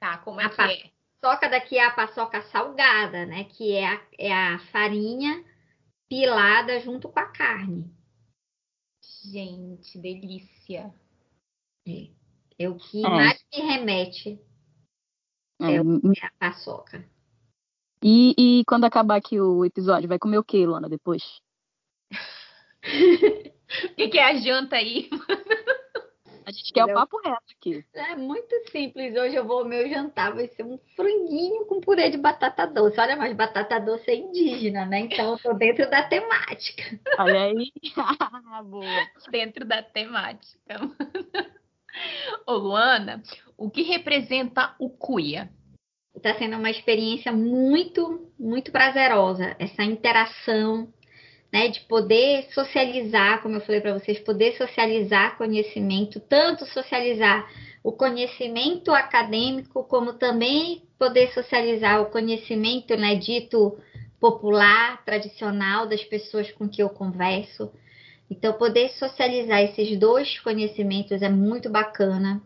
[0.00, 0.90] Tá, como é A que pa- é?
[1.20, 3.44] paçoca daqui é a paçoca salgada, né?
[3.44, 5.44] Que é a, é a farinha
[6.08, 7.88] pilada junto com a carne.
[9.24, 10.92] Gente, delícia.
[12.58, 13.10] É o que Ah.
[13.10, 14.40] mais me remete
[15.60, 17.08] É, é a paçoca.
[18.02, 21.40] E, e quando acabar aqui o episódio, vai comer o que, Luana, depois?
[23.72, 25.08] O que, que é a janta aí?
[26.44, 27.84] A gente quer o papo reto aqui.
[27.94, 29.16] É muito simples.
[29.16, 33.00] Hoje eu vou, meu jantar vai ser um franguinho com purê de batata doce.
[33.00, 35.00] Olha, mas batata doce é indígena, né?
[35.00, 36.82] Então eu tô dentro da temática.
[37.18, 37.72] Olha aí.
[38.64, 39.08] Boa.
[39.30, 40.76] Dentro da temática.
[42.46, 43.22] Ô, Luana,
[43.56, 45.50] o que representa o cuia?
[46.22, 49.56] Tá sendo uma experiência muito, muito prazerosa.
[49.58, 50.92] Essa interação,
[51.52, 51.68] né?
[51.68, 57.46] De poder socializar, como eu falei para vocês, poder socializar conhecimento, tanto socializar
[57.84, 63.76] o conhecimento acadêmico, como também poder socializar o conhecimento, né, dito
[64.20, 67.72] popular, tradicional das pessoas com que eu converso.
[68.30, 72.40] Então, poder socializar esses dois conhecimentos é muito bacana.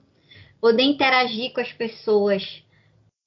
[0.59, 2.65] Poder interagir com as pessoas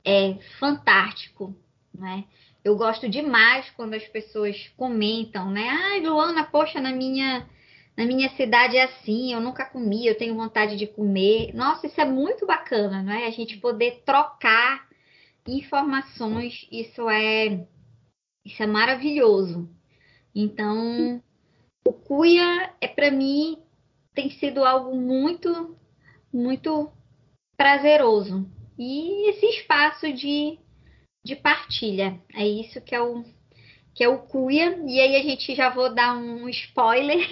[0.03, 1.56] é fantástico,
[1.99, 2.26] né?
[2.63, 5.67] Eu gosto demais quando as pessoas comentam, né?
[5.69, 7.47] Ai, Luana, poxa, na minha
[7.97, 11.53] na minha cidade é assim, eu nunca comi, eu tenho vontade de comer.
[11.53, 13.27] Nossa, isso é muito bacana, não é?
[13.27, 14.88] A gente poder trocar
[15.45, 17.67] informações, isso é
[18.45, 19.69] isso é maravilhoso.
[20.34, 21.21] Então,
[21.85, 23.57] o cuia é para mim
[24.13, 25.76] tem sido algo muito
[26.31, 26.91] muito
[27.57, 28.49] prazeroso.
[28.77, 30.57] E esse espaço de,
[31.23, 33.23] de partilha, é isso que é o
[33.93, 34.77] que é o cuia.
[34.87, 37.19] E aí a gente já vou dar um spoiler.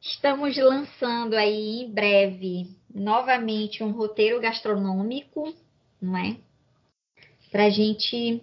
[0.00, 5.54] Estamos lançando aí em breve novamente um roteiro gastronômico,
[6.00, 6.36] não é?
[7.50, 8.42] Para gente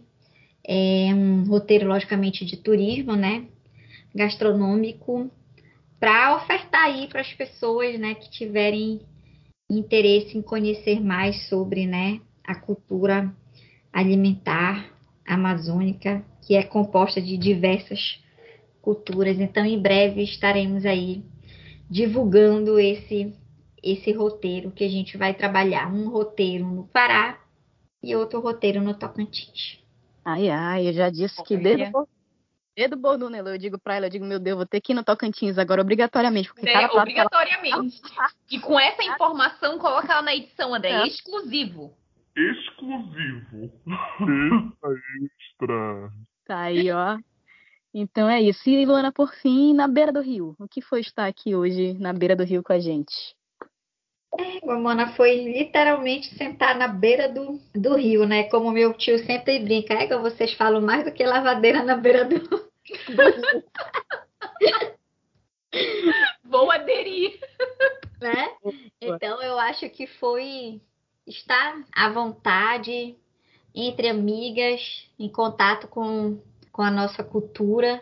[0.63, 3.47] é um roteiro logicamente de turismo, né?
[4.13, 5.31] Gastronômico
[5.99, 9.01] para ofertar aí para as pessoas, né, que tiverem
[9.69, 13.31] interesse em conhecer mais sobre, né, a cultura
[13.93, 14.91] alimentar
[15.25, 18.19] amazônica, que é composta de diversas
[18.81, 19.39] culturas.
[19.39, 21.23] Então, em breve estaremos aí
[21.87, 23.35] divulgando esse
[23.81, 27.39] esse roteiro que a gente vai trabalhar, um roteiro no Pará
[28.03, 29.79] e outro roteiro no Tocantins.
[30.25, 32.05] Ai, ai, eu já disse que desde o
[32.75, 35.03] dedo Bordunelo, eu digo pra ela, eu digo, meu Deus, vou ter que ir no
[35.03, 36.49] Tocantins agora, obrigatoriamente.
[36.49, 38.01] Porque É, obrigatoriamente.
[38.51, 41.07] E com essa informação, coloca ela na edição, André, É.
[41.07, 41.93] exclusivo.
[42.35, 43.71] Exclusivo.
[45.25, 46.11] Extra.
[46.45, 47.17] Tá aí, ó.
[47.93, 48.69] Então é isso.
[48.69, 50.55] E Luana, por fim, na beira do rio.
[50.59, 53.35] O que foi estar aqui hoje na beira do rio com a gente?
[54.63, 58.43] Mamona foi literalmente sentar na beira do, do rio, né?
[58.43, 62.25] Como meu tio sempre brinca, é que vocês falam mais do que lavadeira na beira
[62.25, 62.69] do,
[66.43, 67.39] Vou aderir.
[68.21, 68.55] né?
[69.01, 70.81] Então eu acho que foi
[71.29, 73.15] estar à vontade
[73.73, 74.81] entre amigas,
[75.17, 76.41] em contato com,
[76.71, 78.01] com a nossa cultura.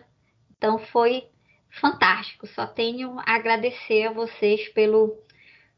[0.58, 1.26] Então foi
[1.70, 2.48] fantástico.
[2.48, 5.16] Só tenho a agradecer a vocês pelo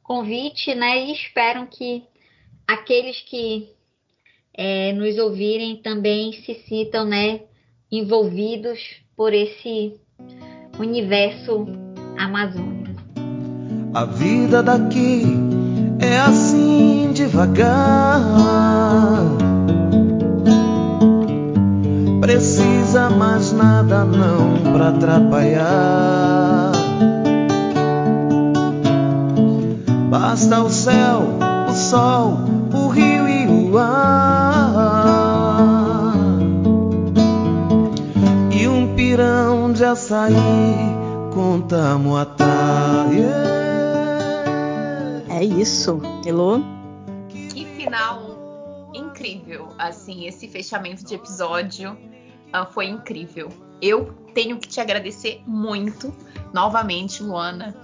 [0.03, 1.05] convite, né?
[1.05, 2.03] E espero que
[2.67, 3.69] aqueles que
[4.53, 7.41] eh, nos ouvirem também se sintam, né,
[7.91, 8.80] envolvidos
[9.15, 9.99] por esse
[10.80, 11.65] universo
[12.17, 12.89] amazônico.
[13.93, 15.23] A vida daqui
[15.99, 16.89] é assim
[17.20, 18.22] devagar.
[22.22, 26.72] Precisa mais nada não pra atrapalhar.
[30.10, 31.24] Basta o céu,
[31.70, 32.38] o sol,
[32.74, 34.94] o rio e o ar.
[38.52, 40.96] E um pirão de açaí
[41.34, 43.08] com tamuatá.
[43.12, 43.50] Yeah.
[45.30, 46.02] É isso.
[46.26, 46.78] Elô?
[47.90, 49.70] Final incrível.
[49.78, 51.98] Assim, esse fechamento de episódio
[52.53, 53.49] ah, foi incrível.
[53.82, 56.14] Eu tenho que te agradecer muito,
[56.53, 57.76] novamente, Luana,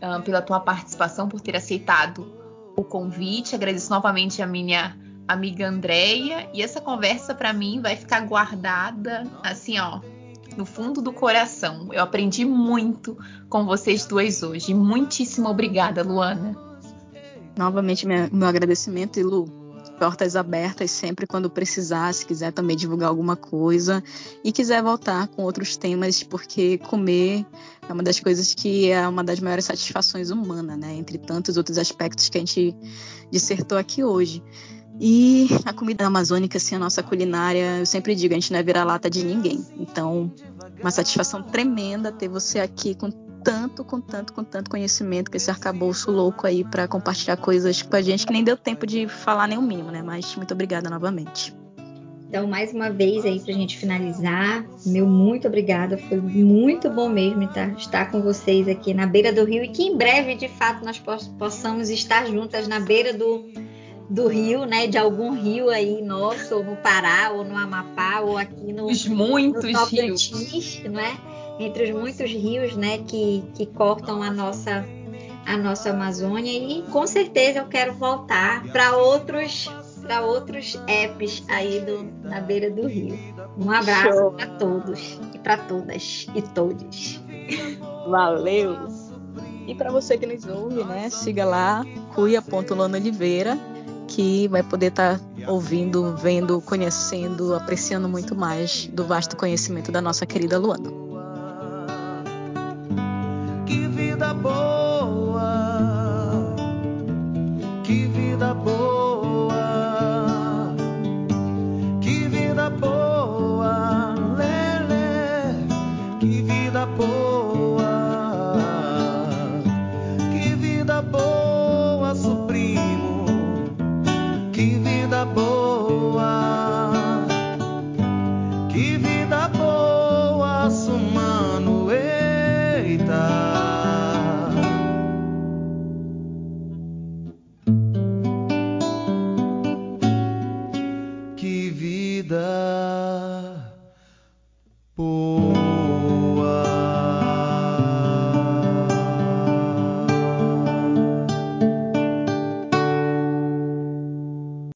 [0.00, 2.30] ah, pela tua participação, por ter aceitado
[2.76, 3.54] o convite.
[3.54, 6.48] Agradeço novamente a minha amiga Andréia.
[6.52, 10.00] E essa conversa, para mim, vai ficar guardada, assim, ó,
[10.56, 11.88] no fundo do coração.
[11.92, 13.16] Eu aprendi muito
[13.48, 14.74] com vocês duas hoje.
[14.74, 16.67] Muitíssimo obrigada, Luana.
[17.58, 19.46] Novamente, meu agradecimento, e Lu.
[19.98, 24.00] Portas abertas sempre quando precisar, se quiser também divulgar alguma coisa
[24.44, 27.44] e quiser voltar com outros temas, porque comer
[27.88, 30.94] é uma das coisas que é uma das maiores satisfações humanas, né?
[30.94, 32.76] Entre tantos outros aspectos que a gente
[33.28, 34.40] dissertou aqui hoje.
[35.00, 38.62] E a comida amazônica, assim, a nossa culinária, eu sempre digo, a gente não é
[38.62, 39.66] vira-lata de ninguém.
[39.80, 40.32] Então,
[40.80, 43.10] uma satisfação tremenda ter você aqui com
[43.44, 47.96] tanto, com tanto, com tanto conhecimento, com esse arcabouço louco aí para compartilhar coisas com
[47.96, 50.02] a gente que nem deu tempo de falar nem o mínimo, né?
[50.02, 51.54] Mas muito obrigada novamente.
[52.28, 55.96] Então, mais uma vez aí para a gente finalizar, meu muito obrigada.
[55.96, 59.84] Foi muito bom mesmo estar, estar com vocês aqui na beira do rio e que
[59.84, 61.02] em breve, de fato, nós
[61.38, 63.46] possamos estar juntas na beira do,
[64.10, 64.86] do rio, né?
[64.86, 69.06] De algum rio aí nosso, ou no Pará, ou no Amapá, ou aqui no, Os
[69.06, 70.28] muitos no rios.
[70.28, 71.16] Tocantins, não é?
[71.58, 74.84] Entre os muitos rios, né, que, que cortam a nossa
[75.48, 79.70] a nossa Amazônia e com certeza eu quero voltar para outros
[80.02, 83.18] para outros apps aí do, na beira do rio.
[83.58, 87.20] Um abraço para todos e para todas e todos.
[88.08, 88.76] Valeu!
[89.66, 93.58] E para você que nos ouve, né, siga lá cuia.lona.oliveira
[94.06, 100.00] que vai poder estar tá ouvindo, vendo, conhecendo, apreciando muito mais do vasto conhecimento da
[100.00, 101.07] nossa querida Luana.
[104.42, 104.77] Que